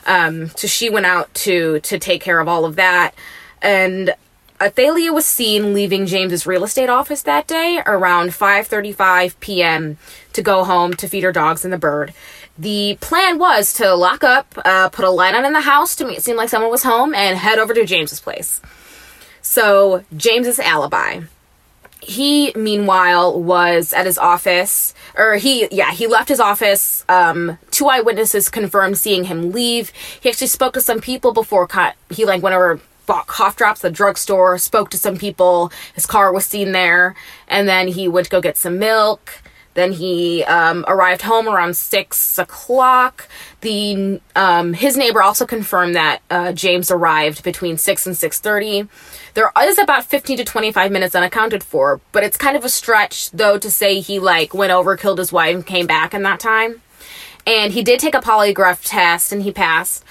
Um, 0.07 0.51
so 0.51 0.69
she 0.69 0.89
went 0.89 1.07
out 1.07 1.35
to 1.35 1.81
to 1.81 1.99
take 1.99 2.23
care 2.23 2.39
of 2.39 2.47
all 2.47 2.65
of 2.65 2.77
that, 2.77 3.13
and 3.61 4.15
Athalia 4.63 5.13
was 5.13 5.27
seen 5.27 5.75
leaving 5.75 6.07
James's 6.07 6.47
real 6.47 6.63
estate 6.63 6.89
office 6.89 7.23
that 7.23 7.49
day 7.49 7.83
around 7.85 8.31
5:35 8.31 9.41
p.m. 9.41 9.99
to 10.35 10.41
go 10.41 10.63
home 10.63 10.95
to 10.95 11.09
feed 11.09 11.25
her 11.25 11.33
dogs 11.33 11.65
and 11.65 11.73
the 11.73 11.79
bird. 11.79 12.15
The 12.57 12.97
plan 13.01 13.41
was 13.41 13.73
to 13.75 13.93
lock 13.97 14.23
up, 14.23 14.55
uh, 14.65 14.89
put 14.91 15.05
a 15.05 15.11
light 15.11 15.35
on 15.35 15.45
in 15.45 15.53
the 15.53 15.63
house 15.63 15.97
to 15.97 16.05
make 16.05 16.19
it 16.19 16.23
seem 16.23 16.37
like 16.37 16.49
someone 16.49 16.71
was 16.71 16.85
home, 16.85 17.13
and 17.13 17.37
head 17.37 17.59
over 17.59 17.75
to 17.75 17.85
James's 17.85 18.21
place. 18.21 18.61
So 19.41 20.05
James's 20.17 20.61
alibi. 20.61 21.23
He, 22.01 22.53
meanwhile, 22.55 23.41
was 23.41 23.93
at 23.93 24.07
his 24.07 24.19
office, 24.19 24.95
or 25.17 25.37
he, 25.37 25.69
yeah, 25.73 25.93
he 25.93 26.07
left 26.07 26.29
his 26.29 26.41
office. 26.41 27.05
Um, 27.09 27.59
two 27.73 27.89
eyewitnesses 27.89 28.49
confirmed 28.49 28.99
seeing 28.99 29.25
him 29.25 29.51
leave. 29.51 29.93
He 30.21 30.29
actually 30.29 30.49
spoke 30.49 30.75
to 30.75 30.81
some 30.81 31.01
people 31.01 31.33
before 31.33 31.67
co- 31.67 31.93
he 32.11 32.25
like 32.25 32.43
went 32.43 32.55
over 32.55 32.81
bought 33.13 33.27
cough 33.27 33.57
drops 33.57 33.85
at 33.85 33.91
the 33.91 33.95
drugstore, 33.95 34.57
spoke 34.57 34.89
to 34.89 34.97
some 34.97 35.19
people. 35.19 35.71
His 35.95 36.07
car 36.07 36.33
was 36.33 36.47
seen 36.47 36.73
there, 36.73 37.15
and 37.47 37.69
then 37.69 37.89
he 37.89 38.09
went 38.09 38.25
to 38.25 38.31
go 38.31 38.41
get 38.41 38.57
some 38.57 38.79
milk. 38.79 39.43
Then 39.75 39.93
he 39.93 40.45
um, 40.45 40.83
arrived 40.89 41.21
home 41.21 41.47
around 41.47 41.77
six 41.77 42.39
o'clock. 42.39 43.29
The 43.61 44.19
um, 44.35 44.73
his 44.73 44.97
neighbor 44.97 45.23
also 45.23 45.45
confirmed 45.45 45.95
that 45.95 46.23
uh, 46.31 46.53
James 46.53 46.91
arrived 46.91 47.43
between 47.43 47.77
six 47.77 48.07
and 48.07 48.17
six 48.17 48.41
thirty. 48.41 48.89
There 49.35 49.53
is 49.63 49.79
about 49.79 50.05
15 50.05 50.39
to 50.39 50.45
25 50.45 50.91
minutes 50.91 51.15
unaccounted 51.15 51.63
for, 51.63 52.01
but 52.13 52.23
it's 52.23 52.37
kind 52.37 52.57
of 52.57 52.65
a 52.65 52.69
stretch, 52.69 53.31
though, 53.31 53.59
to 53.59 53.71
say 53.71 54.01
he, 54.01 54.19
like, 54.19 54.53
went 54.53 54.73
over, 54.73 54.95
killed 54.95 55.19
his 55.19 55.33
wife, 55.33 55.55
and 55.55 55.67
came 55.67 55.87
back 55.87 56.13
in 56.13 56.23
that 56.25 56.39
time. 56.39 56.83
And 57.47 57.73
he 57.73 57.83
did 57.83 57.99
take 57.99 58.15
a 58.15 58.21
polygraph 58.21 58.81
test, 58.85 59.33
and 59.33 59.43
he 59.43 59.51
passed, 59.51 60.05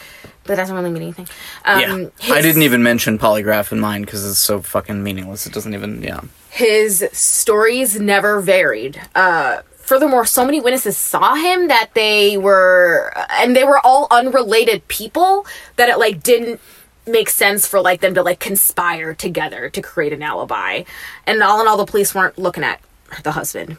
that 0.46 0.56
doesn't 0.56 0.76
really 0.76 0.90
mean 0.92 1.04
anything. 1.04 1.28
Um, 1.66 1.80
yeah. 1.80 2.08
his- 2.20 2.32
I 2.32 2.42
didn't 2.42 2.64
even 2.64 2.84
mention 2.84 3.20
polygraph 3.20 3.72
in 3.72 3.80
mine 3.80 4.02
because 4.02 4.28
it's 4.28 4.40
so 4.40 4.62
fucking 4.62 5.04
meaningless. 5.04 5.46
It 5.46 5.54
doesn't 5.54 5.74
even, 5.74 6.02
yeah. 6.02 6.22
his 6.50 7.08
stories 7.12 8.00
never 8.00 8.42
varied. 8.42 9.00
Uh, 9.16 9.62
furthermore, 9.78 10.26
so 10.26 10.46
many 10.46 10.60
witnesses 10.60 10.98
saw 10.98 11.36
him 11.36 11.68
that 11.68 11.92
they 11.94 12.38
were, 12.38 13.14
and 13.32 13.56
they 13.56 13.64
were 13.64 13.80
all 13.86 14.08
unrelated 14.10 14.88
people 14.88 15.46
that 15.76 15.90
it 15.90 16.00
like 16.00 16.24
didn't 16.24 16.60
make 17.08 17.30
sense 17.30 17.68
for 17.68 17.82
like 17.82 18.02
them 18.02 18.14
to 18.14 18.24
like 18.24 18.40
conspire 18.40 19.14
together 19.14 19.70
to 19.70 19.82
create 19.82 20.14
an 20.14 20.22
alibi. 20.24 20.84
And 21.28 21.42
all 21.44 21.62
in 21.62 21.68
all, 21.68 21.78
the 21.78 21.86
police 21.86 22.14
weren't 22.16 22.38
looking 22.38 22.64
at 22.64 22.80
the 23.24 23.32
husband. 23.32 23.78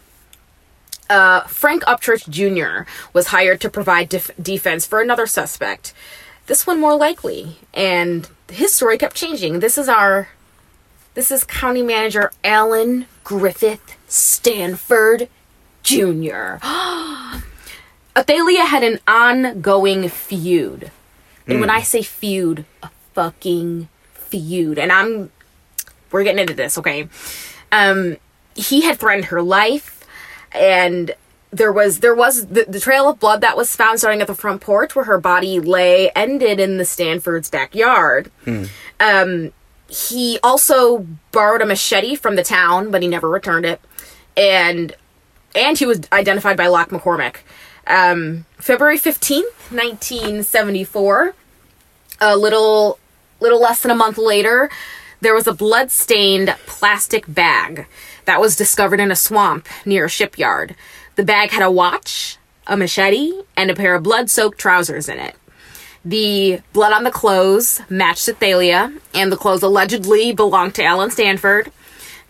Uh, 1.11 1.43
Frank 1.43 1.83
Upchurch 1.85 2.29
Jr. 2.29 2.89
was 3.13 3.29
hired 3.29 3.61
to 3.61 3.69
provide 3.69 4.09
def- 4.09 4.31
defense 4.41 4.87
for 4.87 5.01
another 5.01 5.27
suspect. 5.27 5.93
This 6.47 6.67
one 6.67 6.81
more 6.81 6.97
likely, 6.97 7.59
and 7.73 8.29
his 8.51 8.75
story 8.75 8.99
kept 8.99 9.15
changing. 9.15 9.61
This 9.61 9.79
is 9.79 9.89
our 9.89 10.29
this 11.15 11.31
is 11.31 11.45
County 11.45 11.83
Manager 11.83 12.33
Alan 12.43 13.07
Griffith 13.23 13.97
Stanford 14.09 15.29
Jr. 15.83 16.57
Athalia 18.17 18.65
had 18.65 18.83
an 18.83 18.99
ongoing 19.07 20.09
feud. 20.09 20.91
And 21.47 21.61
when 21.61 21.71
I 21.71 21.83
say 21.83 22.03
feud, 22.03 22.65
a 22.83 22.91
fucking 23.15 23.89
feud. 24.13 24.79
And 24.79 24.91
I'm 24.91 25.31
we're 26.11 26.25
getting 26.25 26.41
into 26.41 26.55
this, 26.55 26.79
okay? 26.79 27.09
Um 27.71 28.17
he 28.55 28.83
had 28.83 28.99
threatened 28.99 29.27
her 29.27 29.43
life 29.43 30.07
and 30.53 31.15
there 31.53 31.73
was 31.73 32.01
there 32.01 32.15
was 32.15 32.47
the, 32.47 32.65
the 32.67 32.81
trail 32.81 33.09
of 33.09 33.21
blood 33.21 33.41
that 33.43 33.57
was 33.57 33.77
found 33.77 33.99
starting 33.99 34.21
at 34.21 34.27
the 34.27 34.35
front 34.35 34.61
porch 34.61 34.97
where 34.97 35.05
her 35.05 35.19
body 35.19 35.61
lay 35.61 36.11
ended 36.11 36.59
in 36.59 36.79
the 36.79 36.85
Stanford's 36.85 37.51
backyard. 37.51 38.31
Um 39.01 39.53
he 39.89 40.39
also 40.43 41.07
borrowed 41.33 41.61
a 41.61 41.67
machete 41.67 42.15
from 42.15 42.37
the 42.37 42.43
town, 42.43 42.91
but 42.91 43.03
he 43.03 43.09
never 43.09 43.29
returned 43.29 43.67
it. 43.67 43.81
And 44.37 44.95
and 45.55 45.79
he 45.79 45.85
was 45.85 46.01
identified 46.13 46.57
by 46.57 46.67
Locke 46.69 46.89
McCormick. 46.89 47.37
Um, 47.87 48.47
February 48.59 48.99
15th, 48.99 49.71
1974, 49.71 51.35
a 52.21 52.37
little 52.37 52.99
little 53.41 53.61
less 53.61 53.83
than 53.83 53.91
a 53.91 53.95
month 53.95 54.19
later, 54.19 54.71
there 55.21 55.35
was 55.35 55.47
a 55.47 55.53
blood-stained 55.53 56.55
plastic 56.67 57.25
bag 57.33 57.87
that 58.25 58.41
was 58.41 58.55
discovered 58.55 59.01
in 59.01 59.11
a 59.11 59.17
swamp 59.17 59.69
near 59.85 60.05
a 60.05 60.09
shipyard. 60.09 60.77
The 61.17 61.25
bag 61.25 61.51
had 61.51 61.63
a 61.63 61.71
watch, 61.71 62.39
a 62.67 62.77
machete, 62.77 63.33
and 63.57 63.71
a 63.71 63.75
pair 63.75 63.95
of 63.95 64.03
blood-soaked 64.03 64.59
trousers 64.59 65.09
in 65.09 65.19
it. 65.19 65.37
The 66.05 66.61
blood 66.73 66.93
on 66.93 67.05
the 67.05 67.11
clothes 67.11 67.81
matched 67.89 68.29
Athalia, 68.29 68.93
and 69.15 69.31
the 69.31 69.37
clothes 69.37 69.63
allegedly 69.63 70.33
belonged 70.33 70.75
to 70.77 70.85
Alan 70.85 71.11
Stanford. 71.11 71.71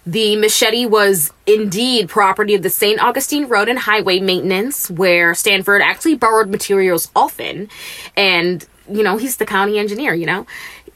The 0.05 0.37
machete 0.37 0.85
was 0.85 1.33
indeed 1.47 2.09
property 2.09 2.55
of 2.55 2.63
the 2.63 2.71
St. 2.71 3.01
Augustine 3.01 3.47
Road 3.47 3.69
and 3.69 3.79
Highway 3.79 4.19
Maintenance, 4.19 4.91
where 4.91 5.33
Stanford 5.35 5.81
actually 5.81 6.17
borrowed 6.17 6.51
materials 6.51 7.11
often. 7.15 7.69
And, 8.17 8.67
you 8.91 9.05
know, 9.05 9.17
he's 9.17 9.37
the 9.37 9.47
county 9.47 9.79
engineer, 9.79 10.13
you 10.13 10.27
know? 10.27 10.47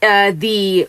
Uh, 0.02 0.32
the 0.34 0.88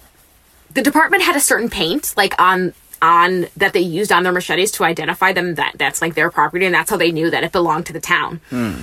the 0.74 0.82
department 0.82 1.24
had 1.24 1.36
a 1.36 1.40
certain 1.40 1.70
paint, 1.70 2.14
like 2.18 2.40
on 2.40 2.74
on 3.02 3.48
that 3.56 3.74
they 3.74 3.80
used 3.80 4.12
on 4.12 4.24
their 4.24 4.34
machetes 4.34 4.72
to 4.74 4.84
identify 4.84 5.34
them 5.34 5.56
that 5.56 5.74
that's 5.78 6.02
like 6.02 6.16
their 6.16 6.30
property 6.30 6.66
and 6.66 6.74
that's 6.74 6.90
how 6.90 6.98
they 6.98 7.12
knew 7.12 7.30
that 7.30 7.44
it 7.44 7.52
belonged 7.52 7.86
to 7.88 7.94
the 7.94 8.00
town. 8.00 8.42
Hmm. 8.50 8.82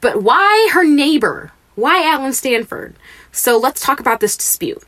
But 0.00 0.22
why 0.22 0.70
her 0.72 0.84
neighbor? 0.84 1.52
Why 1.74 2.04
Alan 2.06 2.32
Stanford? 2.32 2.94
So 3.32 3.58
let's 3.58 3.80
talk 3.80 4.00
about 4.00 4.20
this 4.20 4.36
dispute. 4.36 4.82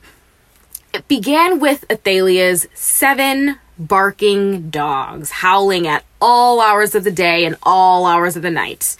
It 0.93 1.09
began 1.09 1.59
with 1.59 1.85
Athalia's 1.91 2.67
seven 2.75 3.59
barking 3.79 4.71
dogs 4.71 5.31
howling 5.31 5.87
at 5.87 6.05
all 6.21 6.61
hours 6.61 6.95
of 6.95 7.05
the 7.05 7.11
day 7.11 7.45
and 7.45 7.57
all 7.63 8.07
hours 8.07 8.37
of 8.37 8.43
the 8.43 8.51
night. 8.51 8.97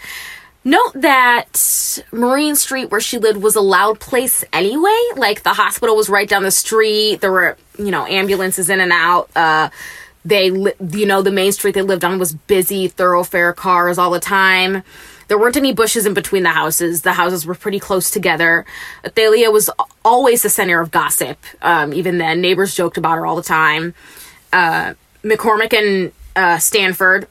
Note 0.65 0.93
that 0.95 1.99
Marine 2.11 2.55
Street, 2.55 2.89
where 2.89 3.01
she 3.01 3.17
lived, 3.17 3.41
was 3.41 3.55
a 3.55 3.61
loud 3.61 3.99
place 3.99 4.45
anyway. 4.53 4.97
Like 5.15 5.43
the 5.43 5.53
hospital 5.53 5.95
was 5.95 6.09
right 6.09 6.27
down 6.27 6.43
the 6.43 6.51
street. 6.51 7.19
There 7.19 7.31
were, 7.31 7.57
you 7.77 7.91
know, 7.91 8.05
ambulances 8.05 8.69
in 8.69 8.79
and 8.79 8.91
out. 8.93 9.29
Uh, 9.35 9.69
they, 10.23 10.51
li- 10.51 10.73
you 10.91 11.05
know, 11.05 11.21
the 11.21 11.31
main 11.31 11.51
street 11.51 11.75
they 11.75 11.81
lived 11.81 12.05
on 12.05 12.17
was 12.17 12.33
busy, 12.33 12.87
thoroughfare 12.87 13.51
cars 13.51 13.97
all 13.97 14.11
the 14.11 14.21
time. 14.21 14.83
There 15.27 15.37
weren't 15.37 15.57
any 15.57 15.73
bushes 15.73 16.05
in 16.05 16.13
between 16.13 16.43
the 16.43 16.49
houses. 16.49 17.01
The 17.01 17.13
houses 17.13 17.45
were 17.45 17.55
pretty 17.55 17.79
close 17.79 18.09
together. 18.09 18.65
Athalia 19.03 19.51
was 19.51 19.69
always 20.05 20.43
the 20.43 20.49
center 20.49 20.79
of 20.79 20.91
gossip. 20.91 21.39
Um, 21.61 21.93
even 21.93 22.19
then, 22.19 22.39
neighbors 22.39 22.75
joked 22.75 22.97
about 22.97 23.15
her 23.15 23.25
all 23.25 23.35
the 23.35 23.43
time. 23.43 23.93
Uh, 24.51 24.93
McCormick 25.23 25.73
and 25.73 26.11
uh, 26.35 26.57
Stanford, 26.57 27.27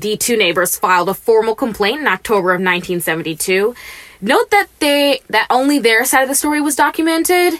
the 0.00 0.16
two 0.16 0.36
neighbors, 0.36 0.78
filed 0.78 1.08
a 1.08 1.14
formal 1.14 1.54
complaint 1.54 2.00
in 2.00 2.06
October 2.06 2.50
of 2.50 2.60
1972. 2.60 3.74
Note 4.20 4.50
that 4.50 4.68
they 4.78 5.20
that 5.28 5.46
only 5.50 5.78
their 5.78 6.04
side 6.04 6.22
of 6.22 6.28
the 6.28 6.34
story 6.34 6.60
was 6.60 6.76
documented, 6.76 7.54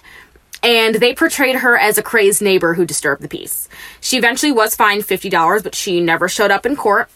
and 0.63 0.97
they 0.97 1.15
portrayed 1.15 1.57
her 1.57 1.77
as 1.77 1.99
a 1.99 2.03
crazed 2.03 2.43
neighbor 2.43 2.75
who 2.75 2.87
disturbed 2.87 3.23
the 3.23 3.29
peace. 3.29 3.69
She 4.01 4.17
eventually 4.17 4.53
was 4.53 4.75
fined 4.75 5.05
fifty 5.05 5.29
dollars, 5.29 5.63
but 5.63 5.75
she 5.75 6.01
never 6.01 6.29
showed 6.29 6.51
up 6.51 6.65
in 6.65 6.77
court. 6.77 7.11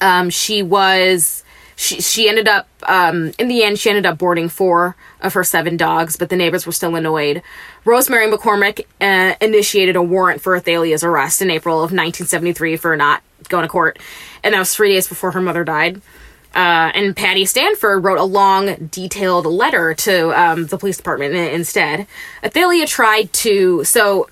Um, 0.00 0.30
she 0.30 0.62
was 0.62 1.44
she 1.76 2.00
she 2.00 2.28
ended 2.28 2.48
up 2.48 2.66
um, 2.84 3.32
in 3.38 3.48
the 3.48 3.62
end 3.62 3.78
she 3.78 3.90
ended 3.90 4.06
up 4.06 4.16
boarding 4.18 4.48
four 4.48 4.96
of 5.20 5.34
her 5.34 5.44
seven 5.44 5.76
dogs, 5.76 6.16
but 6.16 6.30
the 6.30 6.36
neighbors 6.36 6.66
were 6.66 6.72
still 6.72 6.96
annoyed. 6.96 7.42
Rosemary 7.84 8.30
McCormick 8.30 8.86
uh, 9.00 9.34
initiated 9.40 9.94
a 9.96 10.02
warrant 10.02 10.40
for 10.40 10.56
Athalia's 10.56 11.04
arrest 11.04 11.42
in 11.42 11.50
April 11.50 11.76
of 11.76 11.92
1973 11.92 12.76
for 12.78 12.96
not 12.96 13.22
going 13.48 13.62
to 13.62 13.68
court, 13.68 13.98
and 14.42 14.54
that 14.54 14.58
was 14.58 14.74
three 14.74 14.92
days 14.92 15.08
before 15.08 15.32
her 15.32 15.40
mother 15.40 15.64
died. 15.64 16.00
Uh, 16.54 16.90
and 16.94 17.14
Patty 17.14 17.44
Stanford 17.44 18.02
wrote 18.02 18.18
a 18.18 18.24
long, 18.24 18.88
detailed 18.90 19.44
letter 19.44 19.92
to 19.92 20.40
um, 20.40 20.66
the 20.66 20.78
police 20.78 20.96
department 20.96 21.34
instead. 21.34 22.06
Athalia 22.42 22.86
tried 22.86 23.30
to 23.34 23.84
so 23.84 24.30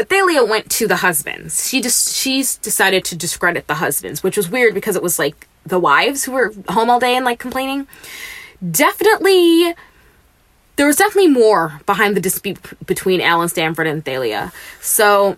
Athalia 0.00 0.44
went 0.44 0.68
to 0.72 0.88
the 0.88 0.96
husbands. 0.96 1.68
She 1.68 1.80
just 1.80 2.16
she's 2.16 2.56
decided 2.56 3.04
to 3.04 3.16
discredit 3.16 3.68
the 3.68 3.74
husbands, 3.74 4.24
which 4.24 4.36
was 4.36 4.50
weird 4.50 4.74
because 4.74 4.96
it 4.96 5.02
was 5.02 5.18
like 5.20 5.46
the 5.64 5.78
wives 5.78 6.24
who 6.24 6.32
were 6.32 6.52
home 6.68 6.90
all 6.90 6.98
day 6.98 7.14
and 7.14 7.24
like 7.24 7.38
complaining. 7.38 7.86
Definitely 8.68 9.74
there 10.76 10.86
was 10.86 10.96
definitely 10.96 11.28
more 11.28 11.80
behind 11.84 12.16
the 12.16 12.20
dispute 12.20 12.58
between 12.86 13.20
Alan 13.20 13.50
Stanford 13.50 13.86
and 13.86 14.00
Athalia. 14.00 14.50
So 14.80 15.36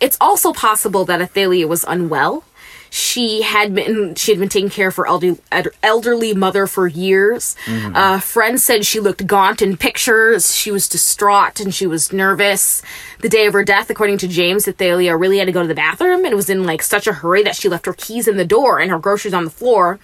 it's 0.00 0.16
also 0.20 0.52
possible 0.52 1.04
that 1.06 1.20
Athalia 1.20 1.66
was 1.66 1.84
unwell. 1.84 2.44
She 2.90 3.42
had 3.42 3.74
been 3.74 4.14
she 4.14 4.32
had 4.32 4.38
been 4.40 4.48
taking 4.48 4.70
care 4.70 4.88
of 4.88 4.96
her 4.96 5.06
elderly, 5.06 5.38
elderly 5.82 6.32
mother 6.32 6.66
for 6.66 6.86
years. 6.86 7.54
Uh, 7.94 8.18
friends 8.18 8.64
said 8.64 8.86
she 8.86 8.98
looked 8.98 9.26
gaunt 9.26 9.60
in 9.60 9.76
pictures. 9.76 10.54
She 10.54 10.70
was 10.70 10.88
distraught 10.88 11.60
and 11.60 11.74
she 11.74 11.86
was 11.86 12.12
nervous. 12.14 12.82
The 13.20 13.28
day 13.28 13.46
of 13.46 13.52
her 13.52 13.62
death, 13.62 13.90
according 13.90 14.18
to 14.18 14.28
James, 14.28 14.66
Athalia 14.66 15.16
really 15.18 15.36
had 15.36 15.46
to 15.46 15.52
go 15.52 15.60
to 15.60 15.68
the 15.68 15.74
bathroom 15.74 16.24
and 16.24 16.34
was 16.34 16.48
in 16.48 16.64
like 16.64 16.82
such 16.82 17.06
a 17.06 17.12
hurry 17.12 17.42
that 17.42 17.56
she 17.56 17.68
left 17.68 17.84
her 17.84 17.92
keys 17.92 18.26
in 18.26 18.38
the 18.38 18.46
door 18.46 18.78
and 18.78 18.90
her 18.90 18.98
groceries 18.98 19.34
on 19.34 19.44
the 19.44 19.50
floor. 19.50 19.98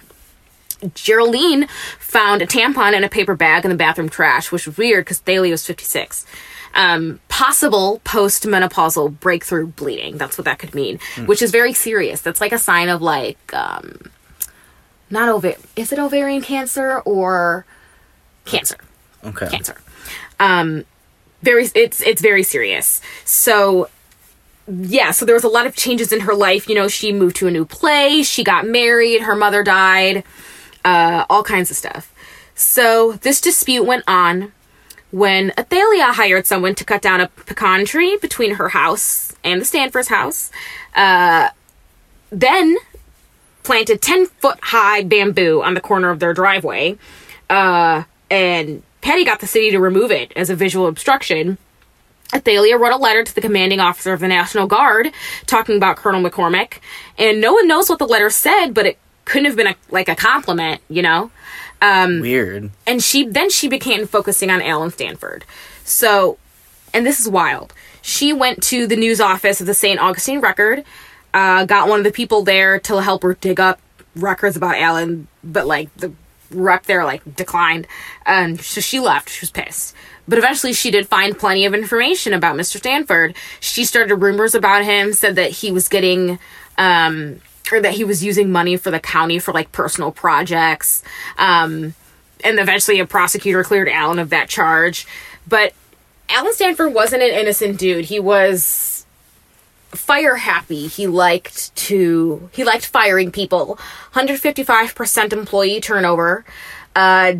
Geraldine 0.93 1.67
found 1.97 2.41
a 2.41 2.45
tampon 2.45 2.93
and 2.93 3.05
a 3.05 3.09
paper 3.09 3.35
bag 3.35 3.65
in 3.65 3.71
the 3.71 3.77
bathroom 3.77 4.09
trash, 4.09 4.51
which 4.51 4.67
was 4.67 4.77
weird 4.77 5.05
because 5.05 5.19
Thalia 5.19 5.51
was 5.51 5.65
56. 5.65 6.25
Um, 6.77 7.21
possible 7.29 8.01
postmenopausal 8.03 9.19
breakthrough 9.21 9.67
bleeding. 9.67 10.17
That's 10.17 10.37
what 10.37 10.43
that 10.43 10.59
could 10.59 10.75
mean, 10.75 10.99
which 11.25 11.41
is 11.41 11.49
very 11.51 11.71
serious. 11.73 12.19
That's 12.19 12.41
like 12.41 12.51
a 12.51 12.57
sign 12.57 12.89
of 12.89 13.01
like, 13.01 13.39
um, 13.53 14.11
not 15.09 15.29
ova- 15.29 15.55
is 15.77 15.93
it 15.93 15.99
ovarian 15.99 16.41
cancer 16.41 16.99
or 16.99 17.65
cancer? 18.43 18.75
Okay. 19.23 19.47
Cancer. 19.47 19.77
Um, 20.37 20.83
very, 21.41 21.69
it's 21.75 22.01
it's 22.01 22.21
very 22.21 22.43
serious. 22.43 22.99
So 23.23 23.87
yeah, 24.67 25.11
so 25.11 25.25
there 25.25 25.35
was 25.35 25.43
a 25.43 25.49
lot 25.49 25.65
of 25.65 25.75
changes 25.75 26.11
in 26.11 26.21
her 26.21 26.33
life. 26.33 26.67
You 26.67 26.75
know, 26.75 26.87
she 26.87 27.13
moved 27.13 27.35
to 27.37 27.47
a 27.47 27.51
new 27.51 27.65
place, 27.65 28.27
she 28.27 28.43
got 28.43 28.67
married, 28.67 29.21
her 29.21 29.35
mother 29.35 29.63
died, 29.63 30.23
uh, 30.83 31.25
all 31.29 31.43
kinds 31.43 31.71
of 31.71 31.77
stuff. 31.77 32.11
So 32.55 33.13
this 33.13 33.39
dispute 33.39 33.83
went 33.83 34.03
on 34.07 34.51
when 35.15 35.53
Athalia 35.57 36.11
hired 36.11 36.45
someone 36.45 36.75
to 36.75 36.83
cut 36.83 37.01
down 37.01 37.21
a 37.21 37.29
pecan 37.29 37.85
tree 37.85 38.17
between 38.17 38.55
her 38.55 38.67
house 38.67 39.33
and 39.45 39.61
the 39.61 39.65
Stanford's 39.65 40.09
house. 40.09 40.51
Uh, 40.93 41.47
then 42.31 42.75
planted 43.63 44.01
10 44.01 44.25
foot 44.25 44.59
high 44.61 45.03
bamboo 45.03 45.63
on 45.63 45.73
the 45.73 45.79
corner 45.79 46.09
of 46.09 46.19
their 46.19 46.33
driveway. 46.33 46.97
Uh, 47.49 48.03
and 48.29 48.83
Patty 48.99 49.23
got 49.23 49.39
the 49.39 49.47
city 49.47 49.71
to 49.71 49.79
remove 49.79 50.11
it 50.11 50.33
as 50.35 50.49
a 50.49 50.55
visual 50.55 50.85
obstruction. 50.85 51.57
Athalia 52.33 52.77
wrote 52.77 52.91
a 52.91 52.97
letter 52.97 53.23
to 53.23 53.33
the 53.33 53.39
commanding 53.39 53.79
officer 53.79 54.11
of 54.11 54.19
the 54.19 54.27
National 54.27 54.67
Guard 54.67 55.13
talking 55.45 55.77
about 55.77 55.95
Colonel 55.95 56.21
McCormick, 56.21 56.79
and 57.17 57.39
no 57.39 57.53
one 57.53 57.69
knows 57.69 57.87
what 57.87 57.99
the 57.99 58.07
letter 58.07 58.29
said, 58.29 58.73
but 58.73 58.85
it 58.85 58.97
couldn't 59.23 59.45
have 59.45 59.55
been 59.55 59.67
a, 59.67 59.75
like 59.89 60.09
a 60.09 60.15
compliment, 60.15 60.81
you 60.89 61.01
know. 61.01 61.31
Weird. 62.21 62.71
And 62.87 63.03
she 63.03 63.27
then 63.27 63.49
she 63.49 63.67
began 63.67 64.05
focusing 64.05 64.49
on 64.49 64.61
Alan 64.61 64.91
Stanford. 64.91 65.45
So, 65.83 66.37
and 66.93 67.05
this 67.05 67.19
is 67.19 67.29
wild. 67.29 67.73
She 68.01 68.33
went 68.33 68.61
to 68.63 68.87
the 68.87 68.95
news 68.95 69.19
office 69.19 69.59
of 69.61 69.67
the 69.67 69.73
St. 69.73 69.99
Augustine 69.99 70.39
Record, 70.39 70.83
uh, 71.33 71.65
got 71.65 71.87
one 71.87 71.99
of 71.99 72.03
the 72.03 72.11
people 72.11 72.43
there 72.43 72.79
to 72.81 73.01
help 73.01 73.23
her 73.23 73.33
dig 73.33 73.59
up 73.59 73.79
records 74.15 74.55
about 74.55 74.75
Alan, 74.75 75.27
but 75.43 75.67
like 75.67 75.93
the 75.97 76.11
rep 76.51 76.85
there 76.85 77.03
like 77.03 77.35
declined, 77.35 77.87
and 78.25 78.59
so 78.59 78.81
she 78.81 78.99
left. 78.99 79.29
She 79.29 79.41
was 79.41 79.51
pissed. 79.51 79.95
But 80.27 80.39
eventually, 80.39 80.73
she 80.73 80.89
did 80.89 81.07
find 81.07 81.37
plenty 81.37 81.65
of 81.65 81.73
information 81.73 82.33
about 82.33 82.55
Mr. 82.55 82.77
Stanford. 82.77 83.35
She 83.59 83.85
started 83.85 84.15
rumors 84.15 84.55
about 84.55 84.83
him, 84.83 85.13
said 85.13 85.35
that 85.35 85.51
he 85.51 85.71
was 85.71 85.87
getting, 85.87 86.39
um, 86.77 87.41
or 87.71 87.81
that 87.81 87.93
he 87.93 88.03
was 88.03 88.23
using 88.23 88.51
money 88.51 88.77
for 88.77 88.91
the 88.91 88.99
county 88.99 89.39
for 89.39 89.53
like 89.53 89.71
personal 89.71 90.11
projects. 90.11 91.03
Um, 91.37 91.95
and 92.43 92.59
eventually, 92.59 92.99
a 92.99 93.05
prosecutor 93.05 93.63
cleared 93.63 93.89
Alan 93.89 94.19
of 94.19 94.29
that 94.29 94.49
charge. 94.49 95.07
But 95.47 95.73
Alan 96.29 96.53
Stanford 96.53 96.93
wasn't 96.93 97.23
an 97.23 97.29
innocent 97.31 97.77
dude. 97.79 98.05
He 98.05 98.19
was 98.19 99.05
fire 99.91 100.35
happy. 100.35 100.87
He 100.87 101.07
liked 101.07 101.75
to 101.75 102.49
he 102.51 102.63
liked 102.63 102.85
firing 102.85 103.31
people. 103.31 103.79
155% 104.13 105.33
employee 105.33 105.79
turnover. 105.79 106.45
Uh 106.95 107.33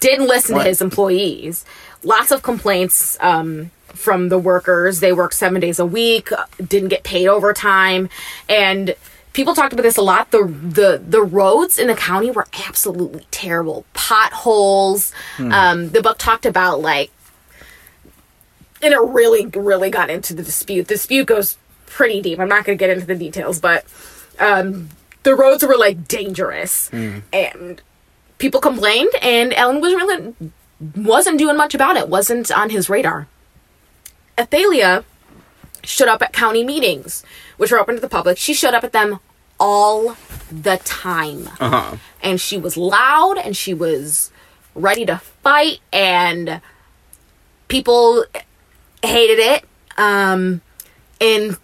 didn't 0.00 0.28
listen 0.28 0.56
to 0.56 0.64
his 0.64 0.80
employees. 0.80 1.64
Lots 2.02 2.30
of 2.30 2.42
complaints 2.42 3.18
um 3.20 3.70
from 3.88 4.30
the 4.30 4.38
workers. 4.38 5.00
They 5.00 5.12
worked 5.12 5.34
7 5.34 5.60
days 5.60 5.78
a 5.78 5.84
week, 5.84 6.30
didn't 6.56 6.88
get 6.88 7.02
paid 7.02 7.28
overtime 7.28 8.08
and 8.48 8.94
people 9.32 9.54
talked 9.54 9.72
about 9.72 9.82
this 9.82 9.96
a 9.96 10.02
lot. 10.02 10.30
The 10.30 10.44
the 10.44 11.02
the 11.06 11.22
roads 11.22 11.78
in 11.78 11.86
the 11.88 11.94
county 11.94 12.30
were 12.30 12.46
absolutely 12.66 13.26
terrible. 13.30 13.84
Potholes. 13.94 15.12
Um 15.38 15.90
the 15.90 16.02
book 16.02 16.18
talked 16.18 16.46
about 16.46 16.80
like 16.80 17.10
and 18.82 18.94
it 18.94 19.00
really, 19.00 19.46
really 19.46 19.90
got 19.90 20.10
into 20.10 20.34
the 20.34 20.42
dispute. 20.42 20.88
The 20.88 20.94
dispute 20.94 21.26
goes 21.26 21.58
pretty 21.86 22.22
deep. 22.22 22.38
I'm 22.38 22.48
not 22.48 22.64
going 22.64 22.76
to 22.78 22.82
get 22.82 22.90
into 22.90 23.06
the 23.06 23.14
details, 23.14 23.60
but 23.60 23.84
um, 24.38 24.88
the 25.22 25.34
roads 25.34 25.62
were 25.64 25.76
like 25.76 26.08
dangerous, 26.08 26.88
and 27.32 27.82
people 28.38 28.60
complained, 28.60 29.10
and 29.20 29.52
Ellen 29.52 29.80
was 29.80 29.92
really 29.94 30.34
wasn't 30.96 31.38
doing 31.38 31.56
much 31.58 31.74
about 31.74 31.96
it. 31.96 32.08
wasn't 32.08 32.50
on 32.50 32.70
his 32.70 32.88
radar. 32.88 33.28
Athalia 34.38 35.04
showed 35.82 36.08
up 36.08 36.22
at 36.22 36.32
county 36.32 36.64
meetings, 36.64 37.24
which 37.56 37.70
were 37.72 37.78
open 37.78 37.94
to 37.96 38.00
the 38.00 38.08
public. 38.08 38.38
She 38.38 38.54
showed 38.54 38.74
up 38.74 38.84
at 38.84 38.92
them 38.92 39.18
all 39.58 40.16
the 40.50 40.78
time, 40.84 41.48
and 42.22 42.40
she 42.40 42.56
was 42.58 42.76
loud, 42.76 43.36
and 43.38 43.56
she 43.56 43.74
was 43.74 44.30
ready 44.74 45.04
to 45.06 45.18
fight, 45.42 45.80
and 45.92 46.60
people 47.68 48.24
hated 49.02 49.38
it. 49.38 49.64
Um, 49.98 50.60
in 51.18 51.56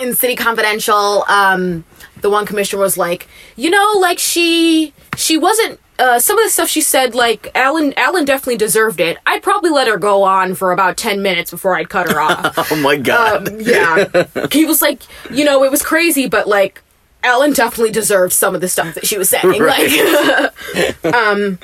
in 0.00 0.14
City 0.14 0.34
Confidential, 0.36 1.24
um, 1.28 1.84
the 2.20 2.30
one 2.30 2.46
commissioner 2.46 2.80
was 2.82 2.96
like, 2.96 3.28
you 3.56 3.70
know, 3.70 3.94
like 4.00 4.18
she 4.18 4.92
she 5.16 5.36
wasn't. 5.36 5.80
Uh, 5.98 6.18
some 6.20 6.38
of 6.38 6.44
the 6.44 6.50
stuff 6.50 6.68
she 6.68 6.80
said, 6.80 7.14
like 7.14 7.50
Alan, 7.56 7.92
Alan 7.96 8.24
definitely 8.24 8.56
deserved 8.56 9.00
it. 9.00 9.18
I'd 9.26 9.42
probably 9.42 9.70
let 9.70 9.88
her 9.88 9.98
go 9.98 10.22
on 10.22 10.54
for 10.54 10.70
about 10.70 10.96
ten 10.96 11.22
minutes 11.22 11.50
before 11.50 11.76
I'd 11.76 11.88
cut 11.88 12.10
her 12.10 12.20
off. 12.20 12.56
Oh 12.70 12.76
my 12.76 12.96
god. 12.96 13.48
um, 13.48 13.60
yeah, 13.60 14.26
he 14.52 14.64
was 14.64 14.80
like, 14.80 15.02
you 15.30 15.44
know, 15.44 15.64
it 15.64 15.70
was 15.70 15.82
crazy, 15.82 16.28
but 16.28 16.46
like, 16.46 16.82
Alan 17.24 17.52
definitely 17.52 17.90
deserved 17.90 18.32
some 18.32 18.54
of 18.54 18.60
the 18.60 18.68
stuff 18.68 18.94
that 18.94 19.06
she 19.06 19.18
was 19.18 19.28
saying. 19.28 19.60
Like, 19.60 21.14
um, 21.14 21.58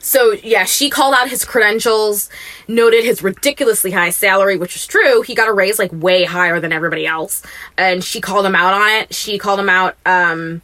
so 0.00 0.32
yeah, 0.42 0.64
she 0.64 0.90
called 0.90 1.14
out 1.14 1.28
his 1.28 1.44
credentials, 1.44 2.30
noted 2.66 3.04
his 3.04 3.22
ridiculously 3.22 3.90
high 3.90 4.10
salary, 4.10 4.56
which 4.56 4.74
was 4.74 4.86
true. 4.86 5.22
He 5.22 5.34
got 5.34 5.48
a 5.48 5.52
raise 5.52 5.78
like 5.78 5.90
way 5.92 6.24
higher 6.24 6.58
than 6.58 6.72
everybody 6.72 7.06
else, 7.06 7.42
and 7.76 8.02
she 8.02 8.20
called 8.20 8.46
him 8.46 8.54
out 8.56 8.74
on 8.74 8.88
it. 8.88 9.14
She 9.14 9.38
called 9.38 9.60
him 9.60 9.68
out 9.68 9.96
um, 10.06 10.62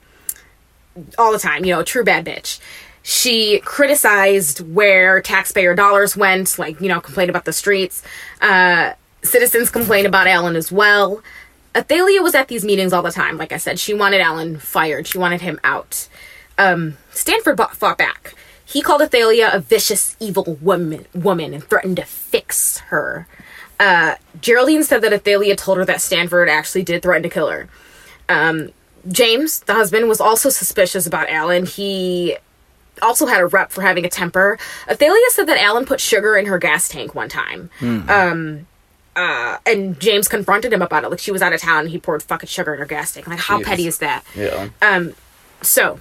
all 1.19 1.33
the 1.33 1.39
time. 1.39 1.65
You 1.65 1.75
know, 1.75 1.83
true 1.83 2.05
bad 2.05 2.25
bitch. 2.25 2.61
She 3.03 3.61
criticized 3.61 4.61
where 4.75 5.21
taxpayer 5.21 5.75
dollars 5.75 6.17
went, 6.17 6.59
like 6.59 6.81
you 6.81 6.89
know, 6.89 7.01
complained 7.01 7.31
about 7.31 7.45
the 7.45 7.53
streets. 7.53 8.03
Uh, 8.41 8.93
citizens 9.23 9.71
complained 9.71 10.07
about 10.07 10.27
Alan 10.27 10.57
as 10.57 10.73
well. 10.73 11.23
Athalia 11.75 12.23
was 12.23 12.35
at 12.35 12.49
these 12.49 12.65
meetings 12.65 12.93
all 12.93 13.03
the 13.03 13.13
time. 13.13 13.37
Like 13.37 13.53
I 13.53 13.59
said, 13.59 13.79
she 13.79 13.93
wanted 13.93 14.21
Alan 14.21 14.59
fired. 14.59 15.07
She 15.07 15.19
wanted 15.19 15.43
him 15.43 15.61
out. 15.63 16.09
Um, 16.59 16.97
Stanford 17.11 17.57
bought, 17.57 17.77
fought 17.77 17.99
back. 17.99 18.35
He 18.65 18.81
called 18.81 19.03
Athalia 19.03 19.51
a 19.53 19.61
vicious, 19.61 20.17
evil 20.19 20.59
woman, 20.61 21.07
woman 21.15 21.53
and 21.53 21.63
threatened 21.63 21.97
to 21.99 22.05
fix 22.05 22.79
her. 22.79 23.29
Uh, 23.79 24.15
Geraldine 24.41 24.85
said 24.85 25.03
that 25.03 25.13
Athalia 25.13 25.55
told 25.55 25.79
her 25.79 25.85
that 25.85 26.01
Stanford 26.01 26.49
actually 26.49 26.83
did 26.83 27.03
threaten 27.03 27.23
to 27.23 27.29
kill 27.29 27.49
her. 27.49 27.69
Um, 28.29 28.71
James, 29.09 29.61
the 29.61 29.75
husband, 29.75 30.09
was 30.09 30.21
also 30.21 30.49
suspicious 30.49 31.07
about 31.07 31.29
Alan. 31.29 31.67
He 31.67 32.37
also 33.03 33.27
had 33.27 33.41
a 33.41 33.47
rep 33.47 33.71
for 33.71 33.83
having 33.83 34.05
a 34.05 34.09
temper. 34.09 34.59
Athalia 34.89 35.31
said 35.31 35.45
that 35.47 35.59
Alan 35.59 35.85
put 35.85 36.01
sugar 36.01 36.37
in 36.37 36.47
her 36.47 36.59
gas 36.59 36.89
tank 36.89 37.15
one 37.15 37.29
time. 37.29 37.71
Um, 38.09 38.67
uh, 39.15 39.59
and 39.65 39.99
James 39.99 40.29
confronted 40.29 40.73
him 40.73 40.83
about 40.83 41.05
it. 41.05 41.11
Like 41.11 41.19
she 41.19 41.33
was 41.33 41.43
out 41.43 41.53
of 41.53 41.61
town 41.61 41.81
and 41.81 41.91
he 41.91 41.99
poured 41.99 42.23
fucking 42.23 42.49
sugar 42.49 42.75
in 42.75 42.81
her 42.81 42.87
gas 42.87 43.13
tank. 43.13 43.27
Like 43.27 43.39
how 43.39 43.59
Jesus. 43.59 43.69
petty 43.69 43.87
is 43.87 43.99
that? 43.99 44.25
yeah. 44.35 44.69
Um, 44.83 45.15
so, 45.63 46.01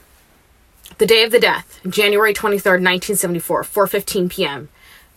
the 0.98 1.06
day 1.06 1.24
of 1.24 1.32
the 1.32 1.40
death, 1.40 1.80
January 1.88 2.34
23rd, 2.34 2.82
1974, 2.84 3.64
4:15 3.64 4.30
p.m. 4.30 4.70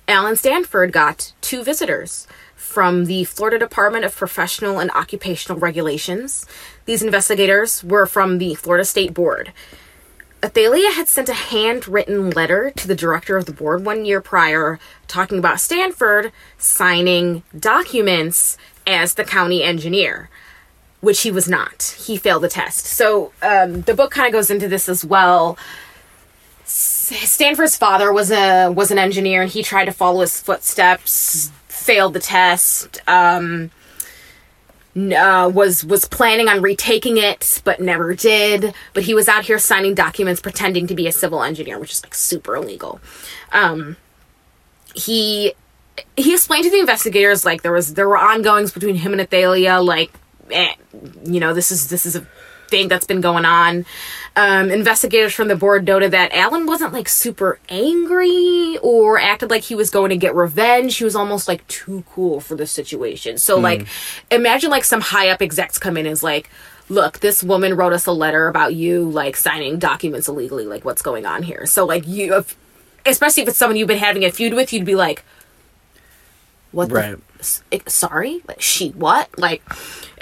Alan 0.06 0.36
Stanford 0.36 0.92
got 0.92 1.32
two 1.40 1.62
visitors 1.62 2.26
from 2.68 3.06
the 3.06 3.24
Florida 3.24 3.58
Department 3.58 4.04
of 4.04 4.14
Professional 4.14 4.78
and 4.78 4.90
Occupational 4.92 5.58
Regulations. 5.58 6.46
These 6.84 7.02
investigators 7.02 7.82
were 7.82 8.06
from 8.06 8.38
the 8.38 8.54
Florida 8.54 8.84
State 8.84 9.14
Board. 9.14 9.52
Athalia 10.42 10.92
had 10.92 11.08
sent 11.08 11.28
a 11.28 11.34
handwritten 11.34 12.30
letter 12.30 12.70
to 12.76 12.86
the 12.86 12.94
director 12.94 13.36
of 13.36 13.46
the 13.46 13.52
board 13.52 13.84
one 13.84 14.04
year 14.04 14.20
prior 14.20 14.78
talking 15.08 15.38
about 15.38 15.60
Stanford 15.60 16.30
signing 16.58 17.42
documents 17.58 18.56
as 18.86 19.14
the 19.14 19.24
county 19.24 19.62
engineer 19.64 20.30
which 21.00 21.22
he 21.22 21.30
was 21.30 21.48
not. 21.48 21.96
He 21.98 22.16
failed 22.16 22.42
the 22.42 22.48
test. 22.48 22.86
So 22.86 23.32
um, 23.42 23.82
the 23.82 23.94
book 23.94 24.10
kind 24.10 24.26
of 24.26 24.32
goes 24.32 24.50
into 24.50 24.68
this 24.68 24.88
as 24.88 25.04
well. 25.04 25.56
Stanford's 26.64 27.76
father 27.76 28.12
was 28.12 28.30
a 28.30 28.68
was 28.70 28.90
an 28.90 28.98
engineer, 28.98 29.42
and 29.42 29.50
he 29.50 29.62
tried 29.62 29.86
to 29.86 29.92
follow 29.92 30.20
his 30.20 30.40
footsteps. 30.40 31.50
Failed 31.88 32.12
the 32.12 32.20
test. 32.20 33.00
Um, 33.08 33.70
uh, 34.94 35.50
was 35.54 35.86
was 35.86 36.04
planning 36.04 36.46
on 36.46 36.60
retaking 36.60 37.16
it, 37.16 37.62
but 37.64 37.80
never 37.80 38.14
did. 38.14 38.74
But 38.92 39.04
he 39.04 39.14
was 39.14 39.26
out 39.26 39.46
here 39.46 39.58
signing 39.58 39.94
documents, 39.94 40.42
pretending 40.42 40.86
to 40.88 40.94
be 40.94 41.06
a 41.06 41.12
civil 41.12 41.42
engineer, 41.42 41.78
which 41.78 41.92
is 41.92 42.04
like 42.04 42.14
super 42.14 42.56
illegal. 42.56 43.00
Um, 43.52 43.96
he 44.94 45.54
he 46.18 46.34
explained 46.34 46.64
to 46.64 46.70
the 46.70 46.78
investigators 46.78 47.46
like 47.46 47.62
there 47.62 47.72
was 47.72 47.94
there 47.94 48.06
were 48.06 48.18
ongoings 48.18 48.70
between 48.70 48.96
him 48.96 49.12
and 49.12 49.20
Athalia, 49.22 49.80
like 49.80 50.12
eh, 50.50 50.74
you 51.24 51.40
know 51.40 51.54
this 51.54 51.72
is 51.72 51.88
this 51.88 52.04
is 52.04 52.16
a 52.16 52.26
thing 52.68 52.88
that's 52.88 53.06
been 53.06 53.20
going 53.20 53.44
on. 53.44 53.84
Um, 54.36 54.70
investigators 54.70 55.34
from 55.34 55.48
the 55.48 55.56
board 55.56 55.86
noted 55.86 56.12
that 56.12 56.32
Alan 56.32 56.66
wasn't 56.66 56.92
like 56.92 57.08
super 57.08 57.58
angry 57.68 58.78
or 58.82 59.18
acted 59.18 59.50
like 59.50 59.62
he 59.64 59.74
was 59.74 59.90
going 59.90 60.10
to 60.10 60.16
get 60.16 60.34
revenge. 60.34 60.96
He 60.96 61.04
was 61.04 61.16
almost 61.16 61.48
like 61.48 61.66
too 61.66 62.04
cool 62.10 62.40
for 62.40 62.54
the 62.54 62.66
situation. 62.66 63.38
So 63.38 63.58
like, 63.58 63.86
imagine 64.30 64.70
like 64.70 64.84
some 64.84 65.00
high 65.00 65.28
up 65.30 65.42
execs 65.42 65.78
come 65.78 65.96
in 65.96 66.06
and 66.06 66.12
is 66.12 66.22
like. 66.22 66.50
Look, 66.90 67.18
this 67.18 67.42
woman 67.44 67.74
wrote 67.76 67.92
us 67.92 68.06
a 68.06 68.12
letter 68.12 68.48
about 68.48 68.74
you 68.74 69.10
like 69.10 69.36
signing 69.36 69.78
documents 69.78 70.26
illegally. 70.26 70.64
Like, 70.64 70.86
what's 70.86 71.02
going 71.02 71.26
on 71.26 71.42
here? 71.42 71.66
So, 71.66 71.84
like, 71.84 72.08
you, 72.08 72.34
if, 72.34 72.56
especially 73.04 73.42
if 73.42 73.50
it's 73.50 73.58
someone 73.58 73.76
you've 73.76 73.88
been 73.88 73.98
having 73.98 74.24
a 74.24 74.30
feud 74.32 74.54
with, 74.54 74.72
you'd 74.72 74.86
be 74.86 74.94
like, 74.94 75.22
"What? 76.72 76.90
Right. 76.90 77.18
s- 77.40 77.62
it- 77.70 77.90
sorry, 77.90 78.40
like 78.48 78.62
she 78.62 78.88
what? 78.92 79.38
Like, 79.38 79.62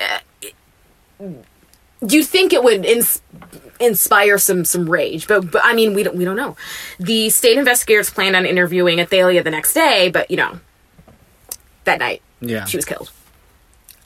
uh, 0.00 1.24
you 2.08 2.22
think 2.24 2.52
it 2.52 2.62
would 2.62 2.84
ins- 2.84 3.20
inspire 3.80 4.38
some 4.38 4.64
some 4.64 4.88
rage, 4.88 5.26
but 5.28 5.50
but 5.50 5.62
I 5.64 5.74
mean 5.74 5.94
we 5.94 6.02
don't 6.02 6.16
we 6.16 6.24
don't 6.24 6.36
know. 6.36 6.56
The 6.98 7.30
state 7.30 7.58
investigators 7.58 8.10
planned 8.10 8.36
on 8.36 8.46
interviewing 8.46 8.98
Athalia 9.00 9.42
the 9.42 9.50
next 9.50 9.74
day, 9.74 10.10
but 10.10 10.30
you 10.30 10.36
know, 10.36 10.60
that 11.84 11.98
night 11.98 12.22
Yeah. 12.40 12.64
she 12.64 12.76
was 12.76 12.84
killed. 12.84 13.10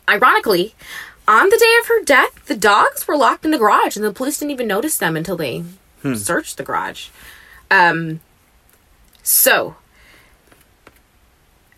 Ironically, 0.08 0.74
on 1.28 1.48
the 1.50 1.56
day 1.58 1.76
of 1.80 1.86
her 1.86 2.02
death, 2.04 2.46
the 2.46 2.56
dogs 2.56 3.06
were 3.06 3.16
locked 3.16 3.44
in 3.44 3.50
the 3.52 3.58
garage, 3.58 3.94
and 3.96 4.04
the 4.04 4.12
police 4.12 4.38
didn't 4.38 4.50
even 4.52 4.66
notice 4.66 4.98
them 4.98 5.16
until 5.16 5.36
they 5.36 5.62
searched 6.16 6.56
the 6.56 6.64
garage. 6.64 7.08
Um, 7.70 8.20
so 9.22 9.76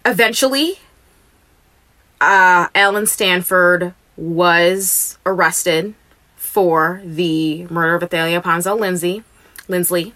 eventually 0.05 0.79
uh, 2.21 2.69
Alan 2.75 3.07
Stanford 3.07 3.95
was 4.17 5.19
arrested 5.27 5.95
for 6.53 7.01
the 7.03 7.65
murder 7.71 7.95
of 7.95 8.03
Athalia 8.03 8.43
Ponsell 8.43 8.79
Lindsay, 8.79 9.25
Lindsley. 9.69 10.13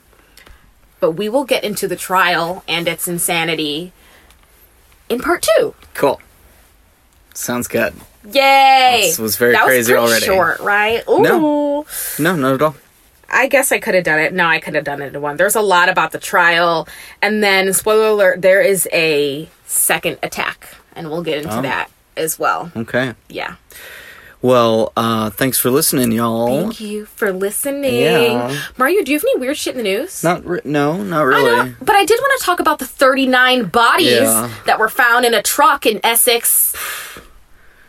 But 1.00 1.12
we 1.12 1.30
will 1.30 1.44
get 1.44 1.64
into 1.64 1.88
the 1.88 1.96
trial 1.96 2.62
and 2.68 2.86
its 2.86 3.08
insanity 3.08 3.92
in 5.08 5.18
part 5.20 5.46
two. 5.56 5.74
Cool. 5.94 6.20
Sounds 7.32 7.68
good. 7.68 7.94
Yay! 8.30 9.00
This 9.04 9.18
was 9.18 9.36
very 9.36 9.52
that 9.52 9.64
crazy 9.64 9.94
was 9.94 10.10
already. 10.10 10.26
Short, 10.26 10.58
right? 10.60 11.02
Ooh. 11.08 11.22
No. 11.22 11.86
No, 12.18 12.36
not 12.36 12.54
at 12.54 12.62
all. 12.62 12.76
I 13.30 13.48
guess 13.48 13.72
I 13.72 13.78
could 13.78 13.94
have 13.94 14.04
done 14.04 14.18
it. 14.20 14.34
No, 14.34 14.46
I 14.46 14.60
could 14.60 14.74
have 14.74 14.84
done 14.84 15.00
it 15.00 15.14
in 15.14 15.22
one. 15.22 15.36
There's 15.38 15.56
a 15.56 15.60
lot 15.62 15.88
about 15.88 16.12
the 16.12 16.18
trial, 16.18 16.86
and 17.22 17.42
then 17.42 17.72
spoiler 17.72 18.08
alert: 18.08 18.42
there 18.42 18.60
is 18.60 18.86
a 18.92 19.48
second 19.66 20.18
attack, 20.22 20.68
and 20.94 21.10
we'll 21.10 21.22
get 21.22 21.38
into 21.42 21.58
Oh. 21.58 21.62
that 21.62 21.90
as 22.16 22.38
well. 22.38 22.70
Okay. 22.76 23.14
Yeah. 23.28 23.56
Well, 24.46 24.92
uh, 24.96 25.30
thanks 25.30 25.58
for 25.58 25.70
listening, 25.72 26.12
y'all. 26.12 26.46
Thank 26.62 26.80
you 26.80 27.06
for 27.06 27.32
listening. 27.32 27.96
Yeah. 28.00 28.56
Mario, 28.78 29.02
do 29.02 29.10
you 29.10 29.18
have 29.18 29.24
any 29.24 29.40
weird 29.40 29.56
shit 29.56 29.72
in 29.74 29.78
the 29.78 29.82
news? 29.82 30.22
Not 30.22 30.46
re- 30.46 30.60
no, 30.64 31.02
not 31.02 31.22
I 31.22 31.24
really. 31.24 31.44
know, 31.70 31.74
but 31.80 31.96
I 31.96 32.04
did 32.04 32.20
want 32.20 32.38
to 32.40 32.44
talk 32.46 32.60
about 32.60 32.78
the 32.78 32.86
39 32.86 33.64
bodies 33.64 34.06
Yeah. 34.12 34.48
that 34.66 34.78
were 34.78 34.88
found 34.88 35.24
in 35.24 35.34
a 35.34 35.42
truck 35.42 35.84
in 35.84 35.98
Essex. 36.04 36.76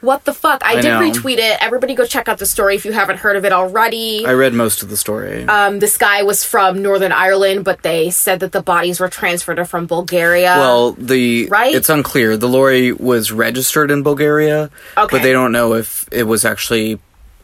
What 0.01 0.25
the 0.25 0.33
fuck? 0.33 0.63
I, 0.63 0.73
I 0.73 0.81
did 0.81 0.89
know. 0.89 1.01
retweet 1.01 1.37
it. 1.39 1.57
Everybody 1.61 1.95
go 1.95 2.05
check 2.05 2.27
out 2.27 2.37
the 2.37 2.45
story 2.45 2.75
if 2.75 2.85
you 2.85 2.91
haven't 2.91 3.17
heard 3.17 3.35
of 3.35 3.45
it 3.45 3.51
already. 3.51 4.25
I 4.25 4.33
read 4.33 4.53
most 4.53 4.83
of 4.83 4.89
the 4.89 4.97
story. 4.97 5.43
um, 5.45 5.79
this 5.79 5.97
guy 5.97 6.21
was 6.23 6.43
from 6.43 6.81
Northern 6.83 7.11
Ireland, 7.11 7.65
but 7.65 7.81
they 7.81 8.11
said 8.11 8.39
that 8.41 8.51
the 8.51 8.61
bodies 8.61 8.99
were 8.99 9.09
transferred 9.09 9.67
from 9.67 9.87
Bulgaria. 9.87 10.55
well, 10.57 10.91
the 10.93 11.47
right? 11.47 11.73
it's 11.73 11.89
unclear. 11.89 12.37
The 12.37 12.47
lorry 12.47 12.91
was 12.91 13.31
registered 13.31 13.89
in 13.89 14.03
Bulgaria, 14.03 14.69
Okay. 14.97 15.15
but 15.17 15.23
they 15.23 15.33
don't 15.33 15.51
know 15.51 15.73
if 15.73 16.07
it 16.11 16.23
was 16.23 16.45
actually 16.45 16.99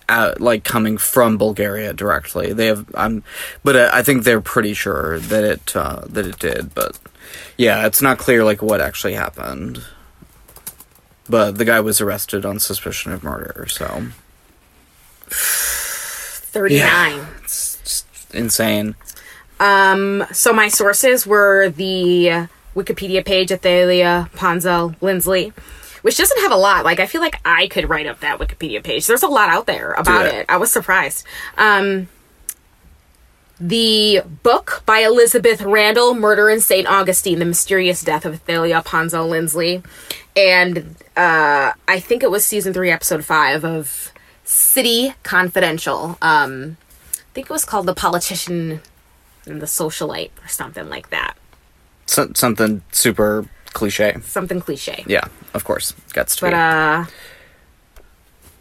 uh, 0.09 0.33
like 0.37 0.63
coming 0.63 0.97
from 0.97 1.37
Bulgaria 1.37 1.91
directly. 1.93 2.53
They 2.53 2.67
have, 2.67 2.85
I'm, 2.93 3.23
but 3.63 3.75
uh, 3.75 3.89
I 3.93 4.03
think 4.03 4.25
they're 4.25 4.41
pretty 4.41 4.73
sure 4.75 5.17
that 5.17 5.43
it 5.43 5.75
uh, 5.75 6.01
that 6.07 6.27
it 6.27 6.37
did. 6.39 6.75
But 6.75 6.99
yeah, 7.57 7.87
it's 7.87 8.01
not 8.01 8.17
clear 8.19 8.43
like 8.43 8.61
what 8.61 8.79
actually 8.81 9.13
happened. 9.13 9.81
But 11.29 11.57
the 11.57 11.65
guy 11.65 11.79
was 11.79 12.01
arrested 12.01 12.45
on 12.45 12.59
suspicion 12.59 13.13
of 13.13 13.23
murder, 13.23 13.65
so 13.69 14.07
39. 15.27 17.27
it's 17.43 17.79
just 17.81 18.35
insane. 18.35 18.95
Um, 19.59 20.25
so 20.31 20.51
my 20.51 20.67
sources 20.67 21.25
were 21.25 21.69
the 21.69 22.47
Wikipedia 22.75 23.25
page, 23.25 23.51
Athalia 23.51 24.29
Ponsell 24.35 24.95
Lindsley, 25.01 25.53
which 26.01 26.17
doesn't 26.17 26.41
have 26.41 26.51
a 26.51 26.57
lot. 26.57 26.83
Like, 26.83 26.99
I 26.99 27.05
feel 27.05 27.21
like 27.21 27.39
I 27.45 27.67
could 27.67 27.89
write 27.89 28.07
up 28.07 28.19
that 28.19 28.39
Wikipedia 28.39 28.83
page. 28.83 29.07
There's 29.07 29.23
a 29.23 29.27
lot 29.27 29.49
out 29.49 29.65
there 29.65 29.93
about 29.93 30.25
it. 30.25 30.33
it. 30.33 30.45
I 30.49 30.57
was 30.57 30.71
surprised. 30.71 31.25
Um, 31.57 32.09
the 33.67 34.21
book 34.43 34.83
by 34.85 34.99
Elizabeth 34.99 35.61
Randall, 35.61 36.13
Murder 36.13 36.49
in 36.49 36.59
St. 36.59 36.85
Augustine, 36.85 37.39
The 37.39 37.45
Mysterious 37.45 38.01
Death 38.01 38.25
of 38.25 38.33
Athalia 38.33 38.83
Ponsell 38.83 39.29
Lindsley. 39.29 39.81
And 40.35 40.95
uh, 41.15 41.71
I 41.87 41.99
think 41.99 42.23
it 42.23 42.29
was 42.31 42.43
season 42.45 42.73
three, 42.73 42.91
episode 42.91 43.23
five 43.23 43.63
of 43.63 44.11
City 44.43 45.13
Confidential. 45.23 46.17
Um, 46.21 46.75
I 47.13 47.33
think 47.33 47.49
it 47.49 47.53
was 47.53 47.63
called 47.63 47.85
The 47.85 47.95
Politician 47.95 48.81
and 49.45 49.61
the 49.61 49.65
Socialite 49.65 50.31
or 50.43 50.47
something 50.49 50.89
like 50.89 51.09
that. 51.11 51.35
So, 52.05 52.31
something 52.35 52.81
super 52.91 53.45
cliche. 53.71 54.17
Something 54.23 54.59
cliche. 54.59 55.05
Yeah, 55.07 55.23
of 55.53 55.63
course, 55.63 55.93
gets 56.11 56.35
to 56.37 56.41
But, 56.41 56.49
be. 56.51 56.55
uh, 56.55 57.05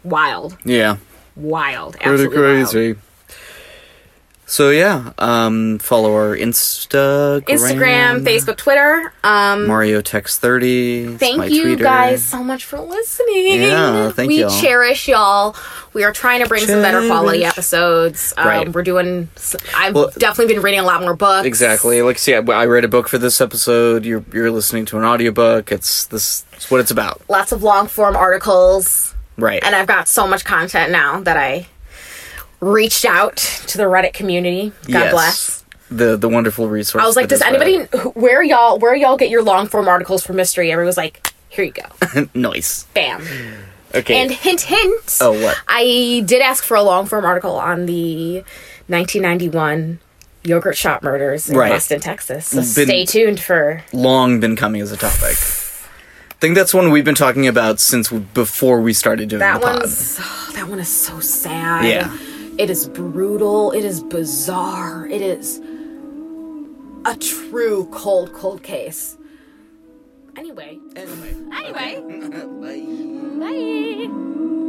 wild. 0.03 0.57
yeah, 0.63 0.97
Wild. 1.35 1.93
pretty 1.99 2.09
Absolutely 2.23 2.37
wild. 2.63 2.97
So 4.45 4.69
yeah, 4.71 5.13
um, 5.17 5.79
follow 5.79 6.13
our 6.13 6.35
Instagram, 6.37 7.41
Instagram, 7.45 8.23
Facebook, 8.25 8.57
Twitter. 8.57 9.13
Um, 9.23 9.67
Mario 9.67 10.01
Text 10.01 10.41
thirty. 10.41 11.15
Thank 11.17 11.49
you 11.51 11.63
tweeter. 11.77 11.79
guys 11.81 12.23
so 12.23 12.43
much 12.43 12.65
for 12.65 12.79
listening. 12.79 13.61
Yeah, 13.63 14.11
thank 14.11 14.27
we 14.29 14.41
y'all. 14.41 14.49
cherish 14.61 15.07
y'all. 15.07 15.55
We 15.93 16.03
are 16.03 16.11
trying 16.11 16.41
to 16.43 16.49
bring 16.49 16.65
some 16.65 16.81
better 16.81 17.05
quality 17.07 17.45
episodes. 17.45 18.33
Um, 18.37 18.47
Right. 18.47 18.71
We're 18.73 18.83
doing. 18.83 19.29
I've 19.75 19.95
Well- 19.95 20.11
definitely 20.17 20.53
been 20.55 20.63
reading 20.63 20.81
a 20.81 20.85
lot 20.85 21.01
more 21.01 21.15
books. 21.15 21.45
Exactly. 21.47 22.01
Like, 22.01 22.17
see, 22.19 22.35
I, 22.35 22.39
I 22.39 22.65
read 22.65 22.83
a 22.83 22.87
book 22.87 23.07
for 23.07 23.17
this 23.17 23.39
episode. 23.41 24.03
You're 24.05 24.23
you're 24.33 24.51
listening 24.51 24.85
to 24.87 24.97
an 24.97 25.03
audiobook. 25.05 25.71
It's 25.71 26.05
this. 26.05 26.43
It's 26.53 26.69
what 26.69 26.79
it's 26.81 26.91
about. 26.91 27.21
Lots 27.29 27.51
of 27.53 27.63
long 27.63 27.87
form 27.87 28.15
articles, 28.15 29.15
Right. 29.37 29.63
and 29.63 29.73
I've 29.75 29.87
got 29.87 30.07
so 30.07 30.27
much 30.27 30.43
content 30.45 30.91
now 30.91 31.21
that 31.21 31.37
I 31.37 31.67
reached 32.63 33.05
out 33.05 33.37
to 33.37 33.77
the 33.77 33.83
Reddit 33.85 34.13
community. 34.13 34.71
God 34.89 34.99
Yes. 34.99 35.11
bless. 35.11 35.63
The 35.91 36.17
the 36.17 36.29
wonderful 36.29 36.67
resource. 36.69 37.03
I 37.03 37.07
was 37.07 37.15
like, 37.15 37.27
does 37.27 37.41
anybody 37.41 37.79
Reddit. 37.79 38.15
where 38.15 38.41
y'all 38.41 38.79
where 38.79 38.95
y'all 38.95 39.17
get 39.17 39.29
your 39.29 39.43
long 39.43 39.67
form 39.67 39.87
articles 39.87 40.23
for 40.25 40.33
mystery? 40.33 40.71
Everyone 40.71 40.87
was 40.87 40.97
like, 40.97 41.31
here 41.49 41.65
you 41.65 41.71
go, 41.73 42.27
nice? 42.33 42.83
bam. 42.93 43.21
Okay. 43.95 44.19
And 44.21 44.31
hint, 44.31 44.61
hint. 44.61 45.17
Oh, 45.21 45.39
what? 45.39 45.55
I 45.67 46.23
did 46.25 46.41
ask 46.41 46.63
for 46.63 46.75
a 46.75 46.81
long 46.81 47.05
form 47.05 47.25
article 47.25 47.57
on 47.57 47.85
the 47.85 48.43
1991 48.87 49.99
yogurt 50.43 50.75
shop 50.75 51.03
murders 51.03 51.49
in 51.49 51.55
Right. 51.55 51.71
Austin, 51.73 51.99
Texas. 51.99 52.47
So 52.47 52.57
Been- 52.57 52.87
stay 52.87 53.05
tuned 53.05 53.39
for. 53.39 53.83
long 53.93 54.39
been 54.39 54.55
coming 54.55 54.81
as 54.81 54.91
a 54.91 54.97
topic. 54.97 55.37
I 55.37 56.35
think 56.39 56.55
that's 56.55 56.73
one 56.73 56.89
we've 56.91 57.05
been 57.05 57.15
talking 57.15 57.47
about 57.47 57.79
since 57.79 58.09
before 58.09 58.81
we 58.81 58.91
started 58.93 59.29
doing 59.29 59.39
That 59.39 59.61
the 59.61 59.67
pod. 59.67 59.79
one's 59.81 60.17
oh, 60.21 60.51
that 60.55 60.67
one 60.67 60.79
is 60.79 60.89
so 60.89 61.19
sad. 61.19 61.85
Yeah. 61.85 62.17
It 62.57 62.69
is 62.69 62.87
brutal. 62.87 63.71
It 63.71 63.83
is 63.83 64.03
bizarre. 64.03 65.07
It 65.07 65.21
is 65.21 65.59
a 67.05 67.15
true 67.15 67.87
cold, 67.91 68.31
cold 68.33 68.61
case. 68.61 69.17
Anyway. 70.37 70.79
Anyway. 70.95 71.35
Anyway. 71.51 71.99
Bye. 74.49 74.62